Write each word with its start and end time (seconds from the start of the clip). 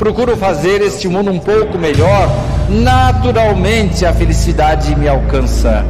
procuro 0.00 0.34
fazer 0.34 0.80
este 0.80 1.06
mundo 1.08 1.30
um 1.30 1.38
pouco 1.38 1.76
melhor, 1.76 2.26
naturalmente 2.82 4.06
a 4.06 4.14
felicidade 4.14 4.96
me 4.96 5.06
alcança. 5.06 5.84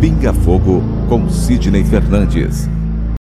Pinga 0.00 0.34
Fogo 0.34 0.80
com 1.08 1.30
Sidney 1.30 1.84
Fernandes. 1.84 2.64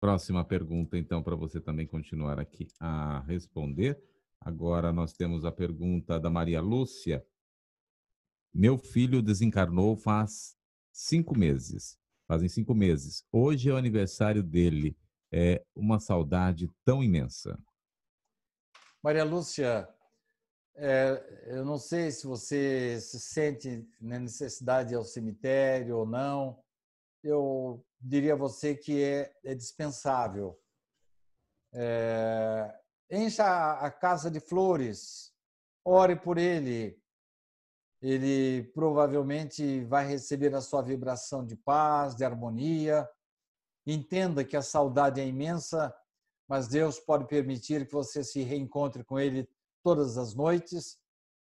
Próxima 0.00 0.44
pergunta, 0.44 0.96
então, 0.96 1.20
para 1.20 1.34
você 1.34 1.60
também 1.60 1.84
continuar 1.84 2.38
aqui 2.38 2.68
a 2.78 3.24
responder. 3.26 4.00
Agora 4.40 4.92
nós 4.92 5.12
temos 5.12 5.44
a 5.44 5.50
pergunta 5.50 6.20
da 6.20 6.30
Maria 6.30 6.60
Lúcia. 6.60 7.24
Meu 8.54 8.78
filho 8.78 9.20
desencarnou 9.20 9.96
faz 9.96 10.54
cinco 10.92 11.36
meses. 11.36 11.98
Fazem 12.28 12.48
cinco 12.48 12.72
meses. 12.72 13.24
Hoje 13.32 13.68
é 13.68 13.72
o 13.72 13.76
aniversário 13.76 14.44
dele. 14.44 14.96
É 15.32 15.60
uma 15.74 15.98
saudade 15.98 16.70
tão 16.84 17.02
imensa. 17.02 17.58
Maria 19.02 19.24
Lúcia, 19.24 19.88
é, 20.82 21.42
eu 21.58 21.62
não 21.62 21.76
sei 21.76 22.10
se 22.10 22.26
você 22.26 22.98
se 23.02 23.20
sente 23.20 23.86
na 24.00 24.18
necessidade 24.18 24.94
ao 24.94 25.04
cemitério 25.04 25.98
ou 25.98 26.06
não. 26.06 26.58
Eu 27.22 27.84
diria 28.00 28.32
a 28.32 28.36
você 28.36 28.74
que 28.74 29.04
é, 29.04 29.30
é 29.44 29.54
dispensável. 29.54 30.58
É, 31.74 32.74
encha 33.10 33.74
a 33.74 33.90
casa 33.90 34.30
de 34.30 34.40
flores, 34.40 35.34
ore 35.84 36.16
por 36.16 36.38
ele. 36.38 36.98
Ele 38.00 38.62
provavelmente 38.72 39.84
vai 39.84 40.06
receber 40.06 40.54
a 40.54 40.62
sua 40.62 40.80
vibração 40.80 41.44
de 41.44 41.56
paz, 41.56 42.16
de 42.16 42.24
harmonia. 42.24 43.06
Entenda 43.86 44.42
que 44.46 44.56
a 44.56 44.62
saudade 44.62 45.20
é 45.20 45.26
imensa, 45.26 45.94
mas 46.48 46.68
Deus 46.68 46.98
pode 46.98 47.26
permitir 47.26 47.86
que 47.86 47.92
você 47.92 48.24
se 48.24 48.40
reencontre 48.40 49.04
com 49.04 49.20
ele 49.20 49.46
todas 49.82 50.18
as 50.18 50.34
noites. 50.34 50.98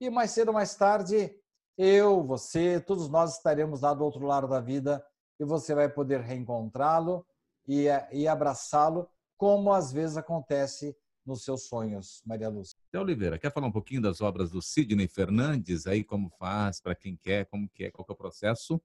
E 0.01 0.11
mais 0.11 0.31
cedo 0.31 0.49
ou 0.49 0.55
mais 0.55 0.75
tarde, 0.75 1.35
eu, 1.77 2.23
você, 2.23 2.81
todos 2.81 3.09
nós 3.09 3.37
estaremos 3.37 3.83
lá 3.83 3.95
do 3.95 4.05
outro 4.05 4.25
lado 4.27 4.49
da 4.49 4.61
vida 4.61 5.05
e 5.39 5.45
você 5.45 5.75
vai 5.75 5.89
poder 5.89 6.21
reencontrá-lo 6.21 7.27
e, 7.67 7.87
e 8.13 8.29
abraçá-lo, 8.29 9.09
como 9.36 9.73
às 9.73 9.92
vezes 9.92 10.17
acontece 10.17 10.97
nos 11.25 11.45
seus 11.45 11.67
sonhos, 11.67 12.23
Maria 12.27 12.48
Lúcia. 12.48 12.77
Então, 12.89 13.03
Oliveira, 13.03 13.39
quer 13.39 13.53
falar 13.53 13.67
um 13.67 13.73
pouquinho 13.73 14.03
das 14.03 14.20
obras 14.20 14.51
do 14.51 14.61
Sidney 14.61 15.07
Fernandes, 15.07 15.86
aí 15.86 16.03
como 16.03 16.30
faz, 16.39 16.80
para 16.80 16.95
quem 16.95 17.17
quer, 17.17 17.47
como 17.47 17.69
que 17.69 17.85
é, 17.85 17.91
qual 17.91 18.05
que 18.05 18.13
é 18.13 18.14
o 18.14 18.17
processo? 18.17 18.80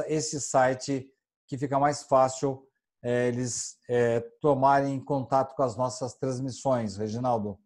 esse 0.07 0.41
site 0.41 1.09
que 1.47 1.57
fica 1.57 1.80
mais 1.80 2.03
fácil 2.03 2.68
é, 3.03 3.27
eles 3.27 3.77
é, 3.88 4.19
tomarem 4.41 5.00
contato 5.00 5.56
com 5.56 5.63
as 5.63 5.77
nossas 5.77 6.15
transmissões, 6.15 6.97
Reginaldo. 6.97 7.59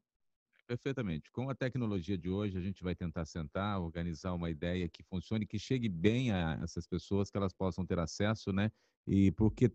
Perfeitamente. 0.72 1.30
Com 1.34 1.50
a 1.50 1.54
tecnologia 1.54 2.18
de 2.18 2.30
hoje, 2.30 2.58
a 2.58 2.62
gente 2.62 2.82
vai 2.82 2.96
tentar 2.96 3.26
sentar, 3.26 3.82
organizar 3.82 4.32
uma 4.32 4.50
ideia 4.50 4.88
que 4.88 5.04
funcione, 5.04 5.46
que 5.46 5.60
chegue 5.60 5.90
bem 5.90 6.32
a 6.32 6.58
essas 6.64 6.88
pessoas, 6.88 7.30
que 7.30 7.36
elas 7.36 7.52
possam 7.52 7.86
ter 7.86 8.00
acesso, 8.00 8.54
né? 8.54 8.72
E 9.06 9.34
porque 9.34 9.70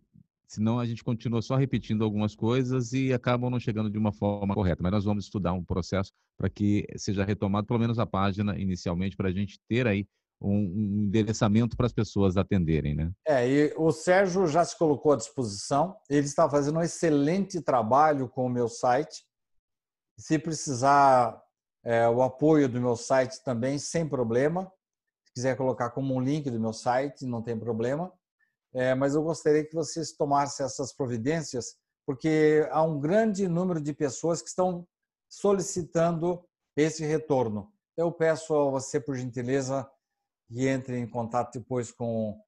senão 0.48 0.80
a 0.80 0.86
gente 0.86 1.04
continua 1.04 1.42
só 1.42 1.54
repetindo 1.54 2.02
algumas 2.02 2.34
coisas 2.34 2.94
e 2.94 3.12
acabam 3.12 3.50
não 3.50 3.60
chegando 3.60 3.90
de 3.90 3.98
uma 3.98 4.10
forma 4.10 4.54
correta. 4.54 4.82
Mas 4.82 4.92
nós 4.92 5.04
vamos 5.04 5.24
estudar 5.24 5.52
um 5.52 5.62
processo 5.62 6.10
para 6.34 6.48
que 6.48 6.86
seja 6.96 7.26
retomado 7.26 7.66
pelo 7.66 7.78
menos 7.78 7.98
a 7.98 8.06
página 8.06 8.58
inicialmente, 8.58 9.18
para 9.18 9.28
a 9.28 9.32
gente 9.32 9.60
ter 9.68 9.86
aí 9.86 10.08
um, 10.40 11.04
endereçamento 11.04 11.76
para 11.76 11.84
as 11.84 11.92
pessoas 11.92 12.38
atenderem, 12.38 12.94
né? 12.94 13.12
É, 13.26 13.46
e 13.46 13.74
o 13.76 13.92
Sérgio 13.92 14.46
já 14.46 14.64
se 14.64 14.78
colocou 14.78 15.12
à 15.12 15.16
disposição. 15.16 15.94
Ele 16.08 16.26
está 16.26 16.48
fazendo 16.48 16.78
um 16.78 16.82
excelente 16.82 17.60
trabalho 17.60 18.30
com 18.30 18.46
o 18.46 18.50
meu 18.50 18.66
site. 18.66 19.26
Se 20.18 20.38
precisar 20.38 21.42
é, 21.86 22.08
o 22.08 22.20
apoio 22.20 22.68
do 22.68 22.80
meu 22.80 22.96
site 22.96 23.42
também, 23.44 23.78
sem 23.78 24.08
problema. 24.08 24.70
Se 25.24 25.32
quiser 25.34 25.56
colocar 25.56 25.90
como 25.90 26.14
um 26.14 26.20
link 26.20 26.50
do 26.50 26.58
meu 26.58 26.72
site, 26.72 27.24
não 27.24 27.40
tem 27.40 27.56
problema. 27.56 28.12
É, 28.74 28.92
mas 28.94 29.14
eu 29.14 29.22
gostaria 29.22 29.64
que 29.64 29.74
vocês 29.74 30.12
tomassem 30.12 30.66
essas 30.66 30.92
providências, 30.92 31.76
porque 32.04 32.68
há 32.72 32.82
um 32.82 32.98
grande 32.98 33.46
número 33.46 33.80
de 33.80 33.92
pessoas 33.92 34.42
que 34.42 34.48
estão 34.48 34.86
solicitando 35.28 36.44
esse 36.76 37.04
retorno. 37.04 37.72
Eu 37.96 38.10
peço 38.10 38.54
a 38.54 38.70
você, 38.70 39.00
por 39.00 39.16
gentileza, 39.16 39.88
que 40.48 40.66
entre 40.66 40.98
em 40.98 41.08
contato 41.08 41.58
depois 41.58 41.92
com, 41.92 42.38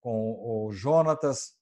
com 0.00 0.66
o 0.66 0.72
Jonatas, 0.72 1.54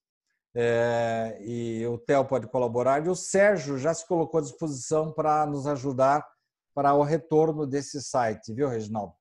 é, 0.61 1.39
e 1.41 1.87
o 1.87 1.97
Theo 1.97 2.25
pode 2.25 2.49
colaborar, 2.49 3.07
e 3.07 3.09
o 3.09 3.15
Sérgio 3.15 3.79
já 3.79 3.95
se 3.95 4.05
colocou 4.09 4.41
à 4.41 4.43
disposição 4.43 5.13
para 5.13 5.47
nos 5.47 5.69
ajudar 5.69 6.27
para 6.75 6.95
o 6.95 7.05
retorno 7.05 7.65
desse 7.65 8.03
site, 8.03 8.53
viu, 8.53 8.69
Reginaldo? 8.69 9.13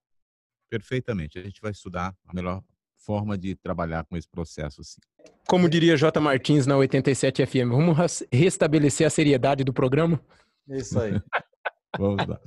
Perfeitamente. 0.67 1.37
A 1.37 1.43
gente 1.43 1.61
vai 1.61 1.69
estudar 1.69 2.15
a 2.27 2.33
melhor 2.33 2.63
forma 2.97 3.37
de 3.37 3.55
trabalhar 3.55 4.03
com 4.05 4.17
esse 4.17 4.27
processo, 4.27 4.83
sim. 4.83 4.99
Como 5.47 5.69
diria 5.69 5.95
J. 5.95 6.19
Martins 6.19 6.65
na 6.65 6.75
87 6.75 7.45
FM, 7.45 7.69
vamos 7.69 8.23
restabelecer 8.31 9.05
a 9.05 9.11
seriedade 9.11 9.63
do 9.63 9.71
programa? 9.71 10.19
Isso 10.67 10.99
aí. 10.99 11.21
vamos 11.99 12.25
lá. 12.25 12.41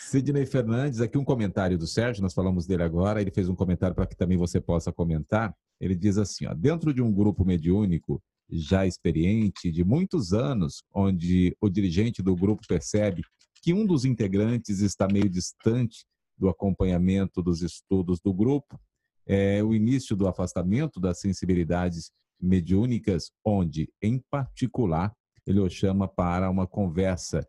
Sidney 0.00 0.44
Fernandes, 0.44 1.00
aqui 1.00 1.16
um 1.16 1.24
comentário 1.24 1.78
do 1.78 1.86
Sérgio, 1.86 2.22
nós 2.22 2.34
falamos 2.34 2.66
dele 2.66 2.82
agora, 2.82 3.22
ele 3.22 3.30
fez 3.30 3.48
um 3.48 3.54
comentário 3.54 3.94
para 3.94 4.06
que 4.06 4.14
também 4.14 4.36
você 4.36 4.60
possa 4.60 4.92
comentar. 4.92 5.56
Ele 5.80 5.94
diz 5.94 6.18
assim: 6.18 6.46
ó, 6.46 6.54
dentro 6.54 6.92
de 6.92 7.02
um 7.02 7.12
grupo 7.12 7.44
mediúnico 7.44 8.22
já 8.50 8.86
experiente 8.86 9.70
de 9.70 9.84
muitos 9.84 10.32
anos, 10.32 10.82
onde 10.92 11.54
o 11.60 11.68
dirigente 11.68 12.22
do 12.22 12.34
grupo 12.34 12.62
percebe 12.66 13.22
que 13.62 13.74
um 13.74 13.84
dos 13.84 14.04
integrantes 14.04 14.80
está 14.80 15.06
meio 15.06 15.28
distante 15.28 16.06
do 16.36 16.48
acompanhamento 16.48 17.42
dos 17.42 17.62
estudos 17.62 18.20
do 18.20 18.32
grupo, 18.32 18.80
é 19.26 19.62
o 19.62 19.74
início 19.74 20.16
do 20.16 20.26
afastamento 20.26 20.98
das 20.98 21.20
sensibilidades 21.20 22.10
mediúnicas, 22.40 23.30
onde, 23.44 23.90
em 24.00 24.22
particular, 24.30 25.12
ele 25.46 25.60
o 25.60 25.68
chama 25.68 26.06
para 26.06 26.48
uma 26.48 26.66
conversa 26.66 27.46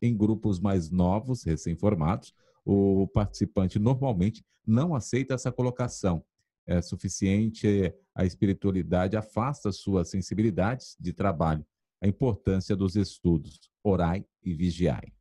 em 0.00 0.16
grupos 0.16 0.60
mais 0.60 0.90
novos, 0.90 1.42
recém-formados. 1.44 2.32
O 2.64 3.08
participante 3.08 3.78
normalmente 3.78 4.42
não 4.66 4.94
aceita 4.94 5.34
essa 5.34 5.50
colocação 5.50 6.22
é 6.68 6.82
suficiente, 6.82 7.94
a 8.14 8.26
espiritualidade 8.26 9.16
afasta 9.16 9.72
suas 9.72 10.10
sensibilidades 10.10 10.94
de 11.00 11.14
trabalho. 11.14 11.66
A 12.00 12.06
importância 12.06 12.76
dos 12.76 12.94
estudos, 12.94 13.58
orai 13.82 14.24
e 14.44 14.52
vigiai. 14.52 15.12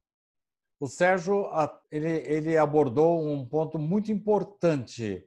O 0.79 0.87
Sérgio 0.87 1.49
ele, 1.89 2.09
ele 2.09 2.57
abordou 2.57 3.25
um 3.25 3.43
ponto 3.45 3.79
muito 3.79 4.11
importante. 4.11 5.25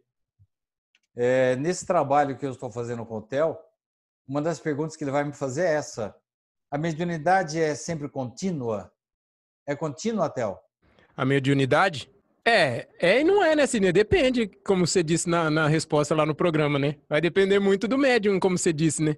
É, 1.16 1.56
nesse 1.56 1.86
trabalho 1.86 2.36
que 2.38 2.46
eu 2.46 2.52
estou 2.52 2.70
fazendo 2.70 3.04
com 3.04 3.14
o 3.14 3.18
hotel, 3.18 3.58
uma 4.28 4.42
das 4.42 4.60
perguntas 4.60 4.94
que 4.94 5.02
ele 5.02 5.10
vai 5.10 5.24
me 5.24 5.32
fazer 5.32 5.62
é 5.62 5.74
essa. 5.74 6.14
A 6.70 6.78
mediunidade 6.78 7.58
é 7.58 7.74
sempre 7.74 8.08
contínua? 8.08 8.92
É 9.66 9.74
contínua, 9.74 10.28
Tel? 10.30 10.60
A 11.16 11.24
mediunidade? 11.24 12.08
É, 12.44 12.88
é 12.98 13.20
e 13.20 13.24
não 13.24 13.42
é, 13.42 13.54
né, 13.54 13.66
Cine? 13.66 13.92
Depende, 13.92 14.46
como 14.64 14.86
você 14.86 15.02
disse 15.02 15.28
na, 15.28 15.50
na 15.50 15.68
resposta 15.68 16.14
lá 16.14 16.24
no 16.24 16.34
programa, 16.34 16.78
né? 16.78 16.96
Vai 17.08 17.20
depender 17.20 17.58
muito 17.58 17.86
do 17.86 17.98
médium, 17.98 18.40
como 18.40 18.56
você 18.56 18.72
disse, 18.72 19.02
né? 19.02 19.16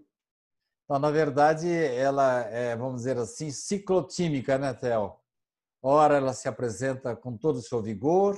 Então, 0.84 0.98
na 0.98 1.10
verdade, 1.10 1.68
ela 1.70 2.40
é, 2.46 2.76
vamos 2.76 2.96
dizer 3.02 3.16
assim, 3.16 3.50
ciclotímica, 3.50 4.58
né, 4.58 4.74
Theo? 4.74 5.14
Ora, 5.80 6.16
ela 6.16 6.32
se 6.32 6.48
apresenta 6.48 7.16
com 7.16 7.36
todo 7.36 7.56
o 7.56 7.62
seu 7.62 7.80
vigor, 7.80 8.36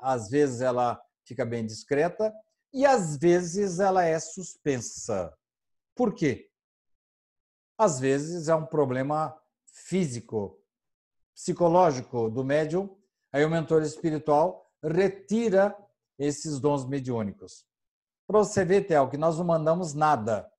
às 0.00 0.28
vezes 0.28 0.60
ela 0.60 1.00
fica 1.26 1.44
bem 1.44 1.64
discreta 1.66 2.32
e 2.72 2.86
às 2.86 3.16
vezes 3.16 3.80
ela 3.80 4.04
é 4.04 4.18
suspensa. 4.18 5.32
Por 5.94 6.14
quê? 6.14 6.48
Às 7.76 7.98
vezes 7.98 8.48
é 8.48 8.54
um 8.54 8.66
problema 8.66 9.36
físico, 9.66 10.62
psicológico 11.34 12.30
do 12.30 12.44
médium 12.44 12.99
Aí 13.32 13.44
o 13.44 13.50
mentor 13.50 13.82
espiritual 13.82 14.70
retira 14.82 15.76
esses 16.18 16.58
dons 16.58 16.84
mediúnicos. 16.84 17.64
Para 18.26 18.38
você 18.38 18.64
ver, 18.64 18.86
Theo, 18.86 19.08
que 19.08 19.16
nós 19.16 19.38
não 19.38 19.44
mandamos 19.44 19.94
nada. 19.94 20.50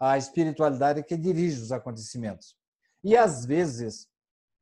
A 0.00 0.16
espiritualidade 0.16 1.00
é 1.00 1.02
que 1.02 1.16
dirige 1.16 1.60
os 1.60 1.72
acontecimentos. 1.72 2.56
E 3.02 3.16
às 3.16 3.44
vezes 3.44 4.08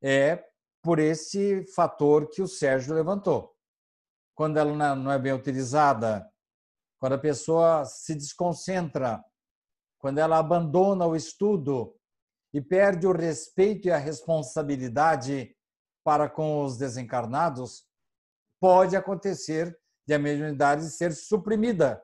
é 0.02 0.44
por 0.82 0.98
esse 0.98 1.64
fator 1.74 2.28
que 2.30 2.40
o 2.40 2.48
Sérgio 2.48 2.94
levantou. 2.94 3.56
quando 4.36 4.58
ela 4.58 4.94
não 4.94 5.10
é 5.10 5.18
bem 5.18 5.32
utilizada, 5.32 6.30
quando 7.00 7.14
a 7.14 7.18
pessoa 7.18 7.84
se 7.86 8.14
desconcentra, 8.14 9.24
quando 9.98 10.18
ela 10.18 10.38
abandona 10.38 11.06
o 11.06 11.16
estudo 11.16 11.96
e 12.52 12.60
perde 12.60 13.06
o 13.06 13.12
respeito 13.12 13.88
e 13.88 13.90
a 13.90 13.96
responsabilidade 13.96 15.56
para 16.06 16.28
com 16.28 16.62
os 16.62 16.78
desencarnados, 16.78 17.84
pode 18.60 18.94
acontecer 18.94 19.76
de 20.06 20.14
a 20.14 20.20
mediunidade 20.20 20.88
ser 20.88 21.12
suprimida. 21.12 22.00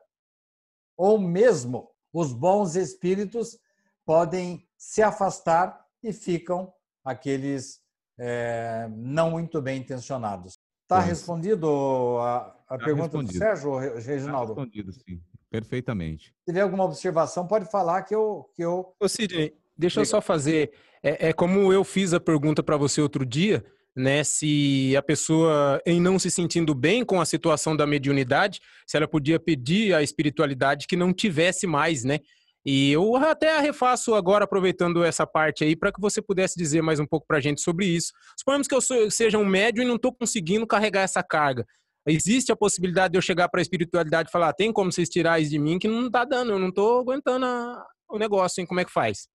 Ou 0.97 1.17
mesmo 1.17 1.89
os 2.11 2.33
bons 2.33 2.75
espíritos 2.75 3.57
podem 4.05 4.67
se 4.77 5.01
afastar 5.01 5.79
e 6.03 6.11
ficam 6.11 6.73
aqueles 7.01 7.79
é, 8.19 8.89
não 8.91 9.31
muito 9.31 9.61
bem 9.61 9.79
intencionados. 9.79 10.59
Está 10.81 10.99
respondido 10.99 12.17
a, 12.19 12.37
a 12.67 12.77
tá 12.77 12.83
pergunta 12.83 13.17
respondido. 13.17 13.31
do 13.31 13.39
Sérgio, 13.39 13.77
Reginaldo? 13.77 14.51
Está 14.51 14.63
respondido, 14.63 14.91
sim. 14.91 15.21
Perfeitamente. 15.49 16.25
Se 16.25 16.45
tiver 16.47 16.61
alguma 16.61 16.83
observação, 16.83 17.47
pode 17.47 17.71
falar 17.71 18.03
que 18.03 18.13
eu. 18.13 18.49
Que 18.53 18.65
eu... 18.65 18.93
Ô, 18.99 19.07
Sidney, 19.07 19.57
deixa 19.77 20.01
eu 20.01 20.05
só 20.05 20.19
fazer. 20.19 20.73
É, 21.01 21.29
é 21.29 21.33
como 21.33 21.71
eu 21.71 21.85
fiz 21.85 22.13
a 22.13 22.19
pergunta 22.19 22.61
para 22.61 22.75
você 22.75 22.99
outro 22.99 23.25
dia, 23.25 23.63
né? 23.95 24.23
Se 24.23 24.95
a 24.97 25.01
pessoa, 25.01 25.81
em 25.85 26.01
não 26.01 26.17
se 26.17 26.31
sentindo 26.31 26.73
bem 26.73 27.05
com 27.05 27.21
a 27.21 27.25
situação 27.25 27.75
da 27.75 27.85
mediunidade, 27.85 28.59
se 28.87 28.97
ela 28.97 29.07
podia 29.07 29.39
pedir 29.39 29.93
à 29.93 30.01
espiritualidade 30.01 30.87
que 30.87 30.95
não 30.95 31.13
tivesse 31.13 31.67
mais, 31.67 32.03
né? 32.03 32.19
E 32.65 32.91
eu 32.91 33.15
até 33.17 33.59
refaço 33.59 34.15
agora, 34.15 34.45
aproveitando 34.45 35.03
essa 35.03 35.27
parte 35.27 35.65
aí, 35.65 35.75
para 35.75 35.91
que 35.91 35.99
você 35.99 36.21
pudesse 36.21 36.57
dizer 36.57 36.81
mais 36.81 36.97
um 36.97 37.05
pouco 37.05 37.27
para 37.27 37.37
a 37.37 37.41
gente 37.41 37.59
sobre 37.59 37.85
isso. 37.85 38.13
Suponhamos 38.37 38.67
que 38.67 38.75
eu 38.75 39.11
seja 39.11 39.37
um 39.37 39.45
médium 39.45 39.83
e 39.83 39.87
não 39.87 39.95
estou 39.95 40.13
conseguindo 40.13 40.65
carregar 40.65 41.01
essa 41.01 41.21
carga. 41.21 41.65
Existe 42.07 42.51
a 42.51 42.55
possibilidade 42.55 43.11
de 43.13 43.17
eu 43.17 43.21
chegar 43.21 43.49
para 43.49 43.59
a 43.59 43.61
espiritualidade 43.61 44.29
e 44.29 44.31
falar: 44.31 44.49
ah, 44.49 44.53
tem 44.53 44.71
como 44.71 44.91
vocês 44.91 45.09
tirar 45.09 45.41
isso 45.41 45.51
de 45.51 45.59
mim 45.59 45.77
que 45.77 45.87
não 45.87 46.07
está 46.07 46.23
dando, 46.23 46.53
eu 46.53 46.59
não 46.59 46.69
estou 46.69 46.99
aguentando 46.99 47.45
a, 47.45 47.85
o 48.09 48.17
negócio, 48.17 48.61
hein? 48.61 48.67
Como 48.67 48.79
é 48.79 48.85
que 48.85 48.91
faz? 48.91 49.27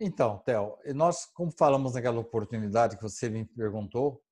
Então, 0.00 0.38
Theo, 0.38 0.78
nós, 0.94 1.26
como 1.26 1.52
falamos 1.52 1.92
naquela 1.92 2.18
oportunidade 2.18 2.96
que 2.96 3.02
você 3.02 3.28
me 3.28 3.44
perguntou, 3.44 4.22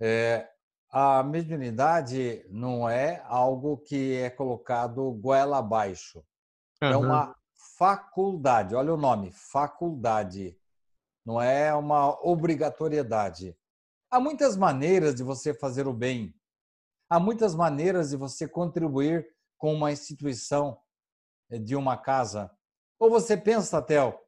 é, 0.00 0.48
a 0.88 1.22
mediunidade 1.24 2.46
não 2.48 2.88
é 2.88 3.20
algo 3.26 3.78
que 3.78 4.14
é 4.14 4.30
colocado 4.30 5.10
goela 5.14 5.58
abaixo. 5.58 6.24
Uhum. 6.80 6.88
É 6.88 6.96
uma 6.96 7.36
faculdade. 7.76 8.76
Olha 8.76 8.94
o 8.94 8.96
nome, 8.96 9.32
faculdade. 9.32 10.56
Não 11.26 11.42
é 11.42 11.74
uma 11.74 12.10
obrigatoriedade. 12.24 13.56
Há 14.10 14.20
muitas 14.20 14.56
maneiras 14.56 15.16
de 15.16 15.24
você 15.24 15.52
fazer 15.52 15.88
o 15.88 15.92
bem. 15.92 16.34
Há 17.08 17.18
muitas 17.18 17.54
maneiras 17.54 18.10
de 18.10 18.16
você 18.16 18.46
contribuir 18.46 19.28
com 19.58 19.74
uma 19.74 19.90
instituição 19.90 20.80
eh, 21.50 21.58
de 21.58 21.74
uma 21.74 21.96
casa. 21.96 22.50
Ou 22.98 23.10
você 23.10 23.36
pensa, 23.36 23.82
Theo, 23.82 24.18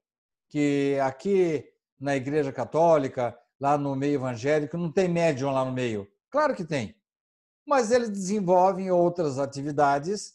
que 0.52 0.98
aqui 1.02 1.66
na 1.98 2.14
Igreja 2.14 2.52
Católica, 2.52 3.36
lá 3.58 3.78
no 3.78 3.96
meio 3.96 4.16
evangélico, 4.16 4.76
não 4.76 4.92
tem 4.92 5.08
médium 5.08 5.50
lá 5.50 5.64
no 5.64 5.72
meio? 5.72 6.06
Claro 6.30 6.54
que 6.54 6.62
tem. 6.62 6.94
Mas 7.66 7.90
eles 7.90 8.10
desenvolvem 8.10 8.90
outras 8.90 9.38
atividades 9.38 10.34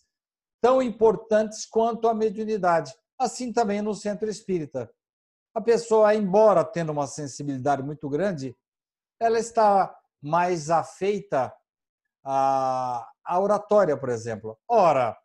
tão 0.60 0.82
importantes 0.82 1.68
quanto 1.68 2.08
a 2.08 2.16
mediunidade. 2.16 2.96
Assim 3.20 3.54
também 3.54 3.80
no 3.80 3.94
centro 3.94 4.28
espírita. 4.28 4.92
A 5.54 5.62
pessoa, 5.62 6.16
embora 6.16 6.66
tendo 6.66 6.92
uma 6.92 7.06
sensibilidade 7.06 7.84
muito 7.84 8.10
grande, 8.10 8.58
ela 9.20 9.38
está 9.38 9.96
mais 10.20 10.72
afeita 10.72 11.54
à, 12.24 13.08
oratória, 13.40 13.96
por 13.96 14.10
exemplo. 14.10 14.58
Ora, 14.68 15.16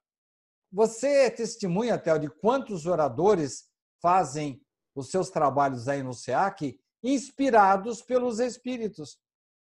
você 0.71 1.27
é 1.27 1.31
testemunha, 1.31 1.99
Théo, 1.99 2.19
de 2.19 2.29
quantos 2.29 2.85
oradores 2.85 3.71
fazem 4.03 4.61
os 4.95 5.11
seus 5.11 5.31
trabalhos 5.31 5.89
aí 5.89 6.03
no 6.03 6.13
SEAC 6.13 6.79
inspirados 7.03 8.03
pelos 8.03 8.39
espíritos. 8.39 9.19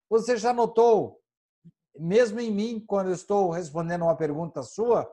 Você 0.09 0.37
já 0.37 0.53
notou, 0.53 1.21
mesmo 1.99 2.41
em 2.41 2.53
mim, 2.53 2.85
quando 2.87 3.09
eu 3.09 3.15
estou 3.15 3.51
respondendo 3.51 4.03
uma 4.03 4.17
pergunta 4.17 4.63
sua, 4.63 5.11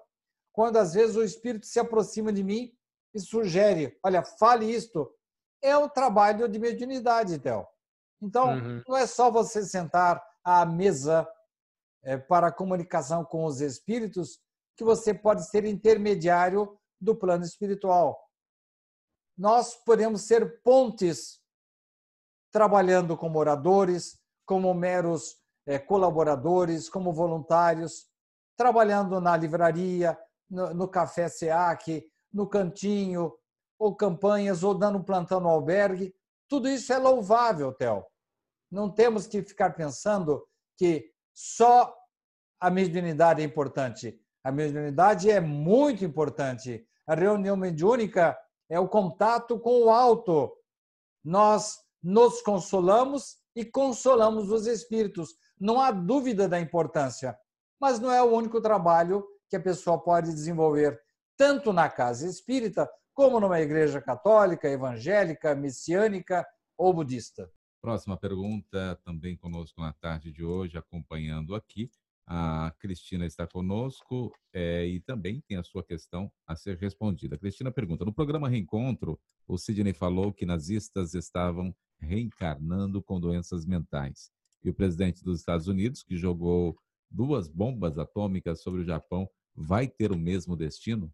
quando 0.52 0.78
às 0.78 0.94
vezes 0.94 1.16
o 1.16 1.24
espírito 1.24 1.66
se 1.66 1.80
aproxima 1.80 2.32
de 2.32 2.44
mim 2.44 2.72
e 3.14 3.20
sugere, 3.20 3.98
olha, 4.04 4.24
fale 4.24 4.66
isto. 4.72 5.12
É 5.62 5.78
um 5.78 5.90
trabalho 5.90 6.48
de 6.48 6.60
mediunidade, 6.60 7.40
Théo. 7.40 7.66
Então, 8.22 8.54
uhum. 8.54 8.84
não 8.88 8.98
é 8.98 9.08
só 9.08 9.32
você 9.32 9.64
sentar 9.64 10.24
à 10.44 10.66
mesa 10.66 11.28
é, 12.04 12.18
para 12.18 12.52
comunicação 12.52 13.24
com 13.24 13.46
os 13.46 13.62
espíritos 13.62 14.40
que 14.78 14.84
você 14.84 15.14
pode 15.14 15.50
ser 15.50 15.66
intermediário 15.66 16.78
do 17.00 17.16
plano 17.16 17.44
espiritual. 17.44 18.23
Nós 19.38 19.76
podemos 19.76 20.22
ser 20.22 20.62
pontes 20.62 21.42
trabalhando 22.52 23.18
como 23.18 23.40
oradores, 23.40 24.20
como 24.46 24.74
meros 24.74 25.38
é, 25.66 25.80
colaboradores, 25.80 26.90
como 26.90 27.12
voluntários, 27.12 28.08
trabalhando 28.56 29.20
na 29.20 29.36
livraria, 29.36 30.18
no, 30.50 30.88
café 30.88 31.28
SEAC, 31.28 32.06
no 32.32 32.48
cantinho, 32.48 33.34
ou 33.80 33.96
campanhas, 33.96 34.64
ou 34.64 34.76
dando 34.76 35.04
plantão 35.04 35.40
no 35.40 35.50
albergue. 35.50 36.14
Tudo 36.48 36.70
isso 36.70 36.94
é 36.94 36.98
louvável, 36.98 37.74
Theo. 37.74 38.06
Não 38.72 38.90
temos 38.90 39.26
que 39.26 39.42
ficar 39.42 39.72
pensando 39.72 40.46
que 40.78 41.12
só 41.34 41.96
a 42.60 42.70
mediunidade 42.70 43.42
é 43.42 43.46
importante. 43.46 44.20
A 44.44 44.52
mediunidade 44.52 45.30
é 45.30 45.40
muito 45.40 46.06
importante. 46.06 46.88
A 47.08 47.16
reunião 47.16 47.58
mediúnica 47.58 48.38
é 48.70 48.80
o 48.80 48.88
contato 48.88 49.60
com 49.60 49.84
o 49.84 49.90
alto. 49.90 50.52
Nós 51.24 51.80
nos 52.02 52.42
consolamos 52.42 53.38
e 53.56 53.64
consolamos 53.64 54.52
os 54.52 54.68
espíritos. 54.68 55.36
Não 55.60 55.80
há 55.80 55.92
dúvida 55.92 56.48
da 56.48 56.60
importância, 56.60 57.38
mas 57.80 58.00
não 58.00 58.12
é 58.12 58.22
o 58.22 58.34
único 58.34 58.62
trabalho 58.62 59.26
que 59.50 59.56
a 59.56 59.62
pessoa 59.62 60.02
pode 60.02 60.34
desenvolver 60.34 61.00
tanto 61.38 61.72
na 61.72 61.90
casa 61.90 62.28
espírita 62.28 62.90
como 63.14 63.40
numa 63.40 63.62
igreja 63.62 64.02
católica, 64.02 64.68
evangélica, 64.68 65.56
messiânica 65.56 66.46
ou 66.78 66.94
budista. 66.94 67.50
Próxima 67.82 68.18
pergunta, 68.18 69.00
também 69.04 69.38
conosco 69.38 69.82
na 69.82 69.94
tarde 69.94 70.32
de 70.32 70.44
hoje, 70.44 70.78
acompanhando 70.78 71.54
aqui. 71.54 71.92
A 72.26 72.74
Cristina 72.80 73.26
está 73.26 73.46
conosco 73.46 74.32
é, 74.54 74.86
e 74.86 75.02
também 75.02 75.42
tem 75.42 75.58
a 75.58 75.64
sua 75.64 75.84
questão 75.84 76.32
a 76.48 76.56
ser 76.56 76.78
respondida. 76.78 77.36
A 77.36 77.40
Cristina 77.40 77.72
pergunta: 77.72 78.06
no 78.06 78.14
programa 78.14 78.48
Reencontro, 78.48 79.20
o 79.48 79.58
Sidney 79.58 79.94
falou 79.94 80.34
que 80.34 80.46
nazistas 80.46 81.14
estavam 81.14 81.76
reencarnando 82.00 83.04
com 83.04 83.20
doenças 83.20 83.66
mentais. 83.66 84.32
E 84.64 84.70
o 84.70 84.74
presidente 84.74 85.24
dos 85.24 85.40
Estados 85.40 85.68
Unidos, 85.68 86.04
que 86.04 86.16
jogou 86.16 86.78
duas 87.12 87.48
bombas 87.48 87.98
atômicas 87.98 88.62
sobre 88.62 88.82
o 88.82 88.86
Japão, 88.86 89.30
vai 89.54 89.88
ter 89.88 90.12
o 90.12 90.18
mesmo 90.18 90.56
destino? 90.56 91.14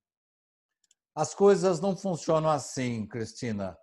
As 1.16 1.34
coisas 1.34 1.80
não 1.80 1.98
funcionam 1.98 2.50
assim, 2.50 3.06
Cristina. 3.06 3.78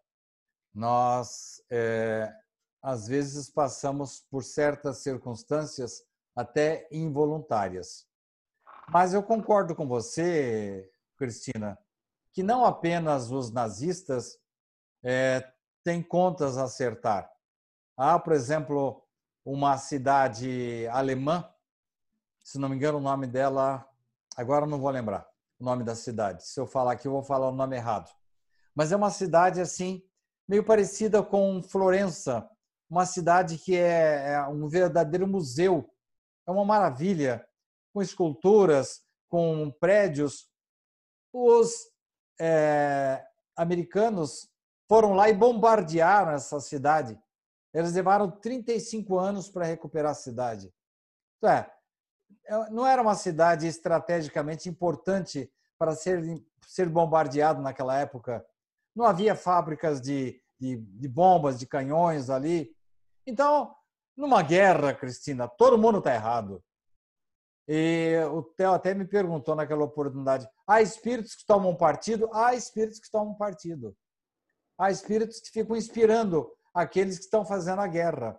Nós, 0.72 1.60
é, 1.70 2.32
às 2.80 3.08
vezes, 3.08 3.50
passamos 3.50 4.24
por 4.30 4.44
certas 4.44 5.02
circunstâncias 5.02 6.02
até 6.36 6.86
involuntárias. 6.92 8.06
Mas 8.90 9.14
eu 9.14 9.22
concordo 9.22 9.74
com 9.74 9.88
você, 9.88 10.88
Cristina, 11.16 11.78
que 12.32 12.42
não 12.42 12.64
apenas 12.64 13.32
os 13.32 13.50
nazistas 13.50 14.38
é, 15.02 15.50
têm 15.82 16.02
contas 16.02 16.58
a 16.58 16.64
acertar. 16.64 17.30
Há, 17.96 18.18
por 18.18 18.34
exemplo, 18.34 19.02
uma 19.44 19.78
cidade 19.78 20.86
alemã, 20.92 21.48
se 22.44 22.58
não 22.58 22.68
me 22.68 22.76
engano, 22.76 22.98
o 22.98 23.00
nome 23.00 23.26
dela, 23.26 23.88
agora 24.36 24.66
não 24.66 24.78
vou 24.78 24.90
lembrar 24.90 25.26
o 25.58 25.64
nome 25.64 25.84
da 25.84 25.94
cidade. 25.94 26.46
Se 26.46 26.60
eu 26.60 26.66
falar 26.66 26.92
aqui, 26.92 27.08
eu 27.08 27.12
vou 27.12 27.22
falar 27.22 27.48
o 27.48 27.54
nome 27.54 27.76
errado. 27.76 28.10
Mas 28.74 28.92
é 28.92 28.96
uma 28.96 29.10
cidade 29.10 29.60
assim, 29.60 30.02
meio 30.46 30.64
parecida 30.64 31.22
com 31.22 31.62
Florença, 31.62 32.48
uma 32.88 33.06
cidade 33.06 33.58
que 33.58 33.74
é, 33.74 34.32
é 34.32 34.42
um 34.48 34.68
verdadeiro 34.68 35.26
museu. 35.26 35.90
É 36.46 36.50
uma 36.50 36.64
maravilha, 36.64 37.46
com 37.92 38.00
esculturas, 38.00 39.02
com 39.28 39.70
prédios. 39.80 40.48
Os 41.32 41.90
é, 42.40 43.24
americanos 43.56 44.48
foram 44.88 45.14
lá 45.14 45.28
e 45.28 45.34
bombardearam 45.34 46.32
essa 46.32 46.60
cidade. 46.60 47.18
Eles 47.74 47.92
levaram 47.92 48.30
35 48.30 49.18
anos 49.18 49.50
para 49.50 49.66
recuperar 49.66 50.12
a 50.12 50.14
cidade. 50.14 50.72
Então, 51.38 51.50
é, 51.50 51.70
é, 52.46 52.70
não 52.70 52.86
era 52.86 53.02
uma 53.02 53.14
cidade 53.14 53.66
estrategicamente 53.66 54.68
importante 54.68 55.52
para 55.78 55.94
ser, 55.94 56.22
ser 56.66 56.88
bombardeado 56.88 57.60
naquela 57.60 57.98
época. 57.98 58.46
Não 58.94 59.04
havia 59.04 59.34
fábricas 59.34 60.00
de, 60.00 60.40
de, 60.58 60.76
de 60.76 61.08
bombas, 61.08 61.58
de 61.58 61.66
canhões 61.66 62.30
ali. 62.30 62.74
Então, 63.26 63.74
numa 64.16 64.42
guerra, 64.42 64.94
Cristina, 64.94 65.46
todo 65.46 65.78
mundo 65.78 65.98
está 65.98 66.14
errado. 66.14 66.62
E 67.68 68.14
o 68.32 68.42
Theo 68.42 68.72
até 68.72 68.94
me 68.94 69.04
perguntou 69.04 69.54
naquela 69.54 69.84
oportunidade: 69.84 70.48
há 70.66 70.80
espíritos 70.80 71.34
que 71.34 71.44
tomam 71.44 71.74
partido? 71.74 72.28
Há 72.32 72.54
espíritos 72.54 73.00
que 73.00 73.10
tomam 73.10 73.34
partido. 73.34 73.96
Há 74.78 74.90
espíritos 74.90 75.40
que 75.40 75.50
ficam 75.50 75.76
inspirando 75.76 76.50
aqueles 76.72 77.18
que 77.18 77.24
estão 77.24 77.44
fazendo 77.44 77.80
a 77.80 77.86
guerra. 77.86 78.38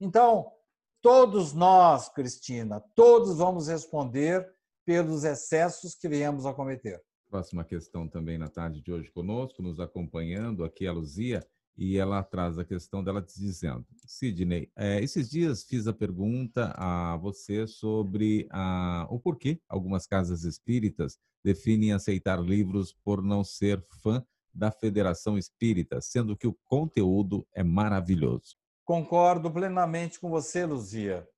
Então, 0.00 0.52
todos 1.00 1.52
nós, 1.52 2.08
Cristina, 2.08 2.82
todos 2.94 3.38
vamos 3.38 3.68
responder 3.68 4.46
pelos 4.84 5.24
excessos 5.24 5.94
que 5.94 6.08
viemos 6.08 6.44
a 6.44 6.52
cometer. 6.52 7.02
Próxima 7.30 7.64
questão 7.64 8.08
também 8.08 8.38
na 8.38 8.48
tarde 8.48 8.82
de 8.82 8.92
hoje 8.92 9.10
conosco, 9.10 9.62
nos 9.62 9.80
acompanhando 9.80 10.64
aqui 10.64 10.86
a 10.86 10.92
Luzia 10.92 11.46
e 11.76 11.98
ela 11.98 12.22
traz 12.22 12.58
a 12.58 12.64
questão 12.64 13.04
dela 13.04 13.20
dizendo: 13.20 13.84
Sidney, 14.06 14.70
é, 14.76 15.02
esses 15.02 15.28
dias 15.28 15.64
fiz 15.64 15.86
a 15.86 15.92
pergunta 15.92 16.72
a 16.76 17.16
você 17.16 17.66
sobre 17.66 18.48
a, 18.50 19.06
o 19.10 19.18
porquê 19.18 19.60
algumas 19.68 20.06
casas 20.06 20.44
espíritas 20.44 21.18
definem 21.44 21.92
aceitar 21.92 22.40
livros 22.40 22.92
por 23.04 23.22
não 23.22 23.44
ser 23.44 23.84
fã 24.02 24.24
da 24.52 24.70
Federação 24.70 25.36
Espírita, 25.36 26.00
sendo 26.00 26.36
que 26.36 26.46
o 26.46 26.56
conteúdo 26.64 27.46
é 27.52 27.62
maravilhoso. 27.62 28.56
Concordo 28.84 29.50
plenamente 29.50 30.18
com 30.18 30.30
você, 30.30 30.64
Luzia. 30.64 31.28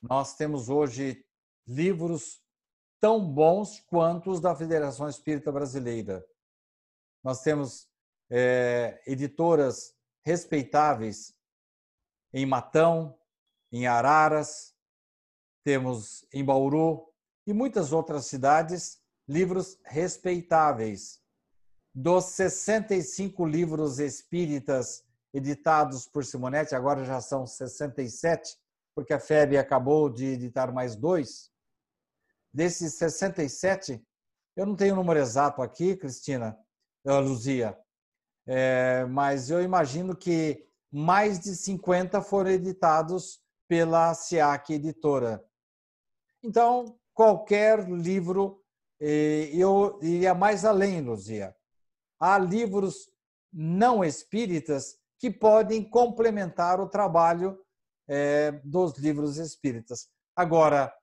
Nós 0.00 0.34
temos 0.36 0.68
hoje 0.68 1.22
livros 1.66 2.40
tão 2.98 3.20
bons 3.28 3.80
quanto 3.80 4.30
os 4.30 4.40
da 4.40 4.54
Federação 4.54 5.08
Espírita 5.08 5.52
Brasileira. 5.52 6.24
Nós 7.22 7.42
temos 7.42 7.88
é, 8.30 9.00
editoras 9.06 9.94
respeitáveis 10.24 11.34
em 12.32 12.44
Matão, 12.44 13.16
em 13.72 13.86
Araras, 13.86 14.74
temos 15.64 16.26
em 16.32 16.44
Bauru 16.44 17.12
e 17.46 17.52
muitas 17.52 17.92
outras 17.92 18.26
cidades 18.26 19.00
livros 19.28 19.78
respeitáveis. 19.84 21.20
Dos 21.94 22.26
65 22.26 23.46
livros 23.46 23.98
espíritas 23.98 25.04
editados 25.32 26.06
por 26.06 26.24
Simonetti, 26.24 26.74
agora 26.74 27.04
já 27.04 27.20
são 27.20 27.46
67, 27.46 28.56
porque 28.94 29.12
a 29.12 29.20
FEB 29.20 29.56
acabou 29.56 30.08
de 30.08 30.26
editar 30.26 30.72
mais 30.72 30.96
dois. 30.96 31.50
Desses 32.52 32.94
67, 32.94 34.02
eu 34.56 34.66
não 34.66 34.74
tenho 34.74 34.94
o 34.94 34.96
número 34.96 35.20
exato 35.20 35.62
aqui, 35.62 35.96
Cristina, 35.96 36.58
Luzia, 37.04 37.78
é, 38.46 39.04
mas 39.06 39.50
eu 39.50 39.62
imagino 39.62 40.14
que 40.16 40.66
mais 40.92 41.40
de 41.40 41.54
50 41.56 42.22
foram 42.22 42.50
editados 42.50 43.40
pela 43.68 44.14
SIAC 44.14 44.74
Editora. 44.74 45.44
Então, 46.42 46.98
qualquer 47.12 47.88
livro, 47.88 48.62
eu 49.00 49.98
iria 50.00 50.34
mais 50.34 50.64
além, 50.64 51.00
Luzia. 51.00 51.54
Há 52.20 52.38
livros 52.38 53.10
não 53.52 54.04
espíritas 54.04 54.98
que 55.18 55.30
podem 55.30 55.82
complementar 55.82 56.80
o 56.80 56.88
trabalho 56.88 57.58
é, 58.08 58.52
dos 58.64 58.96
livros 58.98 59.38
espíritas. 59.38 60.08
Agora, 60.36 60.94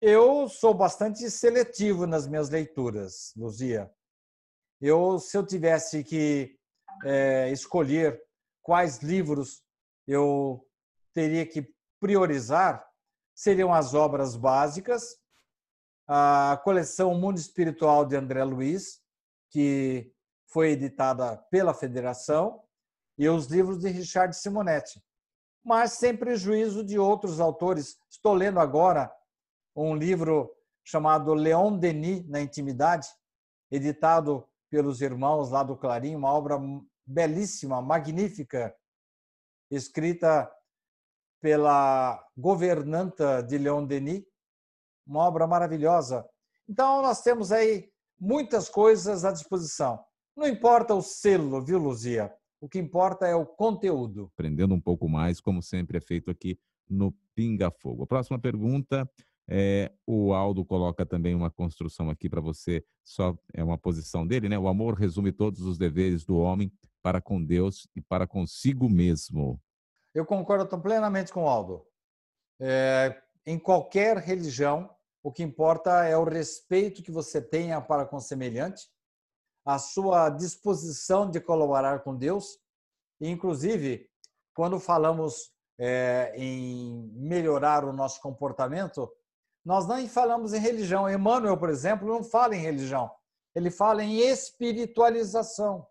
eu 0.00 0.48
sou 0.48 0.74
bastante 0.74 1.30
seletivo 1.30 2.06
nas 2.06 2.26
minhas 2.26 2.48
leituras, 2.48 3.32
Luzia. 3.36 3.90
Eu, 4.80 5.18
se 5.18 5.36
eu 5.36 5.46
tivesse 5.46 6.02
que 6.02 6.57
é, 7.04 7.50
escolher 7.50 8.20
quais 8.62 8.98
livros 8.98 9.62
eu 10.06 10.64
teria 11.12 11.46
que 11.46 11.68
priorizar, 12.00 12.86
seriam 13.34 13.72
as 13.72 13.94
obras 13.94 14.36
básicas, 14.36 15.16
a 16.06 16.60
coleção 16.64 17.14
Mundo 17.14 17.38
Espiritual 17.38 18.04
de 18.04 18.16
André 18.16 18.42
Luiz, 18.44 19.00
que 19.50 20.12
foi 20.46 20.70
editada 20.70 21.36
pela 21.50 21.74
Federação, 21.74 22.62
e 23.18 23.28
os 23.28 23.46
livros 23.46 23.78
de 23.78 23.88
Richard 23.88 24.34
Simonetti. 24.34 25.02
Mas 25.64 25.92
sem 25.92 26.16
prejuízo 26.16 26.84
de 26.84 26.98
outros 26.98 27.40
autores. 27.40 27.98
Estou 28.08 28.32
lendo 28.32 28.60
agora 28.60 29.12
um 29.74 29.94
livro 29.94 30.50
chamado 30.84 31.34
Leon 31.34 31.76
Denis 31.76 32.26
na 32.28 32.40
Intimidade, 32.40 33.08
editado 33.70 34.48
pelos 34.70 35.00
irmãos 35.00 35.50
lá 35.50 35.62
do 35.62 35.76
Clarim, 35.76 36.14
uma 36.14 36.32
obra 36.32 36.58
belíssima, 37.06 37.80
magnífica, 37.80 38.74
escrita 39.70 40.50
pela 41.40 42.22
governanta 42.36 43.42
de 43.42 43.56
Leon 43.58 43.86
Denis, 43.86 44.24
uma 45.06 45.20
obra 45.20 45.46
maravilhosa. 45.46 46.28
Então, 46.68 47.00
nós 47.02 47.22
temos 47.22 47.50
aí 47.50 47.90
muitas 48.20 48.68
coisas 48.68 49.24
à 49.24 49.32
disposição. 49.32 49.98
Não 50.36 50.46
importa 50.46 50.94
o 50.94 51.02
selo, 51.02 51.64
viu, 51.64 51.78
Luzia? 51.78 52.32
O 52.60 52.68
que 52.68 52.78
importa 52.78 53.26
é 53.26 53.34
o 53.34 53.46
conteúdo. 53.46 54.30
Aprendendo 54.34 54.74
um 54.74 54.80
pouco 54.80 55.08
mais, 55.08 55.40
como 55.40 55.62
sempre 55.62 55.98
é 55.98 56.00
feito 56.00 56.30
aqui 56.30 56.58
no 56.88 57.12
Pinga 57.34 57.70
Fogo. 57.70 58.02
A 58.02 58.06
próxima 58.06 58.38
pergunta 58.38 59.08
é, 59.48 59.90
o 60.06 60.34
Aldo 60.34 60.64
coloca 60.64 61.06
também 61.06 61.34
uma 61.34 61.50
construção 61.50 62.10
aqui 62.10 62.28
para 62.28 62.40
você, 62.40 62.84
só 63.02 63.36
é 63.54 63.64
uma 63.64 63.78
posição 63.78 64.26
dele, 64.26 64.48
né? 64.48 64.58
O 64.58 64.68
amor 64.68 64.94
resume 64.94 65.32
todos 65.32 65.62
os 65.62 65.78
deveres 65.78 66.24
do 66.24 66.36
homem 66.36 66.70
para 67.02 67.20
com 67.20 67.42
Deus 67.42 67.88
e 67.96 68.00
para 68.02 68.26
consigo 68.26 68.88
mesmo. 68.88 69.58
Eu 70.14 70.26
concordo 70.26 70.78
plenamente 70.80 71.32
com 71.32 71.44
o 71.44 71.48
Aldo. 71.48 71.86
É, 72.60 73.22
em 73.46 73.58
qualquer 73.58 74.18
religião, 74.18 74.90
o 75.22 75.32
que 75.32 75.42
importa 75.42 76.04
é 76.04 76.16
o 76.16 76.24
respeito 76.24 77.02
que 77.02 77.10
você 77.10 77.40
tenha 77.40 77.80
para 77.80 78.04
com 78.04 78.16
o 78.16 78.20
semelhante, 78.20 78.86
a 79.64 79.78
sua 79.78 80.28
disposição 80.28 81.30
de 81.30 81.40
colaborar 81.40 82.00
com 82.00 82.16
Deus, 82.16 82.58
e, 83.20 83.28
inclusive, 83.28 84.08
quando 84.54 84.78
falamos 84.78 85.52
é, 85.78 86.32
em 86.36 87.10
melhorar 87.14 87.84
o 87.84 87.92
nosso 87.92 88.20
comportamento, 88.20 89.10
nós 89.68 89.86
não 89.86 90.08
falamos 90.08 90.54
em 90.54 90.58
religião. 90.58 91.10
Emmanuel, 91.10 91.54
por 91.58 91.68
exemplo, 91.68 92.08
não 92.08 92.24
fala 92.24 92.56
em 92.56 92.58
religião. 92.58 93.14
Ele 93.54 93.70
fala 93.70 94.02
em 94.02 94.16
espiritualização. 94.18 95.86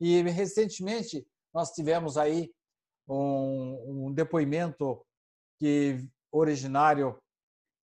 E 0.00 0.22
recentemente 0.22 1.28
nós 1.52 1.72
tivemos 1.72 2.16
aí 2.16 2.50
um, 3.06 4.06
um 4.06 4.12
depoimento 4.14 5.04
que 5.58 6.08
originário 6.32 7.22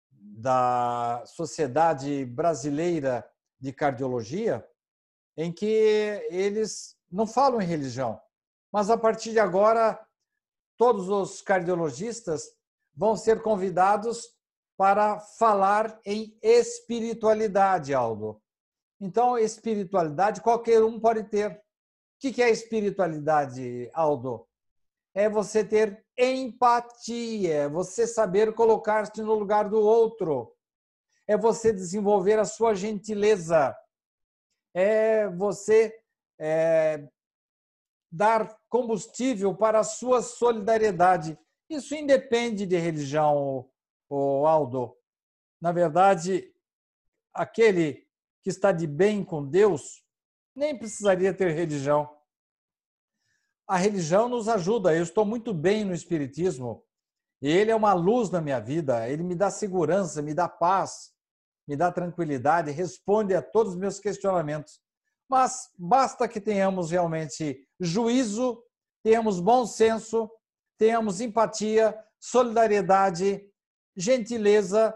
da 0.10 1.26
Sociedade 1.26 2.24
Brasileira 2.24 3.30
de 3.60 3.74
Cardiologia, 3.74 4.66
em 5.36 5.52
que 5.52 6.26
eles 6.30 6.96
não 7.12 7.28
falam 7.28 7.62
em 7.62 7.66
religião, 7.66 8.18
mas 8.72 8.90
a 8.90 8.98
partir 8.98 9.32
de 9.32 9.40
agora 9.40 10.00
todos 10.78 11.10
os 11.10 11.42
cardiologistas 11.42 12.44
vão 12.96 13.18
ser 13.18 13.42
convidados 13.42 14.39
para 14.80 15.20
falar 15.20 16.00
em 16.06 16.34
espiritualidade, 16.42 17.94
Aldo. 17.94 18.42
Então, 18.98 19.38
espiritualidade 19.38 20.40
qualquer 20.40 20.82
um 20.82 20.98
pode 20.98 21.26
ter. 21.26 21.52
O 21.52 21.60
que 22.18 22.42
é 22.42 22.50
espiritualidade, 22.50 23.90
Aldo? 23.94 24.48
É 25.14 25.28
você 25.28 25.66
ter 25.66 26.02
empatia, 26.18 27.54
é 27.56 27.68
você 27.68 28.08
saber 28.08 28.54
colocar-se 28.54 29.22
no 29.22 29.34
lugar 29.34 29.70
do 29.70 29.82
outro, 29.82 30.56
é 31.28 31.36
você 31.36 31.74
desenvolver 31.74 32.40
a 32.40 32.46
sua 32.46 32.74
gentileza, 32.74 33.76
é 34.74 35.28
você 35.28 35.94
é, 36.40 37.06
dar 38.10 38.58
combustível 38.70 39.54
para 39.54 39.80
a 39.80 39.84
sua 39.84 40.22
solidariedade. 40.22 41.38
Isso 41.70 41.94
independe 41.94 42.66
de 42.66 42.78
religião, 42.78 43.70
o 44.10 44.46
Aldo. 44.48 44.96
Na 45.62 45.72
verdade, 45.72 46.54
aquele 47.34 48.08
que 48.42 48.50
está 48.50 48.72
de 48.72 48.88
bem 48.88 49.24
com 49.24 49.46
Deus 49.46 50.04
nem 50.56 50.78
precisaria 50.78 51.34
ter 51.34 51.52
religião. 51.54 52.10
A 53.68 53.78
religião 53.78 54.28
nos 54.28 54.50
ajuda. 54.50 54.96
Eu 54.96 55.04
estou 55.04 55.24
muito 55.24 55.54
bem 55.54 55.86
no 55.86 55.94
Espiritismo. 55.94 56.84
Ele 57.42 57.72
é 57.72 57.76
uma 57.76 57.94
luz 57.94 58.30
na 58.30 58.42
minha 58.42 58.60
vida. 58.60 59.08
Ele 59.08 59.24
me 59.24 59.36
dá 59.36 59.50
segurança, 59.50 60.22
me 60.22 60.34
dá 60.34 60.50
paz, 60.50 61.14
me 61.68 61.76
dá 61.76 61.92
tranquilidade, 61.92 62.72
responde 62.72 63.36
a 63.36 63.42
todos 63.42 63.74
os 63.74 63.80
meus 63.80 64.00
questionamentos. 64.00 64.82
Mas 65.30 65.70
basta 65.78 66.28
que 66.28 66.42
tenhamos 66.42 66.90
realmente 66.90 67.64
juízo, 67.80 68.62
tenhamos 69.04 69.40
bom 69.40 69.66
senso, 69.68 70.30
tenhamos 70.78 71.22
empatia, 71.22 71.96
solidariedade 72.20 73.48
gentileza, 73.96 74.96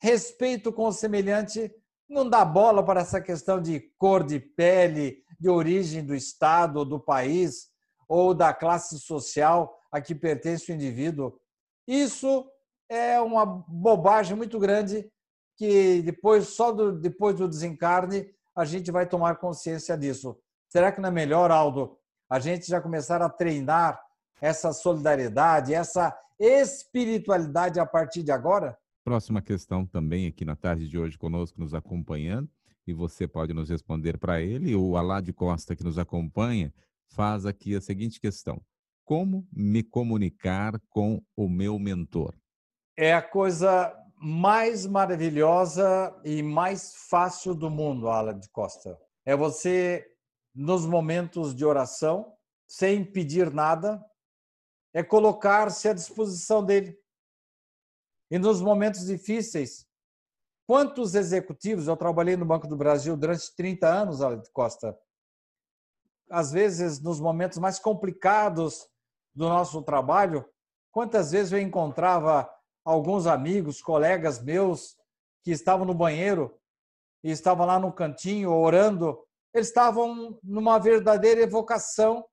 respeito 0.00 0.72
com 0.72 0.86
o 0.86 0.92
semelhante, 0.92 1.72
não 2.08 2.28
dá 2.28 2.44
bola 2.44 2.84
para 2.84 3.00
essa 3.00 3.20
questão 3.20 3.60
de 3.60 3.80
cor 3.98 4.22
de 4.24 4.38
pele, 4.38 5.24
de 5.38 5.48
origem 5.48 6.04
do 6.04 6.14
Estado, 6.14 6.84
do 6.84 7.00
país 7.00 7.68
ou 8.08 8.32
da 8.32 8.54
classe 8.54 8.98
social 9.00 9.76
a 9.90 10.00
que 10.00 10.14
pertence 10.14 10.70
o 10.70 10.74
indivíduo. 10.74 11.38
Isso 11.86 12.48
é 12.88 13.20
uma 13.20 13.44
bobagem 13.46 14.36
muito 14.36 14.58
grande 14.58 15.10
que 15.56 16.02
depois, 16.02 16.48
só 16.48 16.70
do, 16.70 16.92
depois 16.92 17.36
do 17.36 17.48
desencarne, 17.48 18.30
a 18.54 18.64
gente 18.64 18.90
vai 18.90 19.06
tomar 19.06 19.36
consciência 19.36 19.96
disso. 19.96 20.38
Será 20.68 20.92
que 20.92 21.00
não 21.00 21.08
é 21.08 21.12
melhor, 21.12 21.50
Aldo, 21.50 21.98
a 22.28 22.38
gente 22.38 22.66
já 22.66 22.80
começar 22.80 23.22
a 23.22 23.28
treinar 23.28 24.00
essa 24.40 24.72
solidariedade, 24.72 25.72
essa 25.72 26.16
espiritualidade 26.38 27.80
a 27.80 27.86
partir 27.86 28.22
de 28.22 28.30
agora? 28.30 28.76
Próxima 29.04 29.40
questão 29.40 29.86
também 29.86 30.26
aqui 30.26 30.44
na 30.44 30.56
tarde 30.56 30.88
de 30.88 30.98
hoje 30.98 31.16
conosco, 31.16 31.60
nos 31.60 31.74
acompanhando, 31.74 32.50
e 32.86 32.92
você 32.92 33.26
pode 33.26 33.52
nos 33.52 33.68
responder 33.68 34.18
para 34.18 34.40
ele. 34.40 34.74
O 34.74 34.96
Alá 34.96 35.22
Costa, 35.34 35.76
que 35.76 35.84
nos 35.84 35.98
acompanha, 35.98 36.72
faz 37.08 37.46
aqui 37.46 37.74
a 37.74 37.80
seguinte 37.80 38.20
questão: 38.20 38.60
Como 39.04 39.46
me 39.52 39.82
comunicar 39.82 40.80
com 40.88 41.22
o 41.36 41.48
meu 41.48 41.78
mentor? 41.78 42.34
É 42.96 43.14
a 43.14 43.22
coisa 43.22 43.94
mais 44.18 44.86
maravilhosa 44.86 46.14
e 46.24 46.42
mais 46.42 46.94
fácil 47.08 47.54
do 47.54 47.70
mundo, 47.70 48.08
Alan 48.08 48.38
de 48.38 48.48
Costa. 48.50 48.98
É 49.24 49.36
você, 49.36 50.04
nos 50.54 50.86
momentos 50.86 51.54
de 51.54 51.64
oração, 51.64 52.32
sem 52.66 53.04
pedir 53.04 53.52
nada, 53.52 54.02
é 54.96 55.02
colocar-se 55.02 55.90
à 55.90 55.92
disposição 55.92 56.64
dele. 56.64 56.98
E 58.30 58.38
nos 58.38 58.62
momentos 58.62 59.04
difíceis, 59.04 59.86
quantos 60.66 61.14
executivos, 61.14 61.86
eu 61.86 61.94
trabalhei 61.98 62.34
no 62.34 62.46
Banco 62.46 62.66
do 62.66 62.78
Brasil 62.78 63.14
durante 63.14 63.54
30 63.54 63.86
anos, 63.86 64.18
de 64.42 64.50
Costa, 64.52 64.98
às 66.30 66.50
vezes 66.50 66.98
nos 66.98 67.20
momentos 67.20 67.58
mais 67.58 67.78
complicados 67.78 68.88
do 69.34 69.46
nosso 69.50 69.82
trabalho, 69.82 70.48
quantas 70.90 71.30
vezes 71.30 71.52
eu 71.52 71.60
encontrava 71.60 72.50
alguns 72.82 73.26
amigos, 73.26 73.82
colegas 73.82 74.42
meus 74.42 74.96
que 75.44 75.50
estavam 75.50 75.84
no 75.84 75.92
banheiro 75.92 76.58
e 77.22 77.30
estavam 77.30 77.66
lá 77.66 77.78
no 77.78 77.92
cantinho 77.92 78.50
orando, 78.50 79.22
eles 79.52 79.68
estavam 79.68 80.38
numa 80.42 80.78
verdadeira 80.78 81.42
evocação 81.42 82.26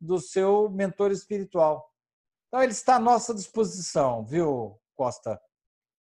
do 0.00 0.18
seu 0.18 0.68
mentor 0.68 1.12
espiritual. 1.12 1.89
Então 2.50 2.62
ele 2.62 2.72
está 2.72 2.96
à 2.96 3.00
nossa 3.00 3.34
disposição, 3.34 4.24
viu, 4.24 4.78
Costa? 4.96 5.40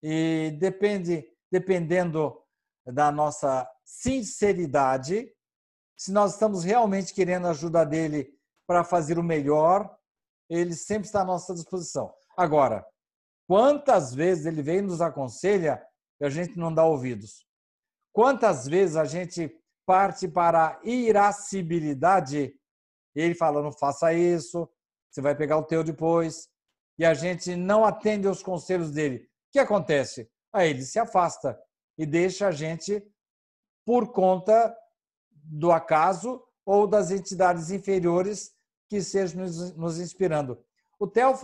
E 0.02 0.56
depende, 0.58 1.28
dependendo 1.50 2.40
da 2.86 3.10
nossa 3.10 3.68
sinceridade, 3.84 5.32
se 5.96 6.12
nós 6.12 6.32
estamos 6.34 6.64
realmente 6.64 7.12
querendo 7.12 7.46
a 7.46 7.50
ajuda 7.50 7.84
dele 7.84 8.32
para 8.66 8.84
fazer 8.84 9.18
o 9.18 9.22
melhor, 9.22 9.96
ele 10.48 10.74
sempre 10.74 11.06
está 11.06 11.22
à 11.22 11.24
nossa 11.24 11.52
disposição. 11.52 12.14
Agora, 12.36 12.86
Quantas 13.46 14.12
vezes 14.12 14.44
ele 14.44 14.60
vem 14.60 14.78
e 14.78 14.82
nos 14.82 15.00
aconselha 15.00 15.82
e 16.20 16.24
a 16.24 16.28
gente 16.28 16.58
não 16.58 16.74
dá 16.74 16.84
ouvidos? 16.84 17.46
Quantas 18.12 18.66
vezes 18.66 18.96
a 18.96 19.04
gente 19.04 19.56
parte 19.86 20.26
para 20.26 20.68
a 20.68 20.80
irascibilidade 20.84 22.58
e 23.14 23.20
ele 23.20 23.34
fala, 23.34 23.62
não 23.62 23.72
faça 23.72 24.12
isso, 24.12 24.68
você 25.16 25.22
vai 25.22 25.34
pegar 25.34 25.56
o 25.56 25.64
teu 25.64 25.82
depois, 25.82 26.50
e 26.98 27.04
a 27.04 27.14
gente 27.14 27.56
não 27.56 27.86
atende 27.86 28.28
aos 28.28 28.42
conselhos 28.42 28.90
dele. 28.90 29.24
O 29.48 29.52
que 29.52 29.58
acontece? 29.58 30.30
Aí 30.52 30.68
ele 30.68 30.82
se 30.82 30.98
afasta 30.98 31.58
e 31.96 32.04
deixa 32.04 32.48
a 32.48 32.52
gente 32.52 33.02
por 33.86 34.12
conta 34.12 34.76
do 35.30 35.72
acaso 35.72 36.44
ou 36.66 36.86
das 36.86 37.10
entidades 37.10 37.70
inferiores 37.70 38.54
que 38.90 38.96
estejam 38.96 39.42
nos 39.76 39.98
inspirando. 39.98 40.62
O 40.98 41.06
Theo 41.06 41.34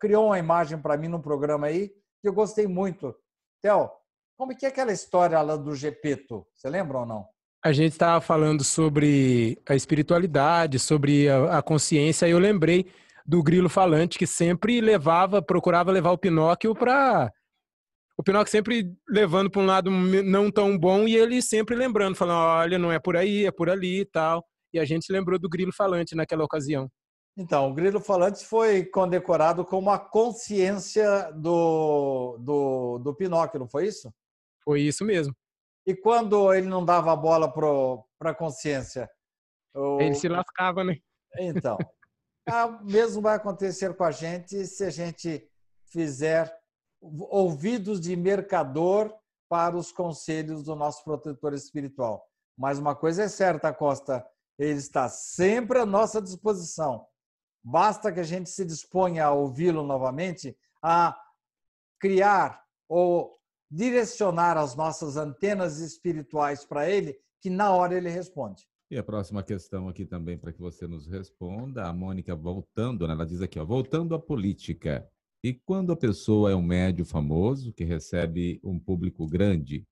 criou 0.00 0.26
uma 0.26 0.38
imagem 0.40 0.80
para 0.80 0.96
mim 0.96 1.06
no 1.06 1.22
programa 1.22 1.68
aí 1.68 1.90
que 2.20 2.28
eu 2.28 2.32
gostei 2.32 2.66
muito. 2.66 3.14
Theo, 3.62 3.88
como 4.36 4.50
é 4.50 4.56
que 4.56 4.66
é 4.66 4.68
aquela 4.68 4.92
história 4.92 5.40
lá 5.42 5.54
do 5.54 5.76
Gepeto? 5.76 6.44
Você 6.52 6.68
lembra 6.68 6.98
ou 6.98 7.06
não? 7.06 7.28
A 7.66 7.72
gente 7.72 7.94
estava 7.94 8.20
falando 8.20 8.62
sobre 8.62 9.60
a 9.68 9.74
espiritualidade, 9.74 10.78
sobre 10.78 11.28
a, 11.28 11.58
a 11.58 11.62
consciência, 11.62 12.28
e 12.28 12.30
eu 12.30 12.38
lembrei 12.38 12.86
do 13.26 13.42
grilo 13.42 13.68
falante 13.68 14.16
que 14.16 14.24
sempre 14.24 14.80
levava, 14.80 15.42
procurava 15.42 15.90
levar 15.90 16.12
o 16.12 16.18
Pinóquio 16.18 16.76
para 16.76 17.28
o 18.16 18.22
Pinóquio 18.22 18.52
sempre 18.52 18.94
levando 19.08 19.50
para 19.50 19.60
um 19.60 19.66
lado 19.66 19.90
não 19.90 20.48
tão 20.48 20.78
bom 20.78 21.08
e 21.08 21.16
ele 21.16 21.42
sempre 21.42 21.74
lembrando, 21.74 22.14
falando, 22.14 22.38
olha, 22.38 22.78
não 22.78 22.92
é 22.92 23.00
por 23.00 23.16
aí, 23.16 23.46
é 23.46 23.50
por 23.50 23.68
ali 23.68 24.02
e 24.02 24.04
tal. 24.04 24.46
E 24.72 24.78
a 24.78 24.84
gente 24.84 25.12
lembrou 25.12 25.36
do 25.36 25.48
grilo 25.48 25.72
falante 25.72 26.14
naquela 26.14 26.44
ocasião. 26.44 26.88
Então, 27.36 27.68
o 27.68 27.74
grilo 27.74 27.98
falante 27.98 28.46
foi 28.46 28.84
condecorado 28.84 29.64
como 29.64 29.90
a 29.90 29.98
consciência 29.98 31.32
do, 31.32 32.38
do, 32.38 32.98
do 33.00 33.12
Pinóquio, 33.12 33.58
não 33.58 33.68
foi 33.68 33.88
isso? 33.88 34.08
Foi 34.62 34.82
isso 34.82 35.04
mesmo. 35.04 35.34
E 35.86 35.94
quando 35.94 36.52
ele 36.52 36.66
não 36.66 36.84
dava 36.84 37.14
bola 37.14 37.52
para 37.52 38.30
a 38.30 38.34
consciência? 38.34 39.08
O... 39.74 40.00
Ele 40.00 40.14
se 40.14 40.28
lascava, 40.28 40.82
né? 40.82 40.96
Então, 41.38 41.78
o 42.48 42.84
mesmo 42.84 43.22
vai 43.22 43.36
acontecer 43.36 43.94
com 43.94 44.04
a 44.04 44.10
gente 44.10 44.66
se 44.66 44.84
a 44.84 44.90
gente 44.90 45.48
fizer 45.84 46.52
ouvidos 47.00 48.00
de 48.00 48.16
mercador 48.16 49.14
para 49.48 49.76
os 49.76 49.92
conselhos 49.92 50.64
do 50.64 50.74
nosso 50.74 51.04
protetor 51.04 51.54
espiritual. 51.54 52.26
Mas 52.58 52.78
uma 52.78 52.96
coisa 52.96 53.24
é 53.24 53.28
certa, 53.28 53.72
Costa, 53.72 54.26
ele 54.58 54.78
está 54.78 55.08
sempre 55.08 55.78
à 55.78 55.86
nossa 55.86 56.20
disposição. 56.20 57.06
Basta 57.62 58.12
que 58.12 58.20
a 58.20 58.24
gente 58.24 58.48
se 58.48 58.64
disponha 58.64 59.26
a 59.26 59.32
ouvi-lo 59.32 59.82
novamente, 59.82 60.56
a 60.82 61.16
criar 62.00 62.64
ou 62.88 63.35
direcionar 63.70 64.56
as 64.56 64.74
nossas 64.74 65.16
antenas 65.16 65.78
espirituais 65.80 66.64
para 66.64 66.88
ele, 66.88 67.16
que 67.40 67.50
na 67.50 67.72
hora 67.72 67.94
ele 67.94 68.08
responde. 68.08 68.66
E 68.90 68.96
a 68.96 69.02
próxima 69.02 69.42
questão 69.42 69.88
aqui 69.88 70.06
também 70.06 70.38
para 70.38 70.52
que 70.52 70.60
você 70.60 70.86
nos 70.86 71.08
responda, 71.08 71.86
a 71.86 71.92
Mônica 71.92 72.36
voltando, 72.36 73.06
né? 73.06 73.14
ela 73.14 73.26
diz 73.26 73.42
aqui, 73.42 73.58
ó, 73.58 73.64
voltando 73.64 74.14
à 74.14 74.18
política. 74.18 75.08
E 75.42 75.52
quando 75.52 75.92
a 75.92 75.96
pessoa 75.96 76.52
é 76.52 76.54
um 76.54 76.62
médio 76.62 77.04
famoso 77.04 77.72
que 77.72 77.84
recebe 77.84 78.60
um 78.62 78.78
público 78.78 79.26
grande, 79.26 79.84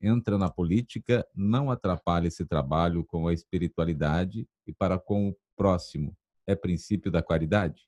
entra 0.00 0.38
na 0.38 0.50
política, 0.50 1.26
não 1.34 1.70
atrapalha 1.70 2.28
esse 2.28 2.46
trabalho 2.46 3.04
com 3.04 3.28
a 3.28 3.34
espiritualidade 3.34 4.48
e 4.66 4.72
para 4.72 4.98
com 4.98 5.28
o 5.28 5.36
próximo, 5.56 6.16
é 6.46 6.54
princípio 6.54 7.10
da 7.10 7.22
caridade? 7.22 7.82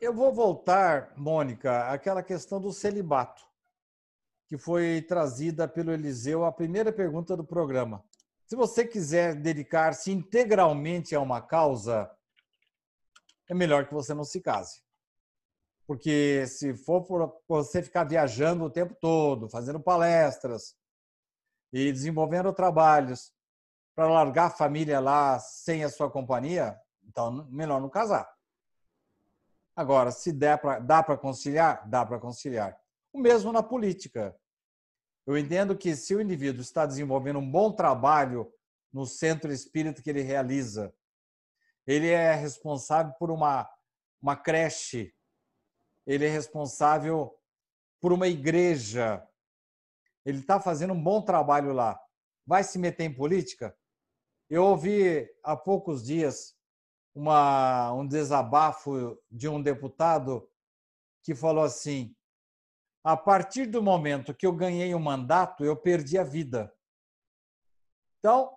Eu 0.00 0.14
vou 0.14 0.32
voltar, 0.32 1.12
Mônica, 1.16 1.90
àquela 1.90 2.22
questão 2.22 2.58
do 2.58 2.72
celibato, 2.72 3.42
que 4.50 4.58
foi 4.58 5.00
trazida 5.02 5.68
pelo 5.68 5.92
Eliseu, 5.92 6.44
a 6.44 6.50
primeira 6.50 6.92
pergunta 6.92 7.36
do 7.36 7.44
programa. 7.44 8.04
Se 8.44 8.56
você 8.56 8.84
quiser 8.84 9.36
dedicar-se 9.36 10.10
integralmente 10.10 11.14
a 11.14 11.20
uma 11.20 11.40
causa, 11.40 12.10
é 13.48 13.54
melhor 13.54 13.86
que 13.86 13.94
você 13.94 14.12
não 14.12 14.24
se 14.24 14.40
case. 14.40 14.82
Porque 15.86 16.48
se 16.48 16.74
for 16.74 17.04
por 17.04 17.40
você 17.46 17.80
ficar 17.80 18.02
viajando 18.02 18.64
o 18.64 18.70
tempo 18.70 18.92
todo, 19.00 19.48
fazendo 19.48 19.78
palestras 19.78 20.74
e 21.72 21.92
desenvolvendo 21.92 22.52
trabalhos 22.52 23.32
para 23.94 24.08
largar 24.08 24.46
a 24.46 24.50
família 24.50 24.98
lá 24.98 25.38
sem 25.38 25.84
a 25.84 25.88
sua 25.88 26.10
companhia, 26.10 26.76
então, 27.04 27.46
melhor 27.48 27.80
não 27.80 27.88
casar. 27.88 28.28
Agora, 29.76 30.10
se 30.10 30.32
der 30.32 30.60
dá 30.82 31.04
para 31.04 31.16
conciliar, 31.16 31.88
dá 31.88 32.04
para 32.04 32.18
conciliar. 32.18 32.79
O 33.12 33.18
mesmo 33.18 33.52
na 33.52 33.62
política. 33.62 34.36
Eu 35.26 35.36
entendo 35.36 35.76
que 35.76 35.94
se 35.94 36.14
o 36.14 36.20
indivíduo 36.20 36.62
está 36.62 36.86
desenvolvendo 36.86 37.38
um 37.38 37.50
bom 37.50 37.72
trabalho 37.72 38.52
no 38.92 39.06
centro 39.06 39.52
espírita 39.52 40.02
que 40.02 40.10
ele 40.10 40.22
realiza, 40.22 40.94
ele 41.86 42.08
é 42.08 42.34
responsável 42.34 43.12
por 43.18 43.30
uma, 43.30 43.68
uma 44.20 44.36
creche, 44.36 45.14
ele 46.06 46.26
é 46.26 46.28
responsável 46.28 47.36
por 48.00 48.12
uma 48.12 48.26
igreja, 48.26 49.26
ele 50.24 50.38
está 50.40 50.58
fazendo 50.60 50.94
um 50.94 51.02
bom 51.02 51.22
trabalho 51.22 51.72
lá. 51.72 52.00
Vai 52.46 52.64
se 52.64 52.78
meter 52.78 53.04
em 53.04 53.14
política? 53.14 53.76
Eu 54.48 54.64
ouvi 54.64 55.28
há 55.42 55.56
poucos 55.56 56.04
dias 56.04 56.56
uma, 57.14 57.92
um 57.92 58.06
desabafo 58.06 59.16
de 59.30 59.48
um 59.48 59.62
deputado 59.62 60.48
que 61.22 61.34
falou 61.34 61.64
assim: 61.64 62.14
a 63.02 63.16
partir 63.16 63.66
do 63.66 63.82
momento 63.82 64.34
que 64.34 64.46
eu 64.46 64.52
ganhei 64.52 64.94
o 64.94 65.00
mandato, 65.00 65.64
eu 65.64 65.76
perdi 65.76 66.18
a 66.18 66.24
vida. 66.24 66.72
Então, 68.18 68.54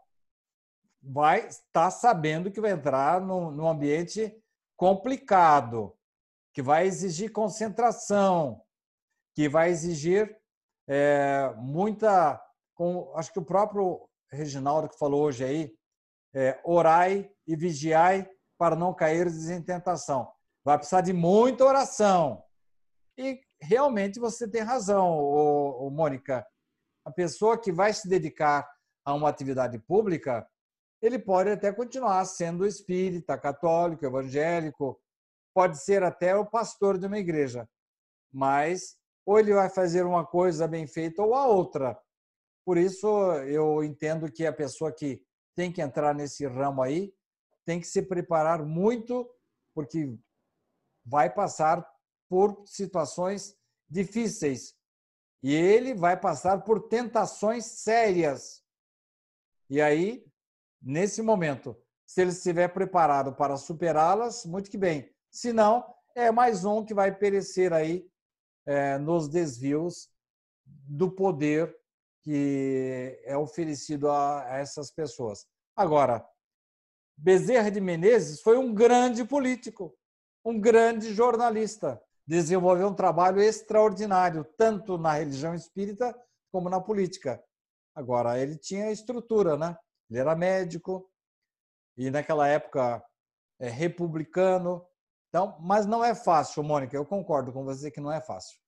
vai 1.02 1.48
estar 1.48 1.64
tá 1.72 1.92
sabendo 1.92 2.52
que 2.52 2.62
vai 2.62 2.72
entrar 2.72 3.22
num, 3.22 3.52
num 3.52 3.68
ambiente 3.68 4.36
complicado, 4.76 5.98
que 6.54 6.62
vai 6.62 6.86
exigir 6.86 7.32
concentração, 7.32 8.62
que 9.36 9.48
vai 9.48 9.70
exigir 9.70 10.38
é, 10.88 11.54
muita. 11.58 12.42
Com, 12.76 13.14
acho 13.16 13.32
que 13.32 13.40
o 13.40 13.46
próprio 13.46 14.08
Reginaldo 14.32 14.90
que 14.90 14.98
falou 14.98 15.24
hoje 15.24 15.44
aí, 15.44 15.78
é, 16.34 16.60
orai 16.64 17.32
e 17.46 17.56
vigiai 17.56 18.28
para 18.58 18.76
não 18.76 18.94
cair 18.94 19.28
em 19.28 19.62
tentação. 19.62 20.32
Vai 20.64 20.78
precisar 20.78 21.02
de 21.02 21.14
muita 21.14 21.66
oração. 21.66 22.44
E 23.18 23.43
realmente 23.64 24.20
você 24.20 24.48
tem 24.48 24.62
razão, 24.62 25.10
ô, 25.18 25.88
ô, 25.88 25.90
Mônica. 25.90 26.46
A 27.06 27.12
pessoa 27.12 27.60
que 27.60 27.72
vai 27.72 27.94
se 27.94 28.08
dedicar 28.08 28.70
a 29.06 29.14
uma 29.14 29.30
atividade 29.30 29.78
pública, 29.80 30.48
ele 31.02 31.20
pode 31.20 31.50
até 31.50 31.72
continuar 31.72 32.24
sendo 32.26 32.66
espírita, 32.66 33.38
católico, 33.38 34.06
evangélico, 34.06 35.00
pode 35.54 35.78
ser 35.84 36.04
até 36.04 36.36
o 36.36 36.46
pastor 36.46 36.98
de 36.98 37.06
uma 37.06 37.20
igreja, 37.20 37.68
mas 38.32 38.98
ou 39.26 39.40
ele 39.40 39.54
vai 39.54 39.70
fazer 39.70 40.06
uma 40.06 40.26
coisa 40.26 40.68
bem 40.68 40.88
feita 40.88 41.22
ou 41.22 41.34
a 41.36 41.46
outra. 41.46 41.98
Por 42.66 42.78
isso, 42.78 43.08
eu 43.44 43.84
entendo 43.84 44.32
que 44.32 44.46
a 44.46 44.54
pessoa 44.54 44.92
que 44.92 45.22
tem 45.56 45.72
que 45.72 45.82
entrar 45.82 46.14
nesse 46.16 46.46
ramo 46.46 46.82
aí 46.82 47.14
tem 47.66 47.80
que 47.80 47.88
se 47.88 48.02
preparar 48.02 48.66
muito, 48.66 49.30
porque 49.74 50.18
vai 51.06 51.30
passar 51.30 51.86
por 52.34 52.64
situações 52.66 53.56
difíceis. 53.88 54.74
E 55.44 55.54
ele 55.54 55.94
vai 55.94 56.20
passar 56.20 56.64
por 56.64 56.88
tentações 56.88 57.64
sérias. 57.64 58.64
E 59.70 59.80
aí, 59.80 60.26
nesse 60.82 61.22
momento, 61.22 61.78
se 62.04 62.22
ele 62.22 62.32
estiver 62.32 62.70
preparado 62.70 63.36
para 63.36 63.56
superá-las, 63.56 64.48
muito 64.48 64.72
que 64.72 64.80
bem. 64.80 65.14
Se 65.30 65.54
não, 65.54 65.86
é 66.16 66.32
mais 66.32 66.66
um 66.66 66.84
que 66.84 66.92
vai 66.92 67.16
perecer 67.16 67.72
aí 67.72 68.10
é, 68.66 68.98
nos 68.98 69.28
desvios 69.28 70.10
do 70.66 71.12
poder 71.12 71.80
que 72.24 73.22
é 73.26 73.38
oferecido 73.38 74.10
a, 74.10 74.44
a 74.44 74.58
essas 74.58 74.90
pessoas. 74.90 75.46
Agora, 75.76 76.28
Bezerra 77.16 77.70
de 77.70 77.80
Menezes 77.80 78.42
foi 78.42 78.58
um 78.58 78.74
grande 78.74 79.24
político, 79.24 79.96
um 80.44 80.60
grande 80.60 81.14
jornalista, 81.14 82.02
desenvolveu 82.26 82.88
um 82.88 82.94
trabalho 82.94 83.42
extraordinário, 83.42 84.46
tanto 84.58 84.98
na 84.98 85.14
religião 85.14 85.54
espírita 85.54 86.16
como 86.52 86.70
na 86.70 86.80
política. 86.80 87.44
Agora, 87.96 88.40
ele 88.40 88.58
tinha 88.58 88.92
estrutura, 88.92 89.58
né? 89.58 89.78
Ele 90.10 90.20
era 90.20 90.36
médico 90.36 91.10
e 91.98 92.10
naquela 92.10 92.48
época 92.48 93.04
é 93.60 93.70
republicano. 93.70 94.86
Então, 95.30 95.58
mas 95.62 95.86
não 95.86 96.04
é 96.04 96.14
fácil, 96.14 96.64
Mônica, 96.64 96.96
eu 96.96 97.06
concordo 97.06 97.52
com 97.52 97.64
você 97.64 97.90
que 97.90 98.02
não 98.02 98.12
é 98.12 98.22
fácil. 98.22 98.60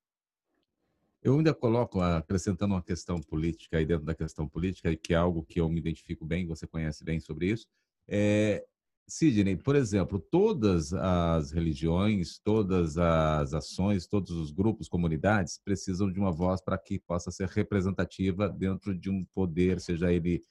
Eu 1.21 1.37
ainda 1.37 1.55
coloco, 1.55 1.99
acrescentando 2.01 2.75
uma 2.75 2.83
questão 2.83 3.19
política 3.19 3.77
aí 3.77 3.85
dentro 3.85 4.05
da 4.05 4.13
questão 4.13 4.47
política, 4.47 4.95
que 4.95 5.13
é 5.13 5.17
algo 5.17 5.43
que 5.43 5.59
eu 5.59 5.67
me 5.67 5.79
identifico 5.79 6.23
bem, 6.23 6.45
você 6.45 6.67
conhece 6.67 7.03
bem 7.03 7.19
sobre 7.19 7.47
isso. 7.47 7.67
É, 8.07 8.63
Sidney, 9.07 9.55
por 9.55 9.75
exemplo, 9.75 10.19
todas 10.19 10.91
as 10.93 11.51
religiões, 11.51 12.39
todas 12.39 12.97
as 12.97 13.53
ações, 13.53 14.07
todos 14.07 14.31
os 14.31 14.51
grupos, 14.51 14.89
comunidades 14.89 15.59
precisam 15.63 16.11
de 16.11 16.19
uma 16.19 16.31
voz 16.31 16.59
para 16.59 16.77
que 16.77 16.99
possa 16.99 17.29
ser 17.29 17.47
representativa 17.49 18.49
dentro 18.49 18.95
de 18.95 19.09
um 19.09 19.23
poder, 19.25 19.79
seja 19.79 20.11
ele 20.11 20.41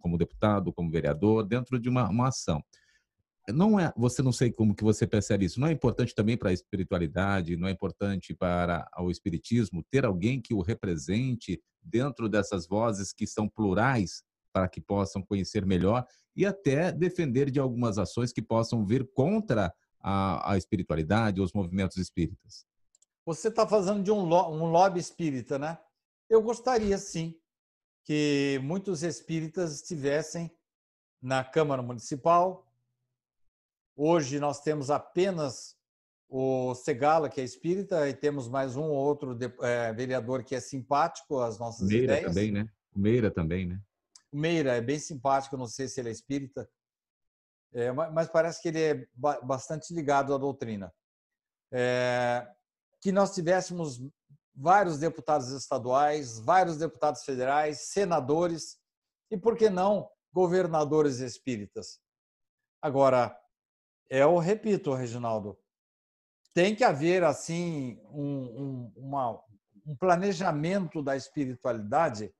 como 0.00 0.18
deputado, 0.18 0.72
como 0.72 0.90
vereador, 0.90 1.44
dentro 1.44 1.78
de 1.78 1.88
uma, 1.88 2.08
uma 2.08 2.28
ação 2.28 2.62
não 3.48 3.80
é, 3.80 3.92
você 3.96 4.22
não 4.22 4.30
sei 4.30 4.52
como 4.52 4.74
que 4.74 4.84
você 4.84 5.06
percebe 5.06 5.46
isso. 5.46 5.58
Não 5.58 5.66
é 5.66 5.72
importante 5.72 6.14
também 6.14 6.36
para 6.36 6.50
a 6.50 6.52
espiritualidade, 6.52 7.56
não 7.56 7.66
é 7.66 7.72
importante 7.72 8.34
para 8.34 8.88
o 8.98 9.10
espiritismo 9.10 9.82
ter 9.90 10.04
alguém 10.04 10.40
que 10.40 10.54
o 10.54 10.60
represente 10.60 11.60
dentro 11.82 12.28
dessas 12.28 12.66
vozes 12.66 13.12
que 13.12 13.26
são 13.26 13.48
plurais 13.48 14.22
para 14.52 14.68
que 14.68 14.80
possam 14.80 15.22
conhecer 15.22 15.64
melhor 15.64 16.06
e 16.36 16.44
até 16.44 16.92
defender 16.92 17.50
de 17.50 17.58
algumas 17.58 17.98
ações 17.98 18.32
que 18.32 18.42
possam 18.42 18.84
vir 18.84 19.08
contra 19.12 19.72
a, 20.00 20.52
a 20.52 20.56
espiritualidade, 20.56 21.40
os 21.40 21.52
movimentos 21.52 21.96
espíritas. 21.96 22.66
Você 23.24 23.48
está 23.48 23.66
fazendo 23.66 24.02
de 24.02 24.10
um, 24.10 24.24
lo, 24.24 24.50
um 24.50 24.70
lobby 24.70 24.98
espírita, 24.98 25.58
né? 25.58 25.78
Eu 26.28 26.42
gostaria 26.42 26.98
sim 26.98 27.38
que 28.04 28.60
muitos 28.62 29.02
espíritas 29.02 29.74
estivessem 29.74 30.50
na 31.20 31.44
Câmara 31.44 31.82
Municipal, 31.82 32.66
Hoje 33.96 34.40
nós 34.40 34.60
temos 34.60 34.90
apenas 34.90 35.76
o 36.28 36.74
Segala, 36.74 37.28
que 37.28 37.40
é 37.40 37.44
espírita, 37.44 38.08
e 38.08 38.14
temos 38.14 38.48
mais 38.48 38.74
um 38.74 38.84
ou 38.84 38.96
outro 38.96 39.38
é, 39.60 39.92
vereador 39.92 40.42
que 40.42 40.54
é 40.54 40.60
simpático 40.60 41.38
às 41.40 41.58
nossas 41.58 41.88
Meira 41.88 42.04
ideias. 42.04 42.24
também, 42.24 42.50
né? 42.50 42.68
Meira 42.94 43.30
também, 43.30 43.66
né? 43.66 43.80
Meira 44.32 44.76
é 44.76 44.80
bem 44.80 44.98
simpático, 44.98 45.56
não 45.56 45.66
sei 45.66 45.88
se 45.88 46.00
ele 46.00 46.08
é 46.08 46.12
espírita, 46.12 46.68
é, 47.74 47.90
mas 47.92 48.28
parece 48.28 48.60
que 48.60 48.68
ele 48.68 48.82
é 48.82 49.06
bastante 49.42 49.94
ligado 49.94 50.34
à 50.34 50.38
doutrina. 50.38 50.92
É, 51.72 52.46
que 53.00 53.10
nós 53.10 53.34
tivéssemos 53.34 54.00
vários 54.54 54.98
deputados 54.98 55.48
estaduais, 55.48 56.38
vários 56.38 56.76
deputados 56.76 57.24
federais, 57.24 57.88
senadores 57.88 58.78
e, 59.30 59.38
por 59.38 59.56
que 59.56 59.70
não, 59.70 60.08
governadores 60.32 61.18
espíritas. 61.18 61.98
Agora, 62.80 63.36
eu 64.10 64.36
repito, 64.38 64.92
Reginaldo, 64.92 65.58
tem 66.54 66.76
que 66.76 66.84
haver 66.84 67.24
assim 67.24 67.98
um, 68.10 68.62
um, 68.62 68.92
uma, 68.96 69.42
um 69.86 69.96
planejamento 69.96 71.02
da 71.02 71.16
espiritualidade 71.16 72.32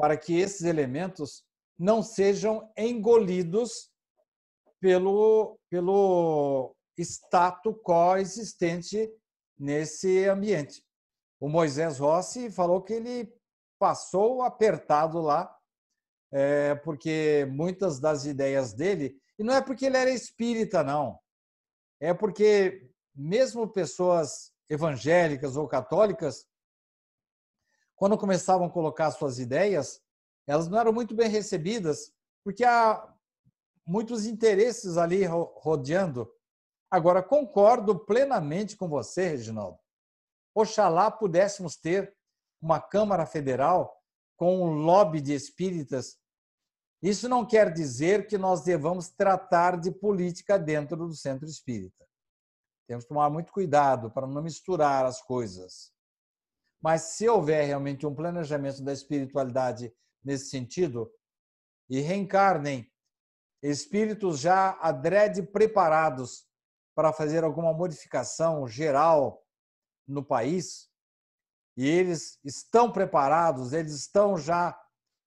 para 0.00 0.16
que 0.16 0.38
esses 0.38 0.62
elementos 0.62 1.44
não 1.78 2.02
sejam 2.02 2.72
engolidos 2.74 3.90
pelo, 4.80 5.58
pelo 5.68 6.74
status 6.98 7.74
quo 7.84 8.16
existente 8.16 9.12
nesse 9.58 10.24
ambiente. 10.24 10.82
O 11.38 11.50
Moisés 11.50 11.98
Rossi 11.98 12.50
falou 12.50 12.80
que 12.80 12.94
ele 12.94 13.30
passou 13.78 14.42
apertado 14.42 15.20
lá, 15.20 15.54
é, 16.32 16.74
porque 16.76 17.46
muitas 17.50 18.00
das 18.00 18.24
ideias 18.24 18.72
dele 18.72 19.20
e 19.38 19.44
não 19.44 19.54
é 19.54 19.60
porque 19.60 19.84
ele 19.84 19.98
era 19.98 20.10
espírita, 20.10 20.82
não. 20.82 21.18
É 22.00 22.14
porque, 22.14 22.90
mesmo 23.14 23.68
pessoas 23.68 24.50
evangélicas 24.68 25.56
ou 25.56 25.68
católicas, 25.68 26.46
quando 28.00 28.16
começavam 28.16 28.66
a 28.66 28.70
colocar 28.70 29.10
suas 29.10 29.38
ideias, 29.38 30.02
elas 30.46 30.66
não 30.66 30.80
eram 30.80 30.92
muito 30.92 31.14
bem 31.14 31.28
recebidas, 31.28 32.10
porque 32.42 32.64
há 32.64 33.14
muitos 33.86 34.24
interesses 34.24 34.96
ali 34.96 35.24
rodeando. 35.26 36.32
Agora, 36.90 37.22
concordo 37.22 37.98
plenamente 37.98 38.76
com 38.76 38.88
você, 38.88 39.28
Reginaldo. 39.28 39.78
Oxalá 40.54 41.10
pudéssemos 41.10 41.76
ter 41.76 42.16
uma 42.60 42.80
Câmara 42.80 43.26
Federal 43.26 44.02
com 44.36 44.62
um 44.62 44.72
lobby 44.72 45.20
de 45.20 45.34
espíritas 45.34 46.18
isso 47.02 47.28
não 47.28 47.46
quer 47.46 47.72
dizer 47.72 48.26
que 48.26 48.36
nós 48.36 48.62
devamos 48.62 49.08
tratar 49.08 49.80
de 49.80 49.90
política 49.90 50.58
dentro 50.58 50.96
do 50.96 51.14
centro 51.14 51.46
espírita. 51.46 52.06
Temos 52.86 53.04
que 53.04 53.08
tomar 53.08 53.30
muito 53.30 53.52
cuidado 53.52 54.10
para 54.10 54.26
não 54.26 54.42
misturar 54.42 55.06
as 55.06 55.22
coisas. 55.22 55.92
Mas 56.80 57.02
se 57.02 57.28
houver 57.28 57.66
realmente 57.66 58.06
um 58.06 58.14
planejamento 58.14 58.82
da 58.82 58.92
espiritualidade 58.92 59.94
nesse 60.24 60.50
sentido, 60.50 61.12
e 61.88 62.00
reencarnem 62.00 62.90
espíritos 63.62 64.38
já 64.38 64.78
adrede 64.80 65.42
preparados 65.42 66.46
para 66.94 67.12
fazer 67.12 67.42
alguma 67.44 67.72
modificação 67.72 68.66
geral 68.66 69.44
no 70.06 70.24
país, 70.24 70.88
e 71.76 71.86
eles 71.86 72.38
estão 72.44 72.90
preparados, 72.90 73.72
eles 73.72 73.92
estão 73.92 74.36
já 74.36 74.78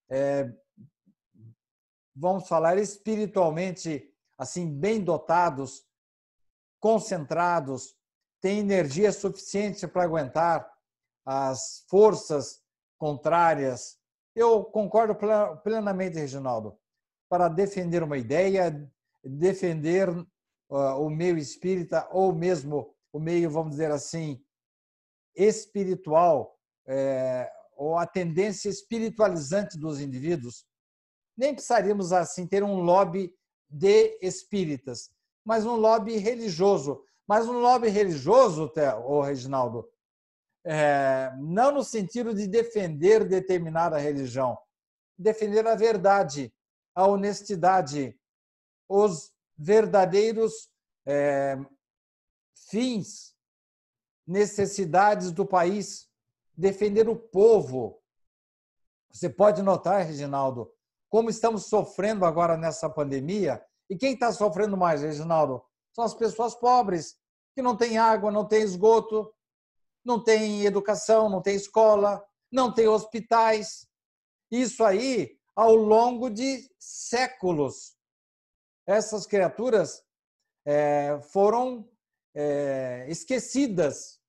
é, 0.10 0.52
vamos 2.16 2.48
falar 2.48 2.78
espiritualmente 2.78 4.12
assim 4.38 4.72
bem 4.72 5.04
dotados, 5.04 5.86
concentrados, 6.80 7.96
têm 8.42 8.60
energia 8.60 9.12
suficiente 9.12 9.88
para 9.88 10.04
aguentar 10.04 10.73
as 11.26 11.86
forças 11.88 12.62
contrárias. 12.98 13.98
Eu 14.36 14.64
concordo 14.64 15.16
plenamente, 15.64 16.18
Reginaldo, 16.18 16.78
para 17.30 17.48
defender 17.48 18.04
uma 18.04 18.18
ideia, 18.18 18.90
defender 19.24 20.10
o 20.70 21.10
meio 21.10 21.38
espírita 21.38 22.08
ou 22.12 22.34
mesmo 22.34 22.96
o 23.12 23.20
meio, 23.20 23.50
vamos 23.50 23.72
dizer 23.72 23.92
assim, 23.92 24.44
espiritual, 25.36 26.58
é, 26.88 27.52
ou 27.76 27.98
a 27.98 28.06
tendência 28.06 28.70
espiritualizante 28.70 29.78
dos 29.78 30.00
indivíduos, 30.00 30.66
nem 31.38 31.54
precisaríamos 31.54 32.12
assim 32.12 32.48
ter 32.48 32.64
um 32.64 32.82
lobby 32.82 33.34
de 33.70 34.18
espíritas, 34.22 35.12
mas 35.44 35.66
um 35.66 35.76
lobby 35.76 36.18
religioso. 36.18 37.04
Mas 37.28 37.48
um 37.48 37.60
lobby 37.60 37.88
religioso, 37.88 38.72
o 39.06 39.22
Reginaldo, 39.22 39.90
é, 40.66 41.32
não 41.38 41.72
no 41.72 41.84
sentido 41.84 42.34
de 42.34 42.48
defender 42.48 43.28
determinada 43.28 43.98
religião, 43.98 44.58
defender 45.18 45.68
a 45.68 45.76
verdade, 45.76 46.54
a 46.96 47.08
honestidade, 47.08 48.18
os 48.88 49.32
verdadeiros 49.58 50.70
é, 51.06 51.58
fins 52.70 53.34
necessidades 54.26 55.32
do 55.32 55.46
país, 55.46 56.08
defender 56.56 57.10
o 57.10 57.16
povo. 57.16 58.02
Você 59.12 59.30
pode 59.30 59.62
notar, 59.62 60.06
Reginaldo, 60.06 60.72
como 61.10 61.30
estamos 61.30 61.68
sofrendo 61.68 62.26
agora 62.26 62.58
nessa 62.58 62.90
pandemia. 62.90 63.64
E 63.90 63.98
quem 63.98 64.14
está 64.14 64.32
sofrendo 64.32 64.78
mais, 64.78 65.02
Reginaldo? 65.02 65.64
São 65.94 66.04
as 66.04 66.14
pessoas 66.14 66.56
pobres, 66.56 67.18
que 67.54 67.62
não 67.62 67.78
têm 67.78 67.98
água, 67.98 68.32
não 68.32 68.46
têm 68.46 68.64
esgoto, 68.64 69.32
não 70.04 70.24
têm 70.24 70.66
educação, 70.66 71.30
não 71.30 71.42
têm 71.42 71.56
escola, 71.56 72.24
não 72.52 72.74
têm 72.74 72.88
hospitais. 72.88 73.88
Isso 74.52 74.84
aí 74.84 75.38
ao 75.56 75.76
longo 75.76 76.30
de 76.30 76.70
séculos. 76.80 77.96
Essas 78.86 79.26
criaturas 79.26 80.04
é, 80.66 81.20
foram 81.32 81.90
é, 82.36 83.06
esquecidas. 83.10 84.20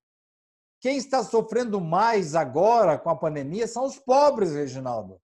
Quem 0.80 0.96
está 0.96 1.24
sofrendo 1.24 1.80
mais 1.80 2.34
agora 2.34 2.98
com 2.98 3.10
a 3.10 3.16
pandemia 3.16 3.66
são 3.66 3.84
os 3.86 3.98
pobres, 3.98 4.52
Reginaldo. 4.52 5.20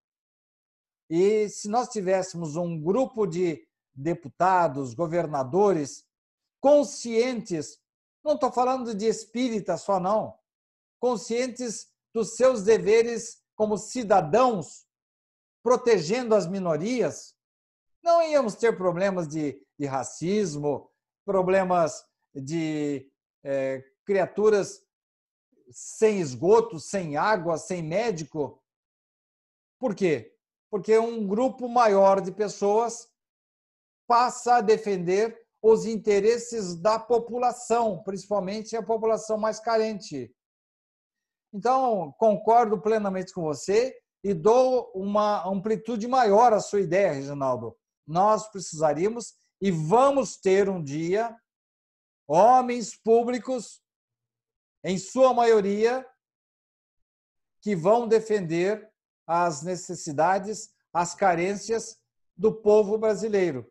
E 1.08 1.48
se 1.48 1.68
nós 1.68 1.88
tivéssemos 1.88 2.56
um 2.56 2.80
grupo 2.80 3.26
de 3.26 3.66
deputados, 3.94 4.94
governadores 4.94 6.06
conscientes, 6.60 7.78
não 8.24 8.34
estou 8.34 8.52
falando 8.52 8.94
de 8.94 9.06
espírita 9.06 9.76
só, 9.76 9.98
não, 9.98 10.38
conscientes 11.00 11.88
dos 12.14 12.36
seus 12.36 12.62
deveres 12.62 13.42
como 13.56 13.76
cidadãos, 13.76 14.86
protegendo 15.62 16.34
as 16.34 16.46
minorias, 16.46 17.34
não 18.02 18.22
íamos 18.22 18.54
ter 18.54 18.76
problemas 18.76 19.28
de, 19.28 19.62
de 19.78 19.86
racismo, 19.86 20.90
problemas 21.24 22.04
de 22.34 23.10
é, 23.44 23.84
criaturas 24.04 24.82
sem 25.70 26.20
esgoto, 26.20 26.80
sem 26.80 27.16
água, 27.16 27.58
sem 27.58 27.82
médico. 27.82 28.62
Por 29.78 29.94
quê? 29.94 30.34
Porque 30.70 30.98
um 30.98 31.26
grupo 31.26 31.68
maior 31.68 32.20
de 32.20 32.32
pessoas 32.32 33.08
passa 34.06 34.56
a 34.56 34.60
defender 34.60 35.38
os 35.62 35.84
interesses 35.84 36.74
da 36.74 36.98
população, 36.98 38.02
principalmente 38.02 38.76
a 38.76 38.82
população 38.82 39.36
mais 39.36 39.60
carente. 39.60 40.34
Então, 41.52 42.14
concordo 42.18 42.80
plenamente 42.80 43.32
com 43.32 43.42
você 43.42 43.96
e 44.22 44.32
dou 44.32 44.90
uma 44.94 45.46
amplitude 45.48 46.06
maior 46.06 46.52
à 46.52 46.60
sua 46.60 46.80
ideia, 46.80 47.12
Reginaldo. 47.12 47.76
Nós 48.06 48.48
precisaríamos 48.50 49.34
e 49.60 49.70
vamos 49.70 50.36
ter 50.36 50.68
um 50.68 50.82
dia 50.82 51.36
homens 52.26 52.96
públicos, 52.96 53.82
em 54.84 54.96
sua 54.96 55.34
maioria, 55.34 56.06
que 57.60 57.74
vão 57.74 58.06
defender 58.06 58.88
as 59.26 59.62
necessidades, 59.62 60.70
as 60.92 61.14
carências 61.14 61.98
do 62.36 62.54
povo 62.54 62.96
brasileiro. 62.96 63.70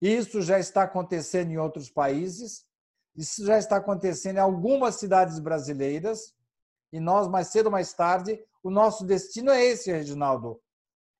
Isso 0.00 0.40
já 0.40 0.58
está 0.58 0.84
acontecendo 0.84 1.50
em 1.50 1.58
outros 1.58 1.90
países, 1.90 2.64
isso 3.16 3.44
já 3.44 3.58
está 3.58 3.76
acontecendo 3.76 4.36
em 4.36 4.40
algumas 4.40 4.96
cidades 4.96 5.38
brasileiras, 5.38 6.34
e 6.92 7.00
nós, 7.00 7.28
mais 7.28 7.48
cedo 7.48 7.66
ou 7.66 7.72
mais 7.72 7.92
tarde, 7.92 8.38
o 8.62 8.70
nosso 8.70 9.04
destino 9.04 9.50
é 9.50 9.64
esse, 9.64 9.90
Reginaldo. 9.90 10.60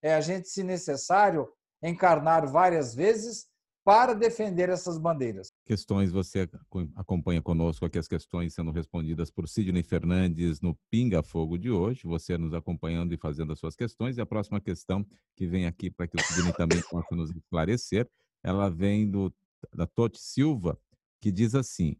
É 0.03 0.15
a 0.15 0.21
gente, 0.21 0.49
se 0.49 0.63
necessário, 0.63 1.49
encarnar 1.83 2.51
várias 2.51 2.95
vezes 2.95 3.47
para 3.87 4.15
defender 4.15 4.69
essas 4.69 4.99
bandeiras. 4.99 5.53
Questões, 5.65 6.11
você 6.11 6.49
acompanha 6.97 7.41
conosco 7.41 7.85
aqui 7.85 7.97
as 7.97 8.09
questões 8.09 8.53
sendo 8.53 8.73
respondidas 8.73 9.31
por 9.31 9.49
Sidney 9.49 9.85
Fernandes 9.85 10.61
no 10.61 10.77
Pinga 10.91 11.23
Fogo 11.23 11.57
de 11.57 11.71
hoje, 11.71 12.01
você 12.03 12.37
nos 12.37 12.53
acompanhando 12.53 13.15
e 13.15 13.17
fazendo 13.17 13.53
as 13.53 13.61
suas 13.61 13.77
questões. 13.77 14.17
E 14.17 14.21
a 14.21 14.27
próxima 14.27 14.61
questão 14.61 15.07
que 15.37 15.47
vem 15.47 15.67
aqui 15.67 15.89
para 15.89 16.09
que 16.09 16.17
o 16.17 16.21
Sidney 16.21 16.53
também 16.55 16.83
possa 16.91 17.15
nos 17.15 17.31
esclarecer, 17.31 18.09
ela 18.43 18.69
vem 18.69 19.09
do, 19.09 19.33
da 19.73 19.87
Totti 19.87 20.21
Silva, 20.21 20.77
que 21.21 21.31
diz 21.31 21.55
assim, 21.55 21.97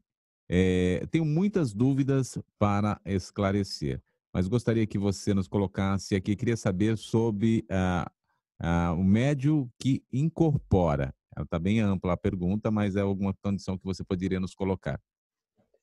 é, 0.49 1.07
tenho 1.11 1.25
muitas 1.25 1.73
dúvidas 1.73 2.39
para 2.59 3.01
esclarecer, 3.05 4.01
mas 4.33 4.49
gostaria 4.49 4.87
que 4.87 4.99
você 4.99 5.35
nos 5.35 5.49
colocasse 5.49 6.15
aqui, 6.15 6.37
queria 6.37 6.57
saber 6.57 6.97
sobre 6.97 7.65
ah, 7.71 8.11
ah, 8.61 8.93
o 8.93 9.03
médio 9.03 9.71
que 9.79 10.05
incorpora. 10.13 11.15
Ela 11.35 11.45
está 11.45 11.59
bem 11.59 11.81
ampla 11.81 12.15
a 12.15 12.17
pergunta, 12.17 12.71
mas 12.71 12.97
é 12.97 13.01
alguma 13.01 13.35
condição 13.35 13.77
que 13.77 13.85
você 13.85 14.03
poderia 14.03 14.41
nos 14.41 14.55
colocar. 14.55 15.01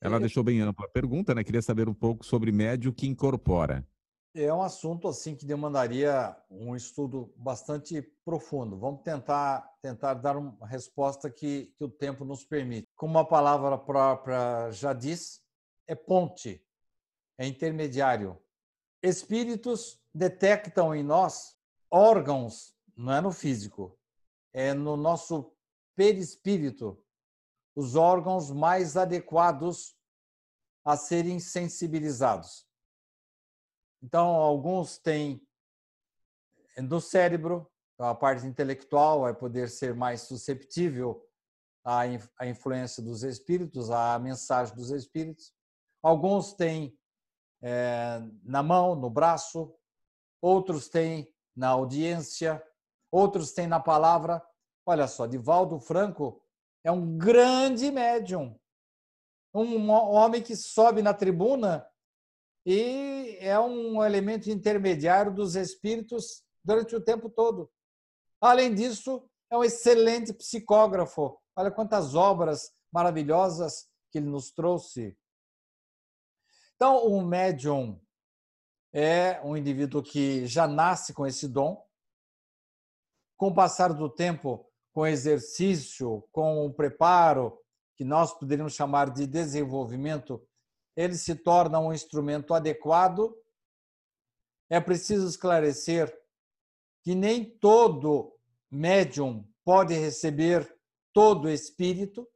Ela 0.01 0.19
deixou 0.19 0.43
bem 0.43 0.59
ampla 0.59 0.85
a 0.85 0.89
pergunta, 0.89 1.33
né? 1.33 1.43
Queria 1.43 1.61
saber 1.61 1.87
um 1.87 1.93
pouco 1.93 2.25
sobre 2.25 2.51
médio 2.51 2.91
que 2.91 3.07
incorpora. 3.07 3.87
É 4.35 4.51
um 4.51 4.63
assunto 4.63 5.07
assim 5.07 5.35
que 5.35 5.45
demandaria 5.45 6.35
um 6.49 6.75
estudo 6.75 7.31
bastante 7.37 8.01
profundo. 8.25 8.79
Vamos 8.79 9.03
tentar 9.03 9.73
tentar 9.79 10.13
dar 10.15 10.37
uma 10.37 10.65
resposta 10.65 11.29
que, 11.29 11.73
que 11.77 11.83
o 11.83 11.89
tempo 11.89 12.23
nos 12.23 12.43
permite. 12.45 12.87
Como 12.95 13.19
a 13.19 13.25
palavra 13.25 13.77
própria 13.77 14.71
já 14.71 14.93
diz, 14.93 15.43
é 15.85 15.93
ponte, 15.93 16.65
é 17.37 17.45
intermediário. 17.45 18.41
Espíritos 19.03 20.01
detectam 20.13 20.95
em 20.95 21.03
nós 21.03 21.57
órgãos, 21.91 22.73
não 22.95 23.13
é 23.13 23.21
no 23.21 23.31
físico, 23.31 23.99
é 24.53 24.73
no 24.73 24.95
nosso 24.95 25.53
perispírito, 25.95 26.97
os 27.75 27.95
órgãos 27.95 28.49
mais 28.49 28.95
adequados 28.95 29.95
a 30.85 30.95
serem 30.95 31.39
sensibilizados. 31.39 32.65
Então, 34.03 34.27
alguns 34.35 34.97
têm 34.97 35.41
no 36.77 36.99
cérebro, 36.99 37.71
a 37.97 38.13
parte 38.13 38.45
intelectual 38.45 39.21
vai 39.21 39.33
poder 39.33 39.69
ser 39.69 39.95
mais 39.95 40.23
susceptível 40.23 41.25
à, 41.85 42.05
influência 42.45 43.01
dos 43.01 43.23
espíritos, 43.23 43.89
à 43.89 44.19
mensagem 44.19 44.75
dos 44.75 44.91
espíritos. 44.91 45.53
Alguns 46.01 46.51
têm 46.53 46.99
é, 47.61 48.21
na 48.43 48.61
mão, 48.61 48.93
no 48.93 49.09
braço, 49.09 49.73
outros 50.41 50.89
têm 50.89 51.33
na 51.55 51.69
audiência, 51.69 52.61
outros 53.09 53.53
têm 53.53 53.67
na 53.67 53.79
palavra. 53.79 54.45
Olha 54.85 55.07
só, 55.07 55.25
Divaldo 55.25 55.79
Franco 55.79 56.43
é 56.83 56.91
um 56.91 57.17
grande 57.17 57.89
médium, 57.89 58.59
um 59.53 59.89
homem 59.89 60.41
que 60.41 60.57
sobe 60.57 61.01
na 61.01 61.13
tribuna 61.13 61.87
e 62.65 63.37
é 63.39 63.59
um 63.59 64.03
elemento 64.03 64.49
intermediário 64.49 65.33
dos 65.33 65.55
espíritos 65.55 66.43
durante 66.63 66.95
o 66.95 67.01
tempo 67.01 67.29
todo. 67.29 67.69
Além 68.39 68.73
disso, 68.73 69.29
é 69.49 69.57
um 69.57 69.63
excelente 69.63 70.33
psicógrafo. 70.33 71.37
Olha 71.55 71.71
quantas 71.71 72.15
obras 72.15 72.71
maravilhosas 72.91 73.87
que 74.11 74.17
ele 74.17 74.27
nos 74.27 74.51
trouxe. 74.51 75.17
Então, 76.75 77.05
o 77.05 77.21
médium 77.21 77.99
é 78.93 79.41
um 79.43 79.57
indivíduo 79.57 80.03
que 80.03 80.45
já 80.45 80.67
nasce 80.67 81.13
com 81.13 81.25
esse 81.25 81.47
dom. 81.47 81.85
Com 83.37 83.47
o 83.47 83.53
passar 83.53 83.93
do 83.93 84.09
tempo, 84.09 84.65
com 84.93 85.05
exercício, 85.05 86.27
com 86.31 86.65
o 86.65 86.73
preparo, 86.73 87.59
que 87.95 88.03
nós 88.03 88.33
poderíamos 88.33 88.73
chamar 88.73 89.11
de 89.11 89.25
desenvolvimento, 89.27 90.45
ele 90.95 91.15
se 91.15 91.35
torna 91.35 91.79
um 91.79 91.93
instrumento 91.93 92.53
adequado. 92.53 93.35
É 94.69 94.79
preciso 94.79 95.27
esclarecer 95.27 96.15
que 97.01 97.15
nem 97.15 97.45
todo 97.45 98.35
médium 98.71 99.47
pode 99.63 99.93
receber 99.93 100.73
todo 101.11 101.49
espírito. 101.49 102.27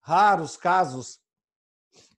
Raros 0.00 0.56
casos, 0.56 1.20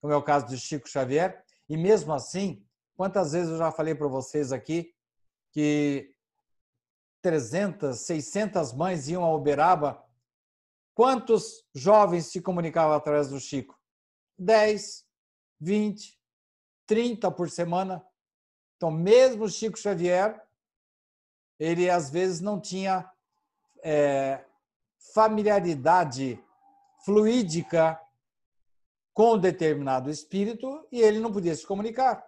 como 0.01 0.13
é 0.13 0.15
o 0.17 0.23
caso 0.23 0.47
de 0.47 0.57
Chico 0.57 0.89
Xavier, 0.89 1.43
e 1.69 1.77
mesmo 1.77 2.13
assim, 2.13 2.65
Quantas 2.95 3.33
vezes 3.33 3.51
eu 3.51 3.57
já 3.57 3.71
falei 3.71 3.93
para 3.93 4.07
vocês 4.07 4.51
aqui 4.51 4.93
que 5.51 6.13
300, 7.21 7.99
600 7.99 8.73
mães 8.73 9.09
iam 9.09 9.23
a 9.23 9.33
Uberaba? 9.35 10.01
Quantos 10.93 11.65
jovens 11.73 12.27
se 12.27 12.41
comunicavam 12.41 12.95
através 12.95 13.27
do 13.29 13.39
Chico? 13.39 13.77
10, 14.39 15.04
20, 15.59 16.19
30 16.85 17.31
por 17.31 17.49
semana. 17.49 18.05
Então, 18.75 18.91
mesmo 18.91 19.49
Chico 19.49 19.77
Xavier, 19.77 20.41
ele 21.59 21.89
às 21.89 22.09
vezes 22.09 22.41
não 22.41 22.59
tinha 22.59 23.09
é, 23.83 24.43
familiaridade 25.13 26.43
fluídica 27.03 27.99
com 29.13 29.37
determinado 29.37 30.09
espírito 30.09 30.85
e 30.91 31.01
ele 31.01 31.19
não 31.19 31.31
podia 31.31 31.55
se 31.55 31.65
comunicar. 31.65 32.25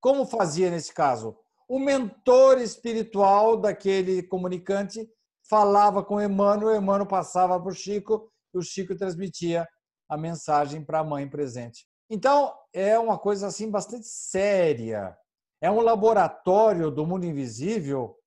Como 0.00 0.26
fazia 0.26 0.70
nesse 0.70 0.92
caso? 0.92 1.38
O 1.68 1.78
mentor 1.78 2.60
espiritual 2.60 3.56
daquele 3.56 4.22
comunicante 4.22 5.08
falava 5.48 6.04
com 6.04 6.20
Emmanuel, 6.20 6.76
Emmanuel 6.76 7.06
passava 7.06 7.58
para 7.58 7.70
o 7.70 7.74
Chico 7.74 8.30
e 8.52 8.58
o 8.58 8.62
Chico 8.62 8.96
transmitia 8.96 9.66
a 10.08 10.16
mensagem 10.16 10.84
para 10.84 10.98
a 10.98 11.04
mãe 11.04 11.28
presente. 11.28 11.86
Então, 12.14 12.54
é 12.74 12.98
uma 12.98 13.18
coisa 13.18 13.46
assim 13.46 13.70
bastante 13.70 14.06
séria. 14.06 15.18
É 15.62 15.70
um 15.70 15.80
laboratório 15.80 16.90
do 16.90 17.06
mundo 17.06 17.24
invisível 17.24 18.20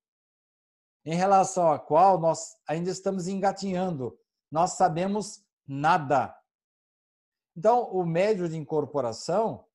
em 1.05 1.13
relação 1.13 1.67
ao 1.67 1.79
qual 1.79 2.19
nós 2.19 2.57
ainda 2.67 2.89
estamos 2.89 3.27
engatinhando. 3.27 4.19
Nós 4.51 4.71
sabemos 4.71 5.45
nada. 5.67 6.36
Então, 7.55 7.83
o 7.91 8.03
médio 8.03 8.49
de 8.49 8.57
incorporação 8.57 9.67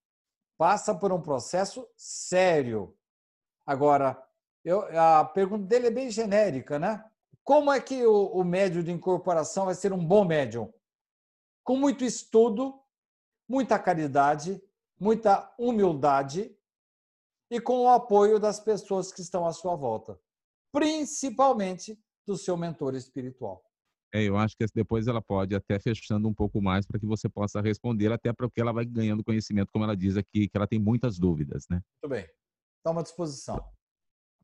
passa 0.58 0.92
por 0.92 1.12
um 1.12 1.22
processo 1.22 1.88
sério. 1.96 2.98
Agora, 3.64 4.20
eu, 4.64 4.80
a 4.98 5.24
pergunta 5.24 5.66
dele 5.66 5.86
é 5.86 5.92
bem 5.92 6.10
genérica, 6.10 6.80
né? 6.80 7.08
Como 7.44 7.70
é 7.70 7.80
que 7.80 8.04
o, 8.04 8.26
o 8.26 8.42
médio 8.42 8.82
de 8.82 8.90
incorporação 8.90 9.66
vai 9.66 9.74
ser 9.76 9.92
um 9.92 10.04
bom 10.04 10.24
médium? 10.24 10.74
Com 11.62 11.76
muito 11.76 12.04
estudo, 12.04 12.80
muita 13.50 13.80
caridade, 13.80 14.62
muita 14.96 15.52
humildade 15.58 16.56
e 17.50 17.60
com 17.60 17.80
o 17.80 17.88
apoio 17.88 18.38
das 18.38 18.60
pessoas 18.60 19.12
que 19.12 19.22
estão 19.22 19.44
à 19.44 19.52
sua 19.52 19.74
volta, 19.74 20.16
principalmente 20.72 22.00
do 22.24 22.38
seu 22.38 22.56
mentor 22.56 22.94
espiritual. 22.94 23.60
É, 24.14 24.22
eu 24.22 24.36
acho 24.36 24.56
que 24.56 24.64
depois 24.72 25.08
ela 25.08 25.20
pode 25.20 25.52
até 25.56 25.80
fechando 25.80 26.28
um 26.28 26.34
pouco 26.34 26.62
mais 26.62 26.86
para 26.86 27.00
que 27.00 27.06
você 27.06 27.28
possa 27.28 27.60
responder, 27.60 28.12
até 28.12 28.32
porque 28.32 28.60
ela 28.60 28.72
vai 28.72 28.84
ganhando 28.84 29.24
conhecimento, 29.24 29.72
como 29.72 29.84
ela 29.84 29.96
diz 29.96 30.16
aqui, 30.16 30.48
que 30.48 30.56
ela 30.56 30.66
tem 30.66 30.78
muitas 30.78 31.18
dúvidas, 31.18 31.66
né? 31.68 31.80
Muito 32.00 32.14
bem. 32.14 32.28
Toma 32.84 33.00
à 33.00 33.02
disposição. 33.02 33.64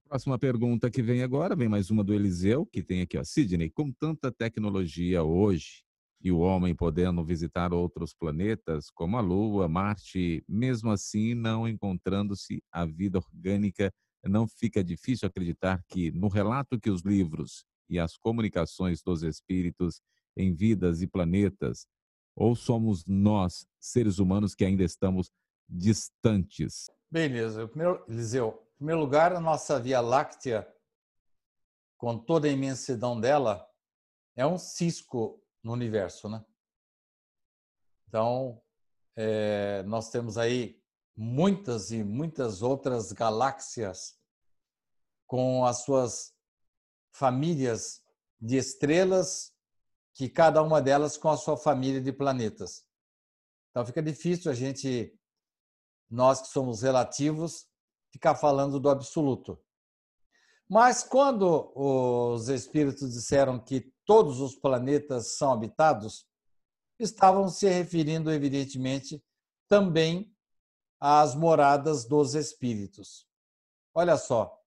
Próxima 0.09 0.36
pergunta 0.36 0.90
que 0.90 1.02
vem 1.02 1.22
agora, 1.22 1.54
vem 1.54 1.68
mais 1.68 1.90
uma 1.90 2.02
do 2.02 2.12
Eliseu, 2.12 2.66
que 2.66 2.82
tem 2.82 3.02
aqui, 3.02 3.16
ó. 3.16 3.22
Sidney, 3.22 3.70
com 3.70 3.92
tanta 3.92 4.32
tecnologia 4.32 5.22
hoje 5.22 5.86
e 6.20 6.32
o 6.32 6.38
homem 6.38 6.74
podendo 6.74 7.24
visitar 7.24 7.72
outros 7.72 8.14
planetas, 8.14 8.90
como 8.90 9.16
a 9.16 9.20
Lua, 9.20 9.68
Marte, 9.68 10.44
mesmo 10.48 10.90
assim 10.90 11.34
não 11.34 11.68
encontrando-se 11.68 12.62
a 12.72 12.84
vida 12.84 13.18
orgânica, 13.18 13.92
não 14.24 14.46
fica 14.46 14.82
difícil 14.82 15.26
acreditar 15.26 15.82
que 15.88 16.10
no 16.10 16.28
relato 16.28 16.80
que 16.80 16.90
os 16.90 17.02
livros 17.02 17.64
e 17.88 17.98
as 17.98 18.16
comunicações 18.16 19.02
dos 19.02 19.22
espíritos 19.22 20.00
em 20.36 20.52
vidas 20.52 21.00
e 21.00 21.06
planetas, 21.06 21.86
ou 22.34 22.54
somos 22.54 23.04
nós, 23.06 23.66
seres 23.78 24.18
humanos, 24.18 24.54
que 24.54 24.64
ainda 24.64 24.82
estamos 24.82 25.30
distantes? 25.68 26.90
Beleza. 27.10 27.66
Primeiro, 27.68 28.04
Eliseu, 28.08 28.62
em 28.74 28.76
primeiro 28.78 29.00
lugar, 29.00 29.32
a 29.32 29.40
nossa 29.40 29.80
Via 29.80 30.00
Láctea, 30.00 30.68
com 31.96 32.18
toda 32.18 32.46
a 32.46 32.50
imensidão 32.50 33.18
dela, 33.18 33.66
é 34.34 34.46
um 34.46 34.58
cisco 34.58 35.42
no 35.66 35.72
universo, 35.72 36.28
né? 36.28 36.44
Então, 38.06 38.62
é, 39.16 39.82
nós 39.82 40.10
temos 40.10 40.38
aí 40.38 40.80
muitas 41.16 41.90
e 41.90 42.04
muitas 42.04 42.62
outras 42.62 43.10
galáxias 43.10 44.16
com 45.26 45.64
as 45.64 45.82
suas 45.82 46.32
famílias 47.12 48.00
de 48.40 48.56
estrelas, 48.56 49.52
que 50.14 50.28
cada 50.28 50.62
uma 50.62 50.80
delas 50.80 51.16
com 51.16 51.28
a 51.28 51.36
sua 51.36 51.56
família 51.56 52.00
de 52.00 52.12
planetas. 52.12 52.86
Então 53.70 53.84
fica 53.84 54.00
difícil 54.00 54.52
a 54.52 54.54
gente, 54.54 55.18
nós 56.08 56.42
que 56.42 56.48
somos 56.48 56.82
relativos, 56.82 57.66
ficar 58.12 58.36
falando 58.36 58.78
do 58.78 58.88
absoluto. 58.88 59.60
Mas 60.68 61.04
quando 61.04 61.72
os 61.74 62.48
espíritos 62.48 63.12
disseram 63.12 63.58
que 63.58 63.92
todos 64.04 64.40
os 64.40 64.56
planetas 64.56 65.36
são 65.36 65.52
habitados, 65.52 66.26
estavam 66.98 67.48
se 67.48 67.68
referindo, 67.68 68.32
evidentemente, 68.32 69.22
também 69.68 70.34
às 70.98 71.34
moradas 71.34 72.04
dos 72.04 72.34
espíritos. 72.34 73.26
Olha 73.94 74.16
só, 74.16 74.58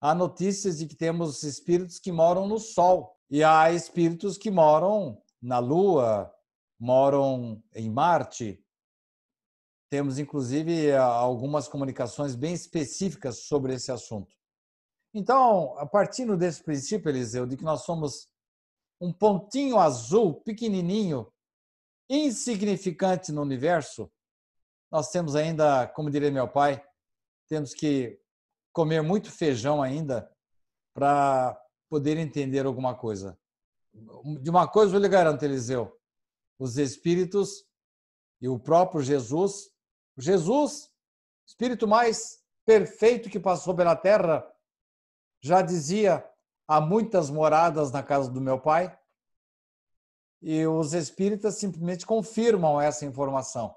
há 0.00 0.14
notícias 0.14 0.78
de 0.78 0.86
que 0.86 0.96
temos 0.96 1.42
espíritos 1.42 1.98
que 1.98 2.10
moram 2.10 2.46
no 2.46 2.58
Sol 2.58 3.16
e 3.30 3.44
há 3.44 3.72
espíritos 3.72 4.36
que 4.36 4.50
moram 4.50 5.22
na 5.40 5.58
Lua, 5.58 6.32
moram 6.78 7.62
em 7.74 7.90
Marte, 7.90 8.64
temos, 9.90 10.18
inclusive, 10.18 10.92
algumas 10.96 11.68
comunicações 11.68 12.34
bem 12.34 12.52
específicas 12.52 13.44
sobre 13.44 13.74
esse 13.74 13.92
assunto. 13.92 14.34
Então, 15.14 15.78
a 15.78 15.86
partir 15.86 16.36
desse 16.36 16.62
princípio, 16.62 17.08
Eliseu, 17.08 17.46
de 17.46 17.56
que 17.56 17.64
nós 17.64 17.84
somos 17.84 18.28
um 19.00 19.12
pontinho 19.12 19.78
azul, 19.78 20.34
pequenininho, 20.40 21.32
insignificante 22.10 23.30
no 23.30 23.40
universo, 23.40 24.10
nós 24.90 25.10
temos 25.10 25.36
ainda, 25.36 25.86
como 25.88 26.10
diria 26.10 26.30
meu 26.30 26.48
pai, 26.48 26.84
temos 27.48 27.72
que 27.72 28.20
comer 28.72 29.02
muito 29.02 29.30
feijão 29.30 29.82
ainda 29.82 30.30
para 30.92 31.58
poder 31.88 32.18
entender 32.18 32.66
alguma 32.66 32.94
coisa. 32.94 33.38
De 34.42 34.50
uma 34.50 34.66
coisa 34.66 34.96
eu 34.96 35.00
lhe 35.00 35.08
garanto, 35.08 35.44
Eliseu: 35.44 35.96
os 36.58 36.76
espíritos 36.76 37.64
e 38.40 38.48
o 38.48 38.58
próprio 38.58 39.00
Jesus 39.00 39.72
Jesus, 40.16 40.90
espírito 41.46 41.88
mais 41.88 42.40
perfeito 42.64 43.28
que 43.28 43.40
passou 43.40 43.74
pela 43.74 43.96
terra, 43.96 44.46
já 45.44 45.60
dizia: 45.60 46.24
há 46.66 46.80
muitas 46.80 47.28
moradas 47.28 47.92
na 47.92 48.02
casa 48.02 48.30
do 48.30 48.40
meu 48.40 48.58
pai. 48.58 48.98
E 50.40 50.66
os 50.66 50.94
espíritas 50.94 51.56
simplesmente 51.56 52.06
confirmam 52.06 52.80
essa 52.80 53.04
informação. 53.04 53.74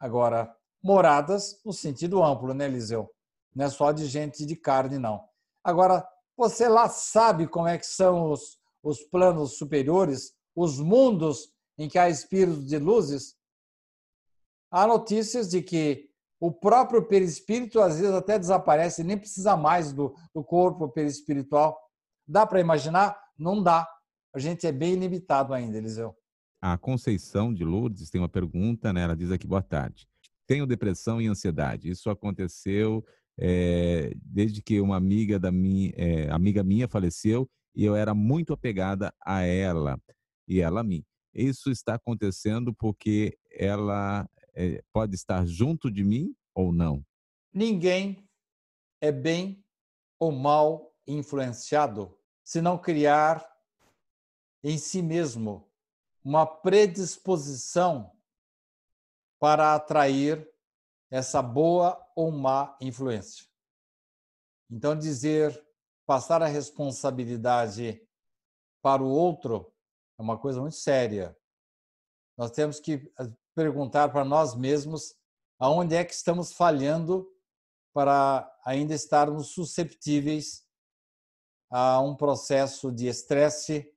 Agora, 0.00 0.54
moradas 0.82 1.60
no 1.64 1.72
sentido 1.72 2.22
amplo, 2.22 2.54
né, 2.54 2.64
Eliseu? 2.64 3.10
Não 3.54 3.66
é 3.66 3.70
só 3.70 3.92
de 3.92 4.06
gente 4.06 4.46
de 4.46 4.56
carne, 4.56 4.98
não. 4.98 5.22
Agora, 5.62 6.06
você 6.36 6.68
lá 6.68 6.88
sabe 6.88 7.46
como 7.46 7.68
é 7.68 7.76
que 7.76 7.86
são 7.86 8.30
os, 8.30 8.58
os 8.82 9.02
planos 9.04 9.58
superiores, 9.58 10.34
os 10.56 10.78
mundos 10.78 11.52
em 11.76 11.88
que 11.88 11.98
há 11.98 12.08
espíritos 12.08 12.66
de 12.66 12.78
luzes? 12.78 13.36
há 14.72 14.86
notícias 14.86 15.50
de 15.50 15.60
que 15.62 16.10
o 16.42 16.50
próprio 16.50 17.04
perispírito 17.04 17.80
às 17.80 18.00
vezes 18.00 18.12
até 18.12 18.36
desaparece, 18.36 19.04
nem 19.04 19.16
precisa 19.16 19.56
mais 19.56 19.92
do, 19.92 20.12
do 20.34 20.42
corpo 20.42 20.88
perispiritual. 20.88 21.78
Dá 22.26 22.44
para 22.44 22.60
imaginar? 22.60 23.16
Não 23.38 23.62
dá. 23.62 23.88
A 24.34 24.40
gente 24.40 24.66
é 24.66 24.72
bem 24.72 24.96
limitado 24.96 25.54
ainda, 25.54 25.78
Eliseu. 25.78 26.16
A 26.60 26.76
Conceição 26.76 27.54
de 27.54 27.64
Lourdes 27.64 28.10
tem 28.10 28.20
uma 28.20 28.28
pergunta, 28.28 28.92
né? 28.92 29.02
Ela 29.02 29.14
diz 29.14 29.30
aqui, 29.30 29.46
boa 29.46 29.62
tarde. 29.62 30.08
Tenho 30.44 30.66
depressão 30.66 31.22
e 31.22 31.28
ansiedade. 31.28 31.88
Isso 31.88 32.10
aconteceu 32.10 33.04
é, 33.38 34.12
desde 34.16 34.60
que 34.60 34.80
uma 34.80 34.96
amiga 34.96 35.38
da 35.38 35.52
minha, 35.52 35.92
é, 35.94 36.28
amiga 36.28 36.64
minha 36.64 36.88
faleceu 36.88 37.48
e 37.72 37.84
eu 37.84 37.94
era 37.94 38.14
muito 38.14 38.52
apegada 38.52 39.14
a 39.24 39.42
ela 39.42 39.96
e 40.48 40.60
ela 40.60 40.80
a 40.80 40.84
mim. 40.84 41.04
Isso 41.32 41.70
está 41.70 41.94
acontecendo 41.94 42.74
porque 42.74 43.38
ela 43.48 44.28
é, 44.54 44.82
pode 44.92 45.14
estar 45.14 45.46
junto 45.46 45.90
de 45.90 46.04
mim 46.04 46.34
ou 46.54 46.72
não? 46.72 47.04
Ninguém 47.52 48.28
é 49.00 49.10
bem 49.10 49.64
ou 50.18 50.32
mal 50.32 50.94
influenciado 51.06 52.16
se 52.44 52.60
não 52.60 52.78
criar 52.78 53.46
em 54.62 54.78
si 54.78 55.02
mesmo 55.02 55.68
uma 56.24 56.46
predisposição 56.46 58.12
para 59.40 59.74
atrair 59.74 60.48
essa 61.10 61.42
boa 61.42 62.00
ou 62.14 62.30
má 62.30 62.76
influência. 62.80 63.46
Então, 64.70 64.96
dizer, 64.96 65.60
passar 66.06 66.42
a 66.42 66.46
responsabilidade 66.46 68.00
para 68.80 69.02
o 69.02 69.08
outro 69.08 69.72
é 70.18 70.22
uma 70.22 70.38
coisa 70.38 70.60
muito 70.60 70.76
séria. 70.76 71.36
Nós 72.36 72.50
temos 72.50 72.80
que 72.80 73.12
perguntar 73.54 74.08
para 74.10 74.24
nós 74.24 74.54
mesmos 74.54 75.14
aonde 75.58 75.94
é 75.94 76.04
que 76.04 76.14
estamos 76.14 76.52
falhando 76.52 77.28
para 77.92 78.50
ainda 78.64 78.94
estarmos 78.94 79.48
susceptíveis 79.48 80.66
a 81.70 82.00
um 82.00 82.14
processo 82.16 82.90
de 82.90 83.06
estresse, 83.06 83.90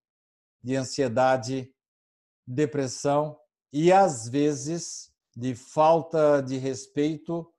de 0.64 0.76
ansiedade, 0.76 1.74
depressão 2.46 3.40
e, 3.72 3.92
às 3.92 4.28
vezes, 4.28 5.12
de 5.36 5.56
falta 5.56 6.42
de 6.42 6.58
respeito 6.58 7.52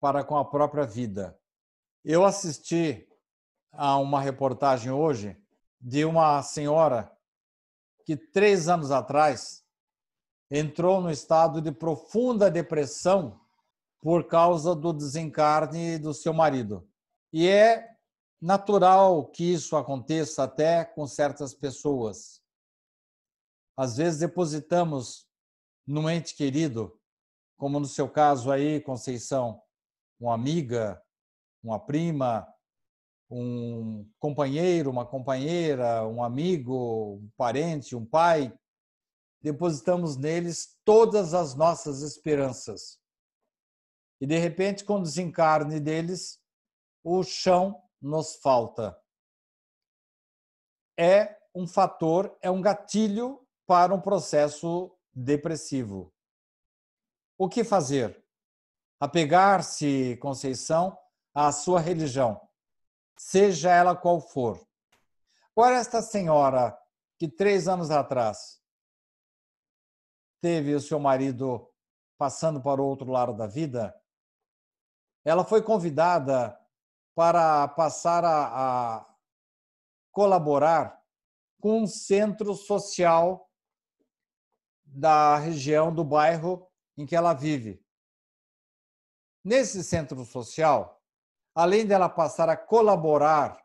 para 0.00 0.24
com 0.24 0.36
a 0.36 0.44
própria 0.44 0.86
vida. 0.86 1.38
Eu 2.04 2.24
assisti 2.24 3.08
a 3.72 3.96
uma 3.98 4.20
reportagem 4.20 4.90
hoje 4.90 5.36
de 5.80 6.04
uma 6.04 6.42
senhora 6.42 7.10
que, 8.04 8.16
três 8.16 8.68
anos 8.68 8.90
atrás, 8.90 9.59
entrou 10.50 11.00
no 11.00 11.10
estado 11.10 11.60
de 11.60 11.70
profunda 11.70 12.50
depressão 12.50 13.40
por 14.00 14.26
causa 14.26 14.74
do 14.74 14.92
desencarne 14.92 15.98
do 15.98 16.12
seu 16.12 16.32
marido. 16.32 16.88
E 17.32 17.46
é 17.46 17.88
natural 18.40 19.26
que 19.26 19.44
isso 19.52 19.76
aconteça 19.76 20.44
até 20.44 20.84
com 20.84 21.06
certas 21.06 21.54
pessoas. 21.54 22.40
Às 23.76 23.96
vezes 23.98 24.18
depositamos 24.18 25.26
no 25.86 26.08
ente 26.10 26.34
querido 26.34 27.00
como 27.60 27.78
no 27.78 27.84
seu 27.84 28.08
caso 28.08 28.50
aí, 28.50 28.80
Conceição, 28.80 29.60
uma 30.18 30.32
amiga, 30.32 30.98
uma 31.62 31.78
prima, 31.78 32.48
um 33.30 34.08
companheiro, 34.18 34.90
uma 34.90 35.04
companheira, 35.04 36.06
um 36.08 36.24
amigo, 36.24 37.16
um 37.16 37.30
parente, 37.36 37.94
um 37.94 38.04
pai, 38.04 38.50
depositamos 39.42 40.16
neles 40.16 40.78
todas 40.84 41.34
as 41.34 41.54
nossas 41.54 42.02
esperanças. 42.02 42.98
E 44.20 44.26
de 44.26 44.38
repente, 44.38 44.84
com 44.84 44.96
o 44.96 45.02
desencarne 45.02 45.80
deles, 45.80 46.42
o 47.02 47.22
chão 47.22 47.82
nos 48.00 48.36
falta. 48.36 48.98
É 50.98 51.38
um 51.54 51.66
fator, 51.66 52.36
é 52.42 52.50
um 52.50 52.60
gatilho 52.60 53.40
para 53.66 53.94
um 53.94 54.00
processo 54.00 54.94
depressivo. 55.12 56.12
O 57.38 57.48
que 57.48 57.64
fazer? 57.64 58.22
Apegar-se, 59.00 60.18
Conceição, 60.20 60.96
à 61.34 61.50
sua 61.50 61.80
religião, 61.80 62.38
seja 63.18 63.70
ela 63.70 63.96
qual 63.96 64.20
for. 64.20 64.60
Agora, 65.56 65.76
esta 65.76 66.02
senhora 66.02 66.78
que 67.18 67.28
três 67.28 67.66
anos 67.66 67.90
atrás 67.90 68.59
teve 70.40 70.74
o 70.74 70.80
seu 70.80 70.98
marido 70.98 71.68
passando 72.18 72.60
para 72.60 72.80
o 72.80 72.86
outro 72.86 73.10
lado 73.10 73.34
da 73.34 73.46
vida, 73.46 73.94
ela 75.24 75.44
foi 75.44 75.62
convidada 75.62 76.58
para 77.14 77.68
passar 77.68 78.24
a, 78.24 78.98
a 78.98 79.14
colaborar 80.10 81.00
com 81.60 81.82
um 81.82 81.86
centro 81.86 82.54
social 82.54 83.50
da 84.84 85.36
região 85.36 85.94
do 85.94 86.04
bairro 86.04 86.66
em 86.96 87.06
que 87.06 87.14
ela 87.16 87.32
vive. 87.32 87.82
Nesse 89.44 89.82
centro 89.82 90.22
social, 90.24 91.00
além 91.54 91.86
dela 91.86 92.08
passar 92.08 92.48
a 92.48 92.56
colaborar 92.56 93.58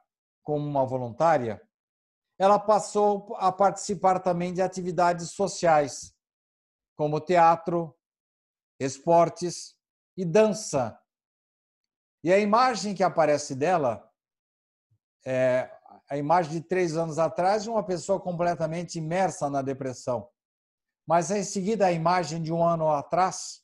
como 0.43 0.65
uma 0.65 0.86
voluntária, 0.86 1.61
ela 2.38 2.59
passou 2.59 3.36
a 3.38 3.51
participar 3.51 4.19
também 4.19 4.53
de 4.53 4.61
atividades 4.61 5.32
sociais, 5.32 6.14
como 6.95 7.19
teatro, 7.19 7.95
esportes 8.79 9.75
e 10.17 10.25
dança. 10.25 10.99
E 12.23 12.31
a 12.31 12.39
imagem 12.39 12.95
que 12.95 13.03
aparece 13.03 13.53
dela 13.55 14.11
é 15.25 15.71
a 16.09 16.17
imagem 16.17 16.53
de 16.53 16.61
três 16.61 16.95
anos 16.95 17.17
atrás 17.17 17.63
de 17.63 17.69
uma 17.69 17.83
pessoa 17.83 18.19
completamente 18.19 18.97
imersa 18.97 19.49
na 19.49 19.61
depressão. 19.61 20.29
Mas 21.07 21.29
em 21.29 21.43
seguida 21.43 21.87
a 21.87 21.91
imagem 21.91 22.41
de 22.41 22.51
um 22.51 22.63
ano 22.63 22.89
atrás, 22.89 23.61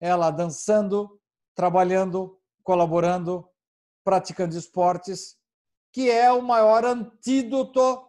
ela 0.00 0.30
dançando, 0.30 1.20
trabalhando, 1.54 2.40
colaborando, 2.62 3.48
praticando 4.04 4.56
esportes, 4.56 5.36
que 5.92 6.10
é 6.10 6.32
o 6.32 6.42
maior 6.42 6.84
antídoto 6.84 8.08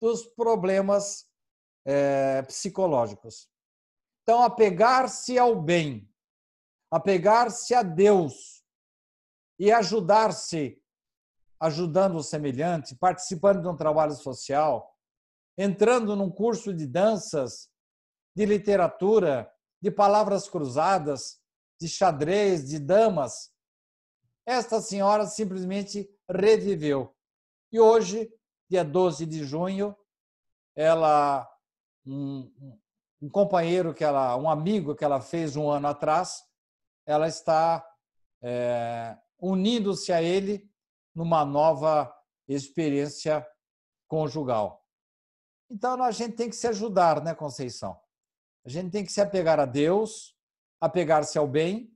dos 0.00 0.24
problemas 0.26 1.26
é, 1.84 2.42
psicológicos. 2.42 3.48
Então, 4.28 4.42
apegar-se 4.42 5.38
ao 5.38 5.54
bem, 5.54 6.12
apegar-se 6.90 7.72
a 7.72 7.84
Deus 7.84 8.64
e 9.56 9.70
ajudar-se 9.70 10.82
ajudando 11.60 12.16
o 12.16 12.24
semelhante, 12.24 12.96
participando 12.96 13.62
de 13.62 13.68
um 13.68 13.76
trabalho 13.76 14.14
social, 14.14 14.92
entrando 15.56 16.16
num 16.16 16.28
curso 16.28 16.74
de 16.74 16.88
danças, 16.88 17.70
de 18.34 18.44
literatura, 18.44 19.48
de 19.80 19.92
palavras 19.92 20.48
cruzadas, 20.48 21.40
de 21.80 21.88
xadrez, 21.88 22.68
de 22.68 22.80
damas. 22.80 23.52
Esta 24.44 24.80
senhora 24.80 25.26
simplesmente 25.26 26.10
reviveu. 26.28 27.14
E 27.70 27.78
hoje, 27.78 28.28
dia 28.68 28.84
12 28.84 29.24
de 29.24 29.44
junho, 29.44 29.96
ela 30.74 31.48
um 33.20 33.28
companheiro 33.28 33.94
que 33.94 34.04
ela, 34.04 34.36
um 34.36 34.48
amigo 34.48 34.94
que 34.94 35.04
ela 35.04 35.20
fez 35.20 35.56
um 35.56 35.70
ano 35.70 35.88
atrás, 35.88 36.44
ela 37.06 37.28
está 37.28 37.86
é, 38.42 39.16
unindo-se 39.38 40.12
a 40.12 40.22
ele 40.22 40.70
numa 41.14 41.44
nova 41.44 42.12
experiência 42.48 43.46
conjugal. 44.08 44.84
Então 45.70 46.02
a 46.02 46.10
gente 46.10 46.36
tem 46.36 46.48
que 46.48 46.56
se 46.56 46.66
ajudar, 46.68 47.22
né, 47.22 47.34
Conceição? 47.34 47.98
A 48.64 48.68
gente 48.68 48.90
tem 48.90 49.04
que 49.04 49.12
se 49.12 49.20
apegar 49.20 49.58
a 49.58 49.64
Deus, 49.64 50.36
apegar-se 50.80 51.38
ao 51.38 51.46
bem 51.46 51.92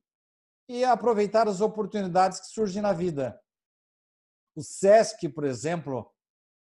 e 0.68 0.85
aproveitar 0.85 1.49
as 1.49 1.61
oportunidades 1.61 2.41
que 2.41 2.47
surgem 2.47 2.81
na 2.81 2.93
vida. 2.93 3.41
O 4.55 4.62
SESC, 4.62 5.29
por 5.29 5.45
exemplo, 5.45 6.12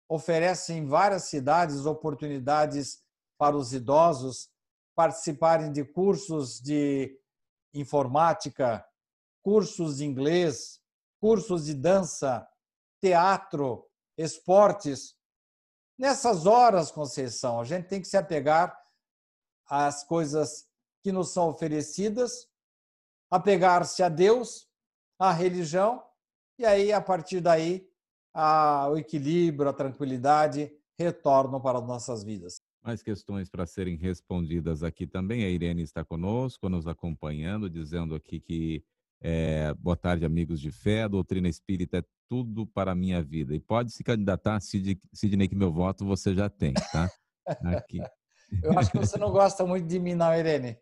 oferece 0.10 0.74
em 0.74 0.86
várias 0.86 1.24
cidades 1.24 1.86
oportunidades 1.86 3.04
para 3.38 3.56
os 3.56 3.74
idosos 3.74 4.50
participarem 4.96 5.72
de 5.72 5.86
cursos 5.86 6.60
de 6.60 7.20
informática, 7.74 8.86
cursos 9.44 9.98
de 9.98 10.06
inglês, 10.06 10.82
cursos 11.20 11.66
de 11.66 11.74
dança, 11.74 12.48
teatro, 13.00 13.88
esportes. 14.18 15.16
Nessas 15.98 16.46
horas, 16.46 16.92
Conceição, 16.92 17.60
a 17.60 17.64
gente 17.64 17.88
tem 17.88 18.02
que 18.02 18.08
se 18.08 18.18
apegar 18.18 18.76
às 19.68 20.04
coisas 20.04 20.68
que 21.04 21.12
nos 21.12 21.32
são 21.32 21.50
oferecidas, 21.50 22.50
apegar-se 23.30 24.02
a 24.02 24.10
Deus, 24.10 24.68
à 25.20 25.32
religião, 25.32 26.04
e 26.58 26.66
aí, 26.66 26.92
a 26.92 27.00
partir 27.00 27.40
daí, 27.40 27.88
a, 28.34 28.90
o 28.90 28.98
equilíbrio, 28.98 29.70
a 29.70 29.74
tranquilidade 29.74 30.76
retornam 30.98 31.62
para 31.62 31.78
as 31.78 31.86
nossas 31.86 32.24
vidas. 32.24 32.62
Mais 32.84 33.02
questões 33.02 33.50
para 33.50 33.66
serem 33.66 33.96
respondidas 33.98 34.84
aqui 34.84 35.06
também. 35.06 35.44
A 35.44 35.50
Irene 35.50 35.82
está 35.82 36.06
conosco, 36.06 36.70
nos 36.70 36.88
acompanhando, 36.88 37.70
dizendo 37.70 38.16
aqui 38.16 38.40
que 38.40 38.84
é, 39.22 39.74
boa 39.74 39.96
tarde, 39.96 40.26
amigos 40.26 40.62
de 40.62 40.72
fé. 40.72 41.04
A 41.04 41.08
doutrina 41.08 41.50
espírita 41.50 41.98
é 41.98 42.04
tudo 42.30 42.66
para 42.68 42.92
a 42.92 42.96
minha 42.96 43.22
vida. 43.22 43.54
E 43.54 43.60
pode 43.60 43.92
se 43.92 44.04
candidatar, 44.04 44.60
Sidney, 44.62 45.48
que 45.48 45.56
meu 45.56 45.72
voto 45.72 46.06
você 46.06 46.34
já 46.34 46.50
tem, 46.50 46.74
tá? 46.74 47.10
Aqui. 47.84 48.00
Eu 48.64 48.78
acho 48.78 48.92
que 48.92 48.98
você 48.98 49.18
não 49.18 49.32
gosta 49.32 49.66
muito 49.66 49.88
de 49.88 50.00
mim, 50.00 50.16
não, 50.16 50.34
Irene. 50.34 50.78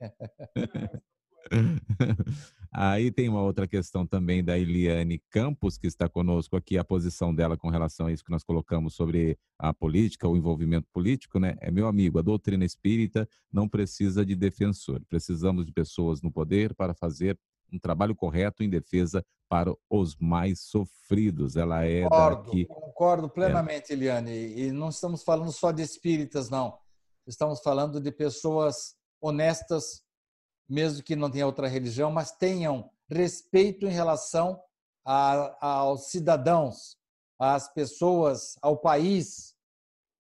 Aí 2.72 3.10
tem 3.10 3.30
uma 3.30 3.42
outra 3.42 3.68
questão 3.68 4.06
também 4.06 4.44
da 4.44 4.58
Eliane 4.58 5.22
Campos, 5.30 5.78
que 5.78 5.88
está 5.88 6.10
conosco 6.10 6.58
aqui, 6.58 6.78
a 6.78 6.84
posição 6.84 7.34
dela 7.34 7.56
com 7.56 7.70
relação 7.70 8.08
a 8.08 8.12
isso 8.12 8.24
que 8.24 8.32
nós 8.32 8.44
colocamos 8.44 8.96
sobre 8.96 9.38
a 9.58 9.74
política, 9.74 10.28
o 10.28 10.36
envolvimento 10.36 10.88
político, 10.92 11.40
né? 11.40 11.56
É 11.62 11.72
meu 11.72 11.88
amigo, 11.88 12.20
a 12.20 12.22
doutrina 12.22 12.66
espírita 12.66 13.28
não 13.52 13.70
precisa 13.70 14.26
de 14.26 14.36
defensor. 14.36 15.02
Precisamos 15.08 15.66
de 15.66 15.72
pessoas 15.72 16.22
no 16.22 16.32
poder 16.32 16.74
para 16.76 16.94
fazer 16.94 17.40
um 17.72 17.80
trabalho 17.80 18.16
correto 18.16 18.64
em 18.64 18.70
defesa 18.70 19.26
para 19.50 19.74
os 19.90 20.16
mais 20.18 20.60
sofridos. 20.62 21.56
Ela 21.56 21.86
é 21.86 22.04
concordo, 22.04 22.44
daqui. 22.44 22.66
Concordo 22.66 23.30
plenamente, 23.30 23.92
é. 23.92 23.96
Eliane. 23.96 24.32
E 24.32 24.72
não 24.72 24.90
estamos 24.90 25.24
falando 25.24 25.52
só 25.52 25.72
de 25.72 25.82
espíritas, 25.82 26.50
não. 26.50 26.78
Estamos 27.26 27.62
falando 27.62 28.00
de 28.00 28.12
pessoas 28.12 28.96
honestas, 29.22 30.04
mesmo 30.68 31.04
que 31.04 31.16
não 31.16 31.30
tenham 31.30 31.48
outra 31.48 31.68
religião, 31.68 32.12
mas 32.12 32.32
tenham 32.32 32.90
respeito 33.10 33.86
em 33.86 33.92
relação 33.92 34.62
a, 35.06 35.56
aos 35.60 36.08
cidadãos, 36.08 36.98
às 37.40 37.72
pessoas, 37.72 38.58
ao 38.62 38.78
país, 38.78 39.56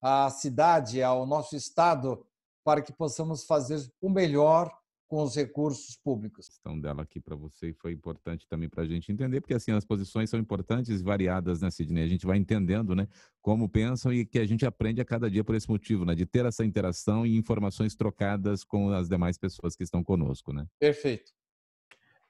à 0.01 0.29
cidade, 0.29 1.01
ao 1.01 1.25
nosso 1.25 1.55
estado, 1.55 2.25
para 2.63 2.81
que 2.81 2.93
possamos 2.93 3.45
fazer 3.45 3.91
o 4.01 4.09
melhor 4.09 4.71
com 5.07 5.21
os 5.21 5.35
recursos 5.35 5.95
públicos. 5.95 6.47
A 6.47 6.51
questão 6.51 6.79
dela 6.79 7.03
aqui 7.03 7.19
para 7.19 7.35
você 7.35 7.73
foi 7.73 7.91
importante 7.91 8.47
também 8.47 8.67
para 8.67 8.83
a 8.83 8.87
gente 8.87 9.11
entender, 9.11 9.39
porque 9.39 9.53
assim 9.53 9.71
as 9.71 9.85
posições 9.85 10.29
são 10.29 10.39
importantes 10.39 10.99
e 10.99 11.03
variadas, 11.03 11.61
né, 11.61 11.69
Sidney? 11.69 12.03
A 12.03 12.07
gente 12.07 12.25
vai 12.25 12.37
entendendo, 12.37 12.95
né, 12.95 13.07
como 13.41 13.69
pensam 13.69 14.11
e 14.11 14.25
que 14.25 14.39
a 14.39 14.45
gente 14.45 14.65
aprende 14.65 15.01
a 15.01 15.05
cada 15.05 15.29
dia 15.29 15.43
por 15.43 15.55
esse 15.55 15.69
motivo, 15.69 16.05
né, 16.05 16.15
de 16.15 16.25
ter 16.25 16.45
essa 16.45 16.65
interação 16.65 17.25
e 17.25 17.37
informações 17.37 17.95
trocadas 17.95 18.63
com 18.63 18.89
as 18.89 19.07
demais 19.07 19.37
pessoas 19.37 19.75
que 19.75 19.83
estão 19.83 20.03
conosco, 20.03 20.51
né? 20.51 20.65
Perfeito. 20.79 21.31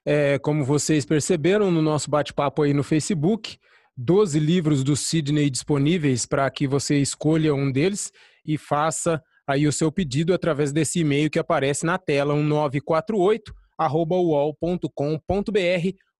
É, 0.04 0.38
como 0.38 0.64
vocês 0.64 1.04
perceberam 1.04 1.70
no 1.70 1.82
nosso 1.82 2.08
bate-papo 2.08 2.62
aí 2.62 2.72
no 2.72 2.84
Facebook, 2.84 3.58
12 3.96 4.38
livros 4.38 4.84
do 4.84 4.94
Sidney 4.94 5.48
disponíveis 5.48 6.26
para 6.26 6.48
que 6.50 6.68
você 6.68 7.00
escolha 7.00 7.54
um 7.54 7.72
deles 7.72 8.12
e 8.44 8.58
faça 8.58 9.22
aí 9.46 9.66
o 9.66 9.72
seu 9.72 9.92
pedido 9.92 10.34
através 10.34 10.72
desse 10.72 11.00
e-mail 11.00 11.30
que 11.30 11.38
aparece 11.38 11.86
na 11.86 11.98
tela, 11.98 12.34
um 12.34 12.42
948 12.42 13.54
uol.com.br 13.78 14.86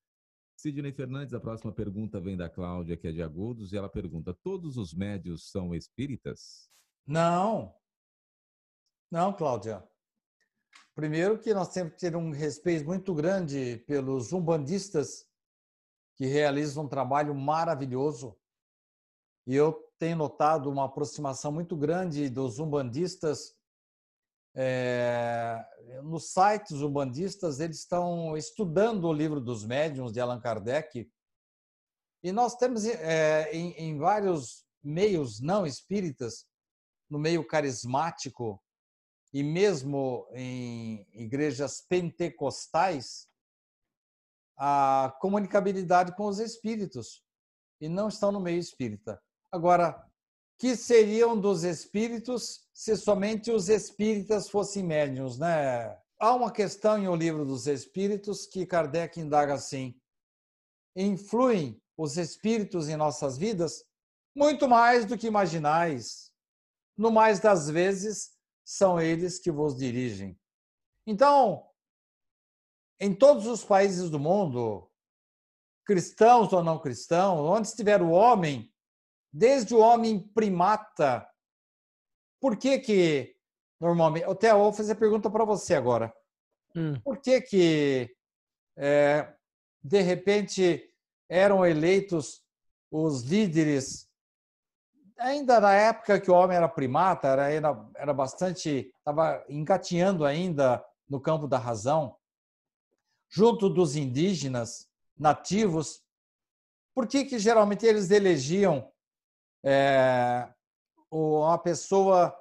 Sidney 0.57 0.91
Fernandes, 0.91 1.33
a 1.33 1.39
próxima 1.39 1.73
pergunta 1.73 2.21
vem 2.21 2.37
da 2.37 2.51
Cláudia, 2.51 2.97
que 2.97 3.07
é 3.07 3.13
de 3.13 3.23
Agudos, 3.23 3.73
e 3.73 3.77
ela 3.77 3.89
pergunta: 3.89 4.35
Todos 4.35 4.77
os 4.77 4.93
médios 4.93 5.49
são 5.49 5.73
espíritas? 5.77 6.69
Não. 7.07 7.73
Não, 9.09 9.33
Cláudia. 9.33 9.81
Primeiro 10.93 11.39
que 11.39 11.55
nós 11.55 11.73
temos 11.73 11.93
que 11.93 12.01
ter 12.01 12.17
um 12.17 12.31
respeito 12.31 12.85
muito 12.85 13.15
grande 13.15 13.85
pelos 13.87 14.33
umbandistas 14.33 15.26
que 16.17 16.27
realizam 16.27 16.85
um 16.85 16.89
trabalho 16.89 17.35
maravilhoso. 17.35 18.37
E 19.47 19.55
eu 19.55 19.73
tenho 19.99 20.17
notado 20.17 20.71
uma 20.71 20.87
aproximação 20.87 21.53
muito 21.53 21.77
grande 21.77 22.29
dos 22.29 22.59
umbandistas. 22.59 23.55
É, 24.55 25.63
nos 26.03 26.33
sites 26.33 26.81
umbandistas, 26.81 27.61
eles 27.61 27.79
estão 27.79 28.37
estudando 28.37 29.05
o 29.05 29.13
livro 29.13 29.41
dos 29.41 29.65
médiuns 29.65 30.13
de 30.13 30.19
Allan 30.19 30.41
Kardec. 30.41 31.09
E 32.23 32.33
nós 32.33 32.57
temos 32.57 32.87
é, 32.87 33.51
em, 33.53 33.73
em 33.73 33.99
vários 33.99 34.65
meios 34.83 35.41
não 35.41 35.67
espíritas, 35.67 36.47
no 37.09 37.19
meio 37.19 37.47
carismático, 37.47 38.61
e 39.33 39.43
mesmo 39.43 40.27
em 40.33 41.07
igrejas 41.13 41.83
pentecostais, 41.83 43.29
a 44.57 45.15
comunicabilidade 45.21 46.15
com 46.17 46.27
os 46.27 46.39
espíritos 46.39 47.23
e 47.81 47.89
não 47.89 48.09
estão 48.09 48.33
no 48.33 48.41
meio 48.41 48.59
espírita. 48.59 49.21
Agora, 49.53 50.05
que 50.59 50.75
seriam 50.75 51.39
dos 51.39 51.65
espíritos 51.65 52.67
se 52.73 52.97
somente 52.97 53.51
os 53.51 53.69
espíritas 53.69 54.49
fossem 54.49 54.83
médiums, 54.83 55.39
né? 55.39 55.97
Há 56.19 56.35
uma 56.35 56.51
questão 56.51 56.99
em 56.99 57.09
O 57.09 57.15
Livro 57.15 57.45
dos 57.45 57.67
Espíritos 57.67 58.47
que 58.47 58.65
Kardec 58.65 59.21
indaga 59.21 59.55
assim: 59.55 59.95
influem 60.95 61.81
os 61.97 62.17
espíritos 62.17 62.89
em 62.89 62.97
nossas 62.97 63.37
vidas 63.37 63.85
muito 64.35 64.69
mais 64.69 65.05
do 65.05 65.17
que 65.17 65.27
imaginais. 65.27 66.33
No 66.97 67.11
mais 67.11 67.41
das 67.41 67.69
vezes, 67.69 68.33
são 68.65 69.01
eles 69.01 69.39
que 69.39 69.51
vos 69.51 69.77
dirigem. 69.77 70.39
Então, 71.07 71.67
em 73.01 73.15
todos 73.15 73.47
os 73.47 73.65
países 73.65 74.11
do 74.11 74.19
mundo, 74.19 74.91
cristãos 75.85 76.53
ou 76.53 76.63
não 76.63 76.79
cristãos, 76.79 77.41
onde 77.41 77.69
estiver 77.69 78.03
o 78.03 78.11
homem, 78.11 78.73
desde 79.33 79.75
o 79.75 79.79
homem 79.79 80.19
primata, 80.19 81.29
por 82.41 82.57
que 82.57 82.79
que 82.79 83.37
normalmente... 83.81 84.27
O 84.27 84.35
Theo, 84.35 84.59
vou 84.59 84.73
fazer 84.73 84.93
a 84.93 84.97
pergunta 84.97 85.31
para 85.31 85.45
você 85.45 85.75
agora. 85.75 86.15
Hum. 86.75 86.99
Por 87.01 87.19
que 87.19 87.41
que, 87.41 88.17
é, 88.77 89.35
de 89.83 90.01
repente, 90.01 90.93
eram 91.29 91.65
eleitos 91.65 92.43
os 92.91 93.23
líderes 93.23 94.07
ainda 95.19 95.61
na 95.61 95.73
época 95.73 96.21
que 96.21 96.31
o 96.31 96.35
homem 96.35 96.57
era 96.57 96.69
primata, 96.69 97.29
era, 97.29 97.51
era, 97.51 97.89
era 97.97 98.15
bastante, 98.15 98.93
estava 98.99 99.45
engatinhando 99.49 100.25
ainda 100.25 100.85
no 101.09 101.21
campo 101.21 101.49
da 101.49 101.59
razão, 101.59 102.17
junto 103.29 103.69
dos 103.69 103.97
indígenas 103.97 104.89
nativos, 105.19 106.03
por 106.95 107.07
que, 107.07 107.25
que 107.25 107.39
geralmente 107.39 107.85
eles 107.85 108.11
elegiam 108.11 108.91
é, 109.65 110.49
uma 111.11 111.59
pessoa 111.59 112.35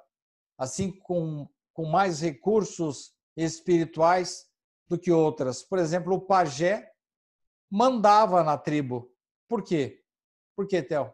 assim 0.58 0.90
com, 0.90 1.48
com 1.72 1.84
mais 1.84 2.20
recursos 2.20 3.14
espirituais 3.36 4.46
do 4.88 4.98
que 4.98 5.10
outras? 5.10 5.62
Por 5.62 5.78
exemplo, 5.78 6.14
o 6.14 6.20
pajé 6.20 6.90
mandava 7.70 8.42
na 8.42 8.56
tribo. 8.56 9.12
Por 9.48 9.62
quê? 9.62 10.02
Por 10.56 10.66
quê, 10.66 10.82
Theo? 10.82 11.12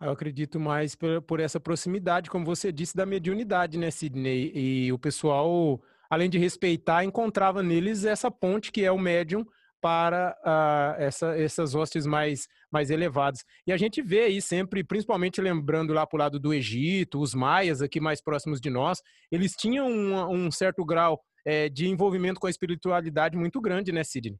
Eu 0.00 0.10
acredito 0.10 0.58
mais 0.58 0.96
por, 0.96 1.22
por, 1.22 1.38
essa 1.38 1.60
proximidade, 1.60 2.28
como 2.28 2.44
você 2.44 2.72
disse, 2.72 2.96
da 2.96 3.06
mediunidade, 3.06 3.78
né, 3.78 3.88
Sidney? 3.88 4.50
E 4.52 4.92
o 4.92 4.98
pessoal, 4.98 5.80
além 6.12 6.28
de 6.28 6.38
respeitar, 6.38 7.02
encontrava 7.04 7.62
neles 7.62 8.04
essa 8.04 8.30
ponte 8.30 8.70
que 8.70 8.84
é 8.84 8.92
o 8.92 8.98
médium 8.98 9.46
para 9.80 10.36
uh, 10.44 11.02
essa, 11.02 11.34
essas 11.38 11.74
hostes 11.74 12.04
mais, 12.04 12.46
mais 12.70 12.90
elevadas. 12.90 13.40
E 13.66 13.72
a 13.72 13.78
gente 13.78 14.02
vê 14.02 14.24
aí 14.24 14.42
sempre, 14.42 14.84
principalmente 14.84 15.40
lembrando 15.40 15.94
lá 15.94 16.06
para 16.06 16.16
o 16.18 16.20
lado 16.20 16.38
do 16.38 16.52
Egito, 16.52 17.18
os 17.18 17.34
maias 17.34 17.80
aqui 17.80 17.98
mais 17.98 18.20
próximos 18.20 18.60
de 18.60 18.68
nós, 18.68 19.00
eles 19.30 19.52
tinham 19.52 19.88
um, 19.88 20.46
um 20.46 20.50
certo 20.50 20.84
grau 20.84 21.18
é, 21.46 21.70
de 21.70 21.88
envolvimento 21.88 22.38
com 22.38 22.46
a 22.46 22.50
espiritualidade 22.50 23.34
muito 23.34 23.58
grande, 23.58 23.90
né, 23.90 24.04
Sidney? 24.04 24.38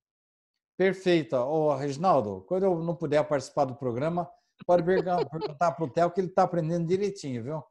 Perfeito. 0.76 1.36
Ô, 1.36 1.74
Reginaldo, 1.74 2.44
quando 2.46 2.64
eu 2.64 2.78
não 2.82 2.94
puder 2.94 3.26
participar 3.26 3.64
do 3.64 3.74
programa, 3.74 4.28
Pode 4.66 4.82
perguntar 4.84 5.72
para 5.72 5.84
o 5.84 5.90
Theo 5.90 6.10
que 6.10 6.20
ele 6.20 6.28
está 6.28 6.42
aprendendo 6.42 6.86
direitinho, 6.86 7.42
viu? 7.42 7.62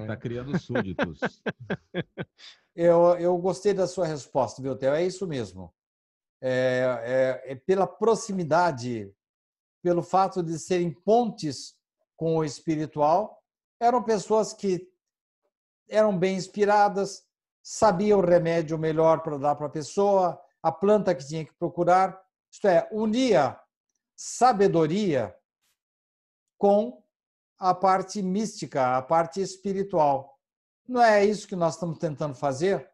Está 0.00 0.16
criando 0.16 0.58
súditos. 0.58 1.20
Eu, 2.74 3.18
eu 3.18 3.36
gostei 3.36 3.74
da 3.74 3.86
sua 3.86 4.06
resposta, 4.06 4.62
Theo? 4.78 4.94
É 4.94 5.04
isso 5.04 5.26
mesmo. 5.26 5.70
É, 6.40 7.42
é, 7.44 7.52
é 7.52 7.54
pela 7.54 7.86
proximidade, 7.86 9.14
pelo 9.82 10.02
fato 10.02 10.42
de 10.42 10.58
serem 10.58 10.90
pontes 10.90 11.76
com 12.16 12.38
o 12.38 12.44
espiritual, 12.44 13.44
eram 13.78 14.02
pessoas 14.02 14.54
que 14.54 14.90
eram 15.86 16.18
bem 16.18 16.34
inspiradas, 16.34 17.26
sabiam 17.62 18.20
o 18.20 18.24
remédio 18.24 18.78
melhor 18.78 19.22
para 19.22 19.36
dar 19.36 19.54
para 19.54 19.66
a 19.66 19.70
pessoa, 19.70 20.42
a 20.62 20.72
planta 20.72 21.14
que 21.14 21.28
tinha 21.28 21.44
que 21.44 21.52
procurar. 21.52 22.18
Isto 22.50 22.68
é, 22.68 22.88
unia 22.90 23.60
sabedoria 24.16 25.36
com 26.56 27.01
a 27.62 27.72
parte 27.72 28.20
mística, 28.20 28.96
a 28.96 29.02
parte 29.02 29.40
espiritual. 29.40 30.36
Não 30.88 31.00
é 31.00 31.24
isso 31.24 31.46
que 31.46 31.54
nós 31.54 31.74
estamos 31.74 31.96
tentando 31.96 32.34
fazer? 32.34 32.90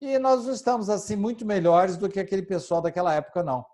E 0.00 0.18
nós 0.18 0.44
não 0.44 0.52
estamos 0.52 0.90
assim 0.90 1.14
muito 1.14 1.46
melhores 1.46 1.96
do 1.96 2.08
que 2.08 2.18
aquele 2.18 2.42
pessoal 2.42 2.82
daquela 2.82 3.14
época, 3.14 3.44
não. 3.44 3.64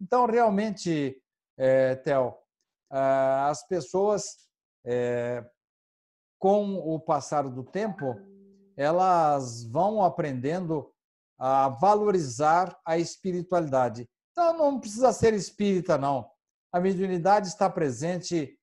Então, 0.00 0.26
realmente, 0.26 1.22
é, 1.56 1.94
Theo, 1.94 2.34
as 2.90 3.64
pessoas, 3.68 4.24
é, 4.84 5.48
com 6.36 6.74
o 6.74 6.98
passar 6.98 7.48
do 7.48 7.62
tempo, 7.62 8.16
elas 8.76 9.62
vão 9.62 10.02
aprendendo 10.02 10.92
a 11.38 11.68
valorizar 11.68 12.76
a 12.84 12.98
espiritualidade. 12.98 14.08
Então 14.32 14.58
não 14.58 14.80
precisa 14.80 15.12
ser 15.12 15.32
espírita, 15.32 15.96
não. 15.96 16.28
A 16.72 16.80
mediunidade 16.80 17.46
está 17.48 17.70
presente 17.70 18.58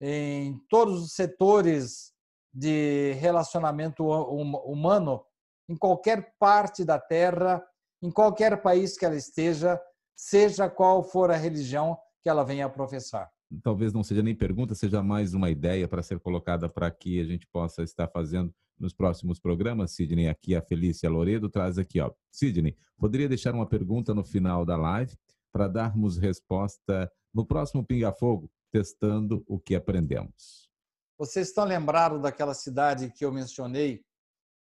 em 0.00 0.58
todos 0.68 1.02
os 1.02 1.12
setores 1.12 2.12
de 2.52 3.12
relacionamento 3.14 4.04
humano, 4.04 5.24
em 5.68 5.76
qualquer 5.76 6.34
parte 6.38 6.84
da 6.84 6.98
Terra, 6.98 7.62
em 8.02 8.10
qualquer 8.10 8.62
país 8.62 8.96
que 8.96 9.04
ela 9.04 9.16
esteja, 9.16 9.80
seja 10.16 10.68
qual 10.68 11.02
for 11.02 11.30
a 11.30 11.36
religião 11.36 11.96
que 12.22 12.28
ela 12.28 12.44
venha 12.44 12.66
a 12.66 12.70
professar. 12.70 13.30
Talvez 13.62 13.92
não 13.92 14.02
seja 14.02 14.22
nem 14.22 14.34
pergunta, 14.34 14.74
seja 14.74 15.02
mais 15.02 15.34
uma 15.34 15.50
ideia 15.50 15.86
para 15.86 16.02
ser 16.02 16.18
colocada 16.18 16.68
para 16.68 16.90
que 16.90 17.20
a 17.20 17.24
gente 17.24 17.46
possa 17.52 17.82
estar 17.82 18.08
fazendo 18.08 18.52
nos 18.78 18.92
próximos 18.92 19.38
programas. 19.38 19.92
Sidney, 19.92 20.28
aqui 20.28 20.54
a 20.54 20.62
Felícia 20.62 21.08
Loredo 21.08 21.48
traz 21.48 21.78
aqui, 21.78 22.00
ó. 22.00 22.10
Sidney, 22.30 22.76
poderia 22.98 23.28
deixar 23.28 23.54
uma 23.54 23.66
pergunta 23.66 24.14
no 24.14 24.24
final 24.24 24.64
da 24.64 24.76
live 24.76 25.16
para 25.52 25.68
darmos 25.68 26.18
resposta 26.18 27.10
no 27.32 27.46
próximo 27.46 27.84
Pinga 27.84 28.12
Fogo, 28.12 28.50
testando 28.72 29.44
o 29.46 29.58
que 29.58 29.74
aprendemos. 29.74 30.70
Vocês 31.18 31.48
estão 31.48 31.64
lembrados 31.64 32.20
daquela 32.20 32.54
cidade 32.54 33.10
que 33.10 33.24
eu 33.24 33.32
mencionei 33.32 34.04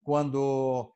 quando 0.02 0.94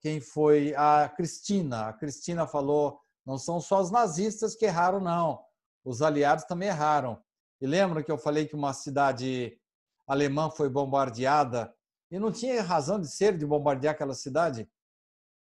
quem 0.00 0.20
foi 0.20 0.74
a 0.76 1.08
Cristina? 1.08 1.88
A 1.88 1.92
Cristina 1.92 2.46
falou: 2.46 3.00
não 3.26 3.38
são 3.38 3.60
só 3.60 3.80
os 3.80 3.90
nazistas 3.90 4.54
que 4.54 4.64
erraram, 4.64 5.00
não. 5.00 5.42
Os 5.84 6.02
aliados 6.02 6.44
também 6.44 6.68
erraram. 6.68 7.22
E 7.60 7.66
lembra 7.66 8.02
que 8.02 8.10
eu 8.10 8.18
falei 8.18 8.46
que 8.46 8.54
uma 8.54 8.72
cidade 8.72 9.58
alemã 10.06 10.50
foi 10.50 10.68
bombardeada 10.68 11.74
e 12.10 12.18
não 12.18 12.30
tinha 12.30 12.62
razão 12.62 13.00
de 13.00 13.08
ser 13.08 13.38
de 13.38 13.46
bombardear 13.46 13.94
aquela 13.94 14.14
cidade? 14.14 14.68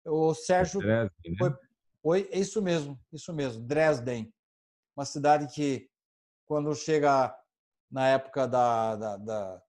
O 0.05 0.34
Sérgio 0.34 0.80
Dresden, 0.80 1.11
né? 1.26 1.36
foi, 1.38 1.55
foi 2.02 2.30
isso 2.32 2.62
mesmo, 2.62 3.00
isso 3.12 3.32
mesmo, 3.32 3.62
Dresden, 3.62 4.32
uma 4.96 5.05
cidade 5.05 5.52
que 5.52 5.88
quando 6.47 6.74
chega 6.74 7.34
na 7.90 8.09
época 8.09 8.47
da, 8.47 8.97
da, 8.97 9.16
da, 9.16 9.62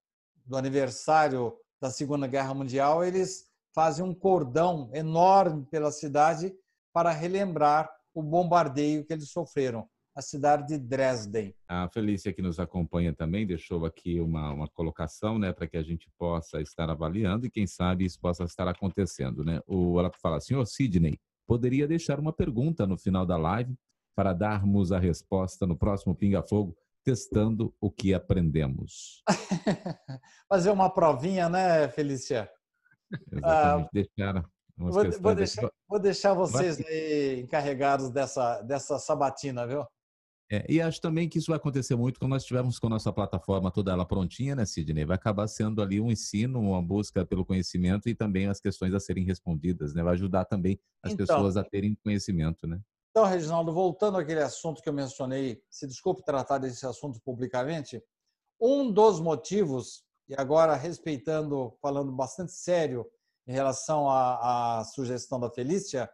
do 0.44 0.56
aniversário 0.56 1.54
da 1.80 1.90
Segunda 1.90 2.26
Guerra 2.26 2.54
Mundial, 2.54 3.04
eles 3.04 3.46
fazem 3.74 4.04
um 4.04 4.14
cordão 4.14 4.90
enorme 4.92 5.66
pela 5.70 5.92
cidade 5.92 6.52
para 6.92 7.10
relembrar 7.10 7.90
o 8.14 8.22
bombardeio 8.22 9.04
que 9.04 9.12
eles 9.12 9.30
sofreram, 9.30 9.86
a 10.16 10.22
cidade 10.22 10.68
de 10.68 10.78
Dresden. 10.78 11.54
A 11.68 11.86
Felícia, 11.90 12.32
que 12.32 12.40
nos 12.40 12.58
acompanha 12.58 13.14
também, 13.14 13.46
deixou 13.46 13.84
aqui 13.84 14.18
uma, 14.18 14.50
uma 14.50 14.68
colocação 14.68 15.38
né, 15.38 15.52
para 15.52 15.66
que 15.66 15.76
a 15.76 15.82
gente 15.82 16.08
possa 16.18 16.62
estar 16.62 16.88
avaliando 16.88 17.44
e, 17.44 17.50
quem 17.50 17.66
sabe, 17.66 18.06
isso 18.06 18.18
possa 18.18 18.44
estar 18.44 18.66
acontecendo. 18.66 19.44
Né? 19.44 19.60
O, 19.66 20.00
ela 20.00 20.10
fala, 20.10 20.40
senhor 20.40 20.64
Sidney, 20.66 21.18
poderia 21.46 21.86
deixar 21.86 22.18
uma 22.18 22.32
pergunta 22.32 22.86
no 22.86 22.96
final 22.96 23.26
da 23.26 23.36
live 23.36 23.76
para 24.16 24.32
darmos 24.32 24.90
a 24.90 24.98
resposta 24.98 25.66
no 25.66 25.76
próximo 25.76 26.14
Pinga 26.14 26.42
Fogo 26.42 26.74
testando 27.04 27.72
o 27.80 27.90
que 27.90 28.14
aprendemos. 28.14 29.22
Fazer 30.48 30.70
uma 30.70 30.90
provinha, 30.90 31.48
né, 31.48 31.86
Felícia? 31.88 32.50
Exatamente, 33.30 33.86
ah, 33.86 33.90
deixar 33.92 34.50
vou, 34.76 35.10
vou, 35.20 35.34
deixar, 35.34 35.70
vou 35.88 36.00
deixar 36.00 36.34
vocês 36.34 36.84
aí 36.84 37.40
encarregados 37.40 38.10
dessa, 38.10 38.60
dessa 38.62 38.98
sabatina, 38.98 39.66
viu? 39.66 39.84
É, 40.50 40.64
e 40.68 40.80
acho 40.80 41.00
também 41.00 41.28
que 41.28 41.38
isso 41.38 41.50
vai 41.50 41.56
acontecer 41.56 41.96
muito 41.96 42.20
quando 42.20 42.30
nós 42.30 42.42
estivermos 42.42 42.78
com 42.78 42.86
a 42.86 42.90
nossa 42.90 43.12
plataforma 43.12 43.70
toda 43.70 43.92
ela 43.92 44.06
prontinha, 44.06 44.54
né, 44.54 44.64
Sidney? 44.64 45.04
Vai 45.04 45.16
acabar 45.16 45.48
sendo 45.48 45.82
ali 45.82 46.00
um 46.00 46.10
ensino, 46.10 46.60
uma 46.60 46.80
busca 46.80 47.24
pelo 47.24 47.44
conhecimento 47.44 48.08
e 48.08 48.14
também 48.14 48.46
as 48.46 48.60
questões 48.60 48.94
a 48.94 49.00
serem 49.00 49.24
respondidas, 49.24 49.92
né? 49.92 50.02
Vai 50.04 50.14
ajudar 50.14 50.44
também 50.44 50.78
as 51.02 51.12
então, 51.12 51.26
pessoas 51.26 51.56
a 51.56 51.64
terem 51.64 51.96
conhecimento, 52.02 52.66
né? 52.66 52.80
Então, 53.16 53.24
Reginaldo, 53.24 53.72
voltando 53.72 54.18
àquele 54.18 54.42
assunto 54.42 54.82
que 54.82 54.90
eu 54.90 54.92
mencionei, 54.92 55.64
se 55.70 55.86
desculpe 55.86 56.22
tratar 56.22 56.58
desse 56.58 56.84
assunto 56.84 57.18
publicamente, 57.22 58.04
um 58.60 58.92
dos 58.92 59.20
motivos, 59.20 60.04
e 60.28 60.34
agora 60.34 60.76
respeitando, 60.76 61.74
falando 61.80 62.12
bastante 62.12 62.52
sério 62.52 63.10
em 63.46 63.54
relação 63.54 64.06
à, 64.10 64.80
à 64.80 64.84
sugestão 64.84 65.40
da 65.40 65.50
Felícia, 65.50 66.12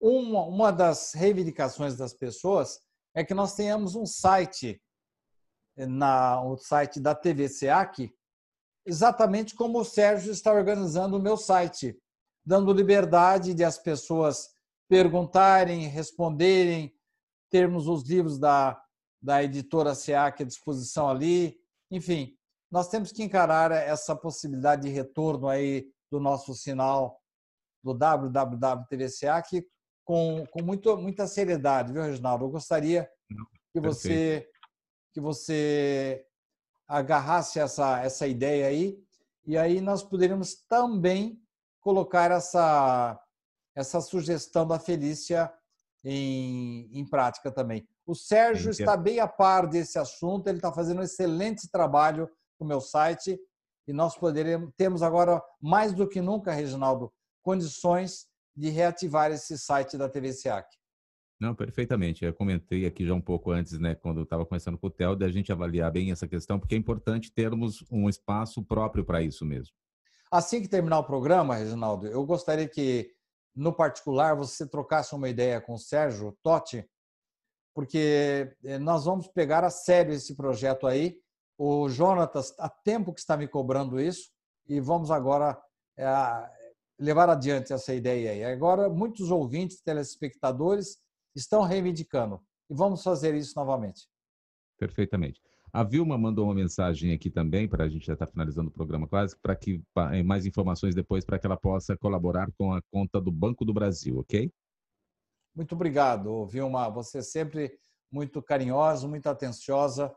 uma, 0.00 0.42
uma 0.46 0.72
das 0.72 1.12
reivindicações 1.14 1.96
das 1.96 2.12
pessoas 2.12 2.80
é 3.14 3.24
que 3.24 3.32
nós 3.32 3.54
tenhamos 3.54 3.94
um 3.94 4.04
site, 4.04 4.82
na, 5.76 6.42
o 6.42 6.56
site 6.56 6.98
da 6.98 7.14
TV 7.14 7.48
SEAC, 7.48 8.12
exatamente 8.84 9.54
como 9.54 9.78
o 9.78 9.84
Sérgio 9.84 10.32
está 10.32 10.52
organizando 10.52 11.18
o 11.18 11.22
meu 11.22 11.36
site, 11.36 11.96
dando 12.44 12.72
liberdade 12.72 13.54
de 13.54 13.62
as 13.62 13.78
pessoas 13.78 14.55
perguntarem, 14.88 15.86
responderem, 15.86 16.94
termos 17.50 17.86
os 17.88 18.08
livros 18.08 18.38
da, 18.38 18.80
da 19.20 19.42
editora 19.42 19.94
SEAC 19.94 20.42
à 20.42 20.46
disposição 20.46 21.08
ali. 21.08 21.58
Enfim, 21.90 22.36
nós 22.70 22.88
temos 22.88 23.12
que 23.12 23.22
encarar 23.22 23.70
essa 23.72 24.14
possibilidade 24.14 24.82
de 24.82 24.88
retorno 24.88 25.48
aí 25.48 25.88
do 26.10 26.20
nosso 26.20 26.54
sinal 26.54 27.20
do 27.82 27.94
www.tvSEAC 27.94 29.66
com, 30.04 30.44
com 30.50 30.62
muito, 30.62 30.96
muita 30.96 31.26
seriedade, 31.26 31.92
viu, 31.92 32.02
Reginaldo? 32.02 32.44
Eu 32.44 32.50
gostaria 32.50 33.08
que 33.72 33.80
você, 33.80 34.48
que 35.12 35.20
você 35.20 36.24
agarrasse 36.88 37.58
essa, 37.58 38.00
essa 38.00 38.26
ideia 38.26 38.68
aí 38.68 39.04
e 39.46 39.56
aí 39.56 39.80
nós 39.80 40.02
poderíamos 40.02 40.56
também 40.68 41.40
colocar 41.80 42.30
essa 42.30 43.20
essa 43.76 44.00
sugestão 44.00 44.66
da 44.66 44.78
Felícia 44.78 45.52
em, 46.02 46.88
em 46.98 47.04
prática 47.04 47.52
também. 47.52 47.86
O 48.06 48.14
Sérgio 48.14 48.70
está 48.70 48.96
bem 48.96 49.20
a 49.20 49.28
par 49.28 49.66
desse 49.68 49.98
assunto, 49.98 50.48
ele 50.48 50.58
está 50.58 50.72
fazendo 50.72 51.00
um 51.00 51.04
excelente 51.04 51.70
trabalho 51.70 52.28
no 52.58 52.66
meu 52.66 52.80
site 52.80 53.38
e 53.86 53.92
nós 53.92 54.16
poderemos, 54.16 54.72
temos 54.76 55.02
agora, 55.02 55.42
mais 55.60 55.92
do 55.92 56.08
que 56.08 56.20
nunca, 56.20 56.52
Reginaldo, 56.52 57.12
condições 57.42 58.26
de 58.56 58.70
reativar 58.70 59.30
esse 59.30 59.58
site 59.58 59.98
da 59.98 60.08
TV 60.08 60.32
SEAC. 60.32 60.66
Não, 61.38 61.54
perfeitamente. 61.54 62.24
Eu 62.24 62.32
comentei 62.32 62.86
aqui 62.86 63.06
já 63.06 63.12
um 63.12 63.20
pouco 63.20 63.50
antes, 63.50 63.78
né, 63.78 63.94
quando 63.94 64.18
eu 64.18 64.24
estava 64.24 64.44
conversando 64.44 64.78
com 64.78 64.86
o 64.86 64.90
Theo, 64.90 65.14
da 65.14 65.28
gente 65.28 65.52
avaliar 65.52 65.92
bem 65.92 66.10
essa 66.10 66.26
questão, 66.26 66.58
porque 66.58 66.74
é 66.74 66.78
importante 66.78 67.30
termos 67.30 67.84
um 67.90 68.08
espaço 68.08 68.62
próprio 68.64 69.04
para 69.04 69.20
isso 69.20 69.44
mesmo. 69.44 69.74
Assim 70.30 70.60
que 70.60 70.68
terminar 70.68 70.98
o 70.98 71.04
programa, 71.04 71.54
Reginaldo, 71.54 72.06
eu 72.06 72.24
gostaria 72.24 72.66
que 72.66 73.15
no 73.56 73.72
particular, 73.72 74.36
você 74.36 74.68
trocasse 74.68 75.14
uma 75.14 75.28
ideia 75.28 75.60
com 75.60 75.74
o 75.74 75.78
Sérgio 75.78 76.36
Totti, 76.42 76.86
porque 77.74 78.54
eh, 78.62 78.78
nós 78.78 79.06
vamos 79.06 79.26
pegar 79.28 79.64
a 79.64 79.70
sério 79.70 80.12
esse 80.12 80.36
projeto 80.36 80.86
aí. 80.86 81.18
O 81.58 81.88
Jonatas, 81.88 82.54
há 82.58 82.68
tempo 82.68 83.14
que 83.14 83.20
está 83.20 83.36
me 83.36 83.48
cobrando 83.48 83.98
isso, 83.98 84.30
e 84.68 84.78
vamos 84.78 85.10
agora 85.10 85.58
é, 85.96 86.06
levar 86.98 87.30
adiante 87.30 87.72
essa 87.72 87.94
ideia 87.94 88.32
aí. 88.32 88.44
Agora, 88.44 88.90
muitos 88.90 89.30
ouvintes, 89.30 89.80
telespectadores, 89.80 90.98
estão 91.34 91.62
reivindicando, 91.62 92.42
e 92.68 92.74
vamos 92.74 93.02
fazer 93.02 93.34
isso 93.34 93.54
novamente. 93.56 94.06
Perfeitamente. 94.78 95.40
A 95.72 95.82
Vilma 95.82 96.16
mandou 96.16 96.46
uma 96.46 96.54
mensagem 96.54 97.12
aqui 97.12 97.30
também, 97.30 97.68
para 97.68 97.84
a 97.84 97.88
gente 97.88 98.06
já 98.06 98.14
estar 98.14 98.26
tá 98.26 98.32
finalizando 98.32 98.68
o 98.68 98.72
programa 98.72 99.06
quase, 99.06 99.36
para 99.36 99.54
que 99.54 99.82
eh, 100.12 100.22
mais 100.22 100.46
informações 100.46 100.94
depois, 100.94 101.24
para 101.24 101.38
que 101.38 101.46
ela 101.46 101.56
possa 101.56 101.96
colaborar 101.96 102.50
com 102.58 102.72
a 102.72 102.80
conta 102.90 103.20
do 103.20 103.30
Banco 103.30 103.64
do 103.64 103.74
Brasil, 103.74 104.18
ok? 104.18 104.50
Muito 105.54 105.74
obrigado, 105.74 106.46
Vilma. 106.46 106.88
Você 106.90 107.18
é 107.18 107.22
sempre 107.22 107.78
muito 108.10 108.42
carinhosa, 108.42 109.08
muito 109.08 109.26
atenciosa. 109.26 110.14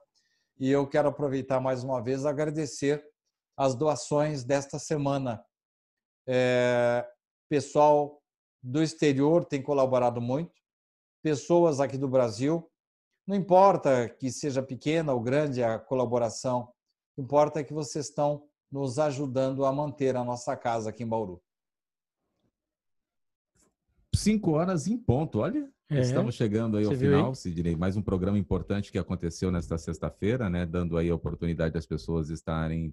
E 0.59 0.69
eu 0.69 0.85
quero 0.87 1.07
aproveitar 1.07 1.59
mais 1.59 1.83
uma 1.83 2.01
vez 2.01 2.25
agradecer 2.25 3.03
as 3.57 3.75
doações 3.75 4.43
desta 4.43 4.77
semana. 4.77 5.43
É, 6.27 7.05
pessoal 7.49 8.21
do 8.61 8.83
exterior 8.83 9.45
tem 9.45 9.61
colaborado 9.61 10.21
muito, 10.21 10.53
pessoas 11.23 11.79
aqui 11.79 11.97
do 11.97 12.07
Brasil 12.07 12.68
não 13.29 13.35
importa 13.35 14.09
que 14.09 14.31
seja 14.31 14.63
pequena 14.63 15.13
ou 15.13 15.21
grande 15.21 15.61
a 15.61 15.77
colaboração, 15.77 16.67
importa 17.15 17.63
que 17.63 17.71
vocês 17.71 18.07
estão 18.07 18.43
nos 18.71 18.97
ajudando 18.97 19.65
a 19.65 19.71
manter 19.71 20.15
a 20.15 20.23
nossa 20.23 20.57
casa 20.57 20.89
aqui 20.89 21.03
em 21.03 21.07
Bauru. 21.07 21.39
Cinco 24.15 24.53
horas 24.53 24.87
em 24.87 24.97
ponto, 24.97 25.41
olha. 25.41 25.71
É. 25.91 25.99
Estamos 25.99 26.33
chegando 26.33 26.77
aí 26.77 26.85
ao 26.85 26.95
final, 26.95 27.29
aí? 27.29 27.35
Sidney. 27.35 27.75
Mais 27.75 27.95
um 27.95 28.01
programa 28.01 28.37
importante 28.39 28.91
que 28.91 28.97
aconteceu 28.97 29.51
nesta 29.51 29.77
sexta-feira, 29.77 30.49
né? 30.49 30.65
Dando 30.65 30.97
aí 30.97 31.11
a 31.11 31.15
oportunidade 31.15 31.71
das 31.71 31.85
pessoas 31.85 32.31
estarem 32.31 32.91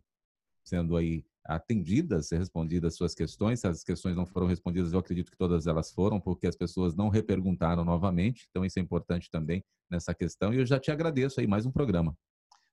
sendo 0.62 0.98
aí 0.98 1.24
atendidas, 1.46 2.30
respondidas 2.30 2.96
suas 2.96 3.14
questões. 3.14 3.60
Se 3.60 3.66
as 3.66 3.82
questões 3.82 4.16
não 4.16 4.26
foram 4.26 4.46
respondidas, 4.46 4.92
eu 4.92 4.98
acredito 4.98 5.30
que 5.30 5.36
todas 5.38 5.66
elas 5.66 5.92
foram, 5.92 6.20
porque 6.20 6.46
as 6.46 6.56
pessoas 6.56 6.94
não 6.94 7.08
reperguntaram 7.08 7.84
novamente. 7.84 8.46
Então, 8.50 8.64
isso 8.64 8.78
é 8.78 8.82
importante 8.82 9.30
também 9.30 9.64
nessa 9.90 10.14
questão. 10.14 10.52
E 10.52 10.58
eu 10.58 10.66
já 10.66 10.78
te 10.78 10.90
agradeço 10.90 11.40
aí 11.40 11.46
mais 11.46 11.64
um 11.64 11.70
programa. 11.72 12.16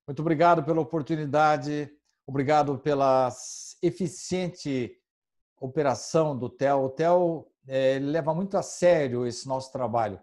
Muito 0.06 0.20
obrigado 0.20 0.62
pela 0.62 0.80
oportunidade, 0.80 1.90
obrigado 2.26 2.78
pela 2.78 3.30
eficiente 3.82 4.96
operação 5.60 6.38
do 6.38 6.50
TEL. 6.50 6.84
O 6.84 6.90
TEL 6.90 7.50
é, 7.66 7.98
leva 7.98 8.34
muito 8.34 8.56
a 8.56 8.62
sério 8.62 9.26
esse 9.26 9.48
nosso 9.48 9.72
trabalho. 9.72 10.20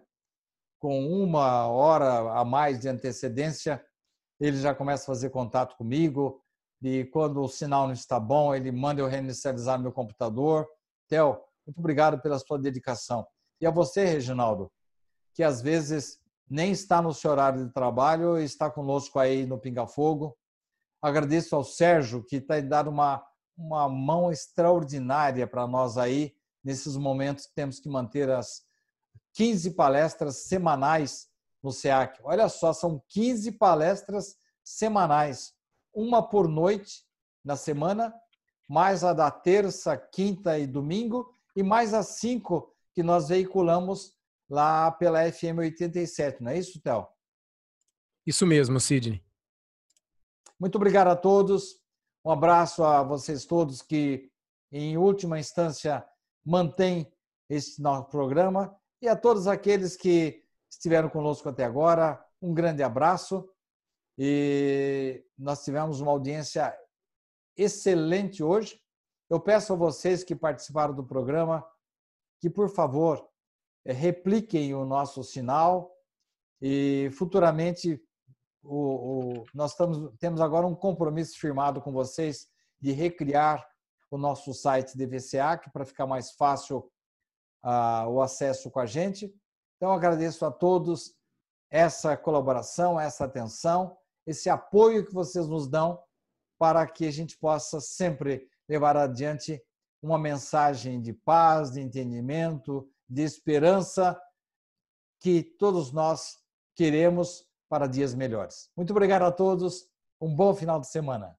com 0.78 1.06
uma 1.06 1.68
hora 1.68 2.32
a 2.32 2.44
mais 2.44 2.80
de 2.80 2.88
antecedência, 2.88 3.80
ele 4.40 4.56
já 4.56 4.74
começa 4.74 5.04
a 5.04 5.06
fazer 5.06 5.30
contato 5.30 5.76
comigo. 5.76 6.41
E 6.82 7.04
quando 7.04 7.40
o 7.40 7.48
sinal 7.48 7.86
não 7.86 7.94
está 7.94 8.18
bom, 8.18 8.54
ele 8.54 8.72
manda 8.72 9.00
eu 9.00 9.06
reinicializar 9.06 9.78
meu 9.78 9.92
computador. 9.92 10.66
Theo, 11.08 11.40
muito 11.64 11.78
obrigado 11.78 12.20
pela 12.20 12.38
sua 12.38 12.58
dedicação. 12.58 13.26
E 13.60 13.66
a 13.66 13.70
você, 13.70 14.04
Reginaldo, 14.04 14.70
que 15.32 15.44
às 15.44 15.62
vezes 15.62 16.20
nem 16.50 16.72
está 16.72 17.00
no 17.00 17.14
seu 17.14 17.30
horário 17.30 17.64
de 17.64 17.72
trabalho 17.72 18.38
e 18.38 18.44
está 18.44 18.70
conosco 18.70 19.18
aí 19.18 19.46
no 19.46 19.58
Pinga 19.58 19.86
Fogo. 19.86 20.36
Agradeço 21.00 21.54
ao 21.54 21.64
Sérgio, 21.64 22.24
que 22.24 22.36
está 22.36 22.60
dando 22.60 22.90
uma, 22.90 23.24
uma 23.56 23.88
mão 23.88 24.30
extraordinária 24.30 25.46
para 25.46 25.66
nós 25.66 25.96
aí, 25.96 26.34
nesses 26.62 26.96
momentos 26.96 27.46
que 27.46 27.54
temos 27.54 27.80
que 27.80 27.88
manter 27.88 28.28
as 28.30 28.62
15 29.34 29.70
palestras 29.72 30.44
semanais 30.44 31.28
no 31.62 31.70
SEAC. 31.70 32.20
Olha 32.22 32.48
só, 32.48 32.72
são 32.72 33.02
15 33.08 33.52
palestras 33.52 34.36
semanais, 34.64 35.54
uma 35.94 36.22
por 36.22 36.48
noite 36.48 37.04
na 37.44 37.56
semana, 37.56 38.14
mais 38.68 39.04
a 39.04 39.12
da 39.12 39.30
terça, 39.30 39.96
quinta 39.96 40.58
e 40.58 40.66
domingo, 40.66 41.32
e 41.54 41.62
mais 41.62 41.92
as 41.92 42.18
cinco 42.18 42.74
que 42.94 43.02
nós 43.02 43.28
veiculamos 43.28 44.16
lá 44.48 44.90
pela 44.90 45.30
FM 45.30 45.58
87, 45.58 46.42
não 46.42 46.50
é 46.50 46.58
isso, 46.58 46.80
Théo? 46.80 47.06
Isso 48.26 48.46
mesmo, 48.46 48.78
Sidney. 48.78 49.22
Muito 50.58 50.76
obrigado 50.76 51.08
a 51.08 51.16
todos. 51.16 51.80
Um 52.24 52.30
abraço 52.30 52.84
a 52.84 53.02
vocês 53.02 53.44
todos 53.44 53.82
que, 53.82 54.30
em 54.70 54.96
última 54.96 55.38
instância, 55.38 56.06
mantêm 56.44 57.12
este 57.48 57.82
nosso 57.82 58.08
programa 58.08 58.76
e 59.00 59.08
a 59.08 59.16
todos 59.16 59.46
aqueles 59.46 59.96
que 59.96 60.42
estiveram 60.70 61.08
conosco 61.08 61.48
até 61.48 61.64
agora. 61.64 62.24
Um 62.40 62.54
grande 62.54 62.82
abraço. 62.82 63.48
E 64.18 65.24
nós 65.38 65.64
tivemos 65.64 66.00
uma 66.00 66.12
audiência 66.12 66.76
excelente 67.56 68.42
hoje. 68.42 68.80
Eu 69.28 69.40
peço 69.40 69.72
a 69.72 69.76
vocês 69.76 70.22
que 70.22 70.36
participaram 70.36 70.94
do 70.94 71.04
programa 71.04 71.66
que, 72.40 72.50
por 72.50 72.68
favor, 72.68 73.26
eh, 73.84 73.92
repliquem 73.92 74.74
o 74.74 74.84
nosso 74.84 75.22
sinal 75.22 75.90
e 76.60 77.10
futuramente 77.12 78.02
o, 78.62 79.40
o, 79.40 79.44
nós 79.54 79.72
estamos, 79.72 80.12
temos 80.18 80.40
agora 80.40 80.66
um 80.66 80.74
compromisso 80.74 81.38
firmado 81.38 81.80
com 81.80 81.92
vocês 81.92 82.48
de 82.80 82.92
recriar 82.92 83.66
o 84.10 84.18
nosso 84.18 84.52
site 84.52 84.96
DVCA 84.96 85.58
para 85.72 85.84
ficar 85.84 86.06
mais 86.06 86.32
fácil 86.32 86.90
uh, 87.64 88.08
o 88.08 88.20
acesso 88.20 88.70
com 88.70 88.78
a 88.78 88.86
gente. 88.86 89.34
Então, 89.76 89.90
agradeço 89.92 90.44
a 90.44 90.50
todos 90.50 91.16
essa 91.70 92.16
colaboração, 92.16 93.00
essa 93.00 93.24
atenção, 93.24 93.96
esse 94.26 94.48
apoio 94.48 95.04
que 95.04 95.12
vocês 95.12 95.48
nos 95.48 95.68
dão 95.68 95.98
para 96.58 96.86
que 96.86 97.06
a 97.06 97.10
gente 97.10 97.36
possa 97.38 97.80
sempre 97.80 98.48
levar 98.68 98.96
adiante 98.96 99.60
uma 100.02 100.18
mensagem 100.18 101.00
de 101.00 101.12
paz, 101.12 101.72
de 101.72 101.80
entendimento, 101.80 102.88
de 103.08 103.22
esperança 103.22 104.20
que 105.20 105.42
todos 105.42 105.92
nós 105.92 106.38
queremos 106.74 107.46
para 107.68 107.86
dias 107.86 108.14
melhores. 108.14 108.70
Muito 108.76 108.90
obrigado 108.90 109.22
a 109.22 109.32
todos. 109.32 109.88
Um 110.20 110.34
bom 110.34 110.54
final 110.54 110.80
de 110.80 110.88
semana. 110.88 111.36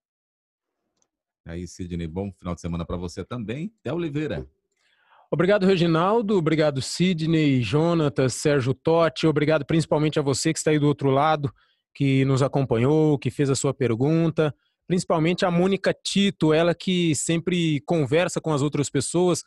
Aí, 1.45 1.67
Sidney, 1.67 2.07
bom 2.07 2.31
final 2.31 2.55
de 2.55 2.61
semana 2.61 2.85
para 2.85 2.95
você 2.95 3.23
também. 3.23 3.73
Até 3.79 3.93
Oliveira. 3.93 4.47
Obrigado, 5.29 5.65
Reginaldo. 5.65 6.37
Obrigado, 6.37 6.81
Sidney, 6.81 7.61
Jonatas, 7.61 8.35
Sérgio 8.35 8.73
Totti. 8.73 9.27
Obrigado 9.27 9.65
principalmente 9.65 10.19
a 10.19 10.21
você 10.21 10.53
que 10.53 10.59
está 10.59 10.71
aí 10.71 10.79
do 10.79 10.87
outro 10.87 11.09
lado, 11.09 11.53
que 11.93 12.25
nos 12.25 12.41
acompanhou, 12.41 13.17
que 13.17 13.29
fez 13.29 13.49
a 13.49 13.55
sua 13.55 13.73
pergunta. 13.73 14.53
Principalmente 14.87 15.45
a 15.45 15.51
Mônica 15.51 15.93
Tito, 15.93 16.53
ela 16.53 16.75
que 16.75 17.15
sempre 17.15 17.79
conversa 17.81 18.41
com 18.41 18.51
as 18.51 18.61
outras 18.61 18.89
pessoas, 18.89 19.43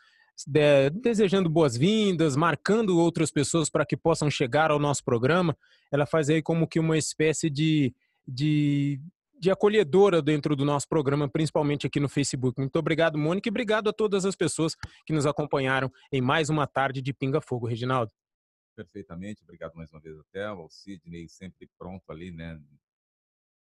de, 0.46 0.90
desejando 0.90 1.48
boas-vindas, 1.48 2.36
marcando 2.36 2.98
outras 2.98 3.30
pessoas 3.30 3.68
para 3.70 3.84
que 3.84 3.96
possam 3.96 4.30
chegar 4.30 4.70
ao 4.70 4.78
nosso 4.78 5.04
programa. 5.04 5.56
Ela 5.90 6.06
faz 6.06 6.28
aí 6.28 6.42
como 6.42 6.66
que 6.66 6.78
uma 6.78 6.96
espécie 6.96 7.50
de, 7.50 7.94
de, 8.26 9.00
de 9.38 9.50
acolhedora 9.50 10.22
dentro 10.22 10.56
do 10.56 10.64
nosso 10.64 10.88
programa, 10.88 11.28
principalmente 11.28 11.86
aqui 11.86 12.00
no 12.00 12.08
Facebook. 12.08 12.58
Muito 12.58 12.78
obrigado, 12.78 13.18
Mônica, 13.18 13.48
e 13.48 13.50
obrigado 13.50 13.88
a 13.88 13.92
todas 13.92 14.24
as 14.24 14.34
pessoas 14.34 14.74
que 15.04 15.12
nos 15.12 15.26
acompanharam 15.26 15.90
em 16.12 16.20
mais 16.20 16.48
uma 16.48 16.66
tarde 16.66 17.02
de 17.02 17.12
Pinga 17.12 17.40
Fogo, 17.40 17.66
Reginaldo. 17.66 18.12
Perfeitamente, 18.76 19.42
obrigado 19.42 19.74
mais 19.74 19.90
uma 19.90 20.00
vez 20.00 20.18
até 20.18 20.44
ao 20.44 20.68
Sidney, 20.68 21.30
sempre 21.30 21.66
pronto 21.78 22.12
ali, 22.12 22.30
né, 22.30 22.62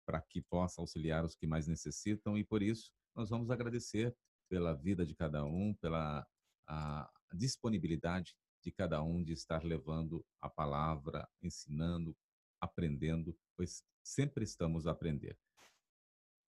para 0.05 0.21
que 0.21 0.43
possa 0.43 0.81
auxiliar 0.81 1.25
os 1.25 1.37
que 1.37 1.47
mais 1.47 1.69
necessitam, 1.69 2.37
e 2.37 2.43
por 2.43 2.61
isso 2.61 2.91
nós 3.15 3.31
vamos 3.31 3.49
agradecer 3.49 4.13
pela 4.49 4.75
vida 4.75 5.07
de 5.07 5.15
cada 5.15 5.45
um, 5.45 5.73
pela 5.75 6.27
disponibilidade 7.33 8.37
de 8.61 8.73
cada 8.73 9.01
um 9.03 9.23
de 9.23 9.33
estar 9.33 9.63
levando 9.63 10.27
a 10.41 10.51
palavra, 10.51 11.29
ensinando, 11.41 12.17
aprendendo, 12.61 13.39
pois 13.57 13.85
sempre 14.03 14.43
estamos 14.43 14.85
a 14.87 14.91
aprender. 14.91 15.39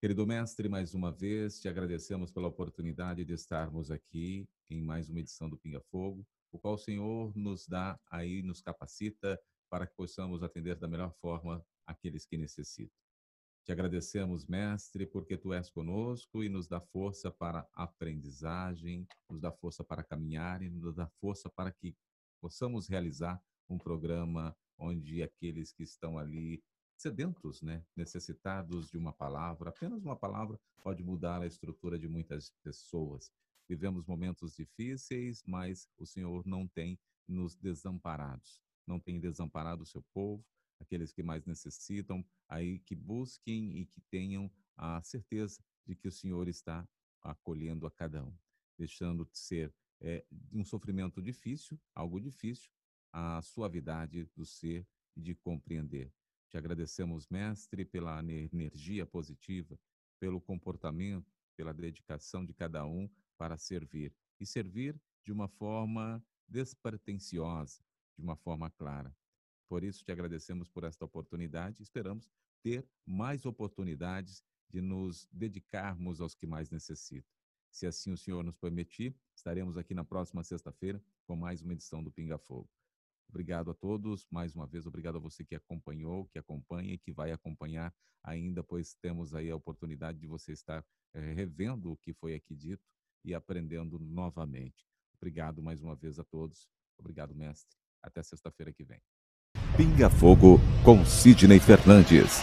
Querido 0.01 0.27
mestre, 0.27 0.67
mais 0.67 0.93
uma 0.93 1.11
vez 1.11 1.61
te 1.61 1.69
agradecemos 1.69 2.31
pela 2.31 2.49
oportunidade 2.49 3.23
de 3.23 3.33
estarmos 3.33 3.89
aqui 3.91 4.45
em 4.69 4.81
mais 4.81 5.09
uma 5.09 5.19
edição 5.19 5.49
do 5.49 5.57
Pinga 5.57 5.79
Fogo, 5.89 6.27
o 6.57 6.59
qual 6.59 6.73
o 6.73 6.77
Senhor 6.77 7.31
nos 7.35 7.67
dá 7.67 7.99
aí, 8.09 8.41
nos 8.41 8.61
capacita 8.61 9.39
para 9.69 9.85
que 9.85 9.95
possamos 9.95 10.43
atender 10.43 10.75
da 10.75 10.87
melhor 10.87 11.13
forma 11.21 11.63
aqueles 11.85 12.25
que 12.25 12.37
necessitam. 12.37 12.97
Te 13.63 13.71
agradecemos, 13.71 14.45
Mestre, 14.45 15.05
porque 15.05 15.37
tu 15.37 15.53
és 15.53 15.69
conosco 15.69 16.43
e 16.43 16.49
nos 16.49 16.67
dá 16.67 16.79
força 16.79 17.29
para 17.29 17.67
aprendizagem, 17.73 19.05
nos 19.29 19.41
dá 19.41 19.51
força 19.51 19.83
para 19.83 20.03
caminhar 20.03 20.61
e 20.61 20.69
nos 20.69 20.95
dá 20.95 21.07
força 21.19 21.49
para 21.49 21.71
que 21.71 21.95
possamos 22.41 22.87
realizar 22.87 23.41
um 23.69 23.77
programa 23.77 24.55
onde 24.77 25.21
aqueles 25.21 25.71
que 25.73 25.83
estão 25.83 26.17
ali 26.17 26.63
sedentos, 26.95 27.61
né, 27.61 27.83
necessitados 27.95 28.89
de 28.89 28.97
uma 28.97 29.13
palavra, 29.13 29.69
apenas 29.69 30.01
uma 30.01 30.15
palavra 30.15 30.59
pode 30.81 31.03
mudar 31.03 31.41
a 31.41 31.45
estrutura 31.45 31.99
de 31.99 32.07
muitas 32.07 32.51
pessoas. 32.63 33.31
Vivemos 33.67 34.05
momentos 34.05 34.55
difíceis, 34.55 35.43
mas 35.45 35.89
o 35.97 36.05
Senhor 36.05 36.45
não 36.45 36.67
tem 36.67 36.97
nos 37.27 37.55
desamparados, 37.55 38.61
não 38.85 38.99
tem 38.99 39.19
desamparado 39.19 39.83
o 39.83 39.85
seu 39.85 40.01
povo, 40.13 40.45
aqueles 40.79 41.11
que 41.11 41.21
mais 41.21 41.45
necessitam, 41.45 42.25
aí 42.47 42.79
que 42.79 42.95
busquem 42.95 43.77
e 43.77 43.85
que 43.85 43.99
tenham 44.09 44.49
a 44.75 45.01
certeza 45.01 45.61
de 45.85 45.95
que 45.95 46.07
o 46.07 46.11
Senhor 46.11 46.47
está 46.47 46.87
acolhendo 47.21 47.85
a 47.85 47.91
cada 47.91 48.23
um, 48.23 48.33
deixando 48.77 49.25
de 49.25 49.37
ser 49.37 49.73
é, 49.99 50.25
um 50.53 50.63
sofrimento 50.63 51.21
difícil, 51.21 51.79
algo 51.93 52.21
difícil, 52.21 52.71
a 53.11 53.41
suavidade 53.41 54.29
do 54.35 54.45
ser 54.45 54.87
e 55.15 55.21
de 55.21 55.35
compreender. 55.35 56.13
Te 56.49 56.57
agradecemos, 56.57 57.27
Mestre, 57.27 57.83
pela 57.83 58.19
energia 58.21 59.05
positiva, 59.05 59.77
pelo 60.19 60.39
comportamento, 60.39 61.29
pela 61.55 61.73
dedicação 61.73 62.45
de 62.45 62.53
cada 62.53 62.85
um 62.85 63.09
para 63.37 63.57
servir. 63.57 64.13
E 64.39 64.45
servir 64.45 64.99
de 65.23 65.31
uma 65.31 65.47
forma 65.47 66.23
despretensiosa, 66.47 67.83
de 68.17 68.23
uma 68.23 68.35
forma 68.35 68.69
clara. 68.71 69.15
Por 69.67 69.83
isso, 69.83 70.03
te 70.03 70.11
agradecemos 70.11 70.69
por 70.69 70.83
esta 70.83 71.03
oportunidade. 71.03 71.83
Esperamos 71.83 72.31
ter 72.63 72.87
mais 73.05 73.45
oportunidades 73.45 74.43
de 74.69 74.81
nos 74.81 75.27
dedicarmos 75.31 76.21
aos 76.21 76.33
que 76.33 76.47
mais 76.47 76.69
necessitam. 76.69 77.29
Se 77.69 77.85
assim 77.85 78.11
o 78.11 78.17
Senhor 78.17 78.43
nos 78.43 78.57
permitir, 78.57 79.15
estaremos 79.35 79.77
aqui 79.77 79.93
na 79.93 80.03
próxima 80.03 80.43
sexta-feira 80.43 81.03
com 81.25 81.35
mais 81.35 81.61
uma 81.61 81.73
edição 81.73 82.03
do 82.03 82.11
Pinga 82.11 82.37
Fogo. 82.37 82.69
Obrigado 83.29 83.69
a 83.69 83.73
todos, 83.73 84.25
mais 84.31 84.55
uma 84.55 84.65
vez, 84.65 84.85
obrigado 84.85 85.17
a 85.17 85.19
você 85.19 85.43
que 85.43 85.53
acompanhou, 85.53 86.25
que 86.27 86.39
acompanha 86.39 86.93
e 86.93 86.97
que 86.97 87.11
vai 87.11 87.31
acompanhar 87.31 87.93
ainda, 88.23 88.63
pois 88.63 88.93
temos 88.95 89.35
aí 89.35 89.49
a 89.49 89.55
oportunidade 89.55 90.17
de 90.17 90.27
você 90.27 90.53
estar 90.53 90.85
é, 91.13 91.33
revendo 91.33 91.91
o 91.91 91.97
que 91.97 92.13
foi 92.13 92.33
aqui 92.33 92.55
dito 92.55 92.83
e 93.23 93.33
aprendendo 93.33 93.99
novamente. 93.99 94.85
Obrigado 95.17 95.61
mais 95.61 95.81
uma 95.81 95.95
vez 95.95 96.19
a 96.19 96.23
todos. 96.23 96.67
Obrigado, 96.97 97.35
mestre. 97.35 97.77
Até 98.01 98.21
sexta-feira 98.23 98.71
que 98.71 98.83
vem. 98.83 99.01
Pinga 99.75 100.09
Fogo 100.09 100.59
com 100.83 101.05
Sidney 101.05 101.59
Fernandes. 101.59 102.41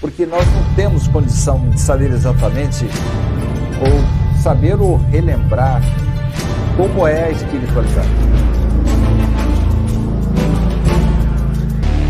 Porque 0.00 0.24
nós 0.26 0.46
não 0.52 0.74
temos 0.74 1.08
condição 1.08 1.70
de 1.70 1.80
saber 1.80 2.10
exatamente 2.10 2.84
ou 3.80 4.40
saber 4.40 4.80
ou 4.80 4.96
relembrar 4.96 5.80
como 6.76 7.06
é 7.06 7.24
a 7.24 7.30
espiritualidade. 7.30 8.08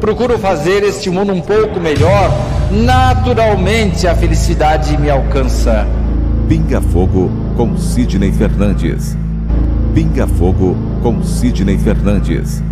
procuro 0.00 0.38
fazer 0.38 0.82
este 0.82 1.10
mundo 1.10 1.32
um 1.32 1.40
pouco 1.40 1.80
melhor, 1.80 2.30
naturalmente 2.70 4.06
a 4.06 4.14
felicidade 4.14 4.96
me 4.98 5.10
alcança. 5.10 5.86
Pinga 6.48 6.80
Fogo 6.80 7.30
com 7.56 7.76
Sidney 7.76 8.32
Fernandes. 8.32 9.16
Pinga 9.94 10.26
Fogo 10.26 10.76
com 11.02 11.22
Sidney 11.22 11.78
Fernandes. 11.78 12.62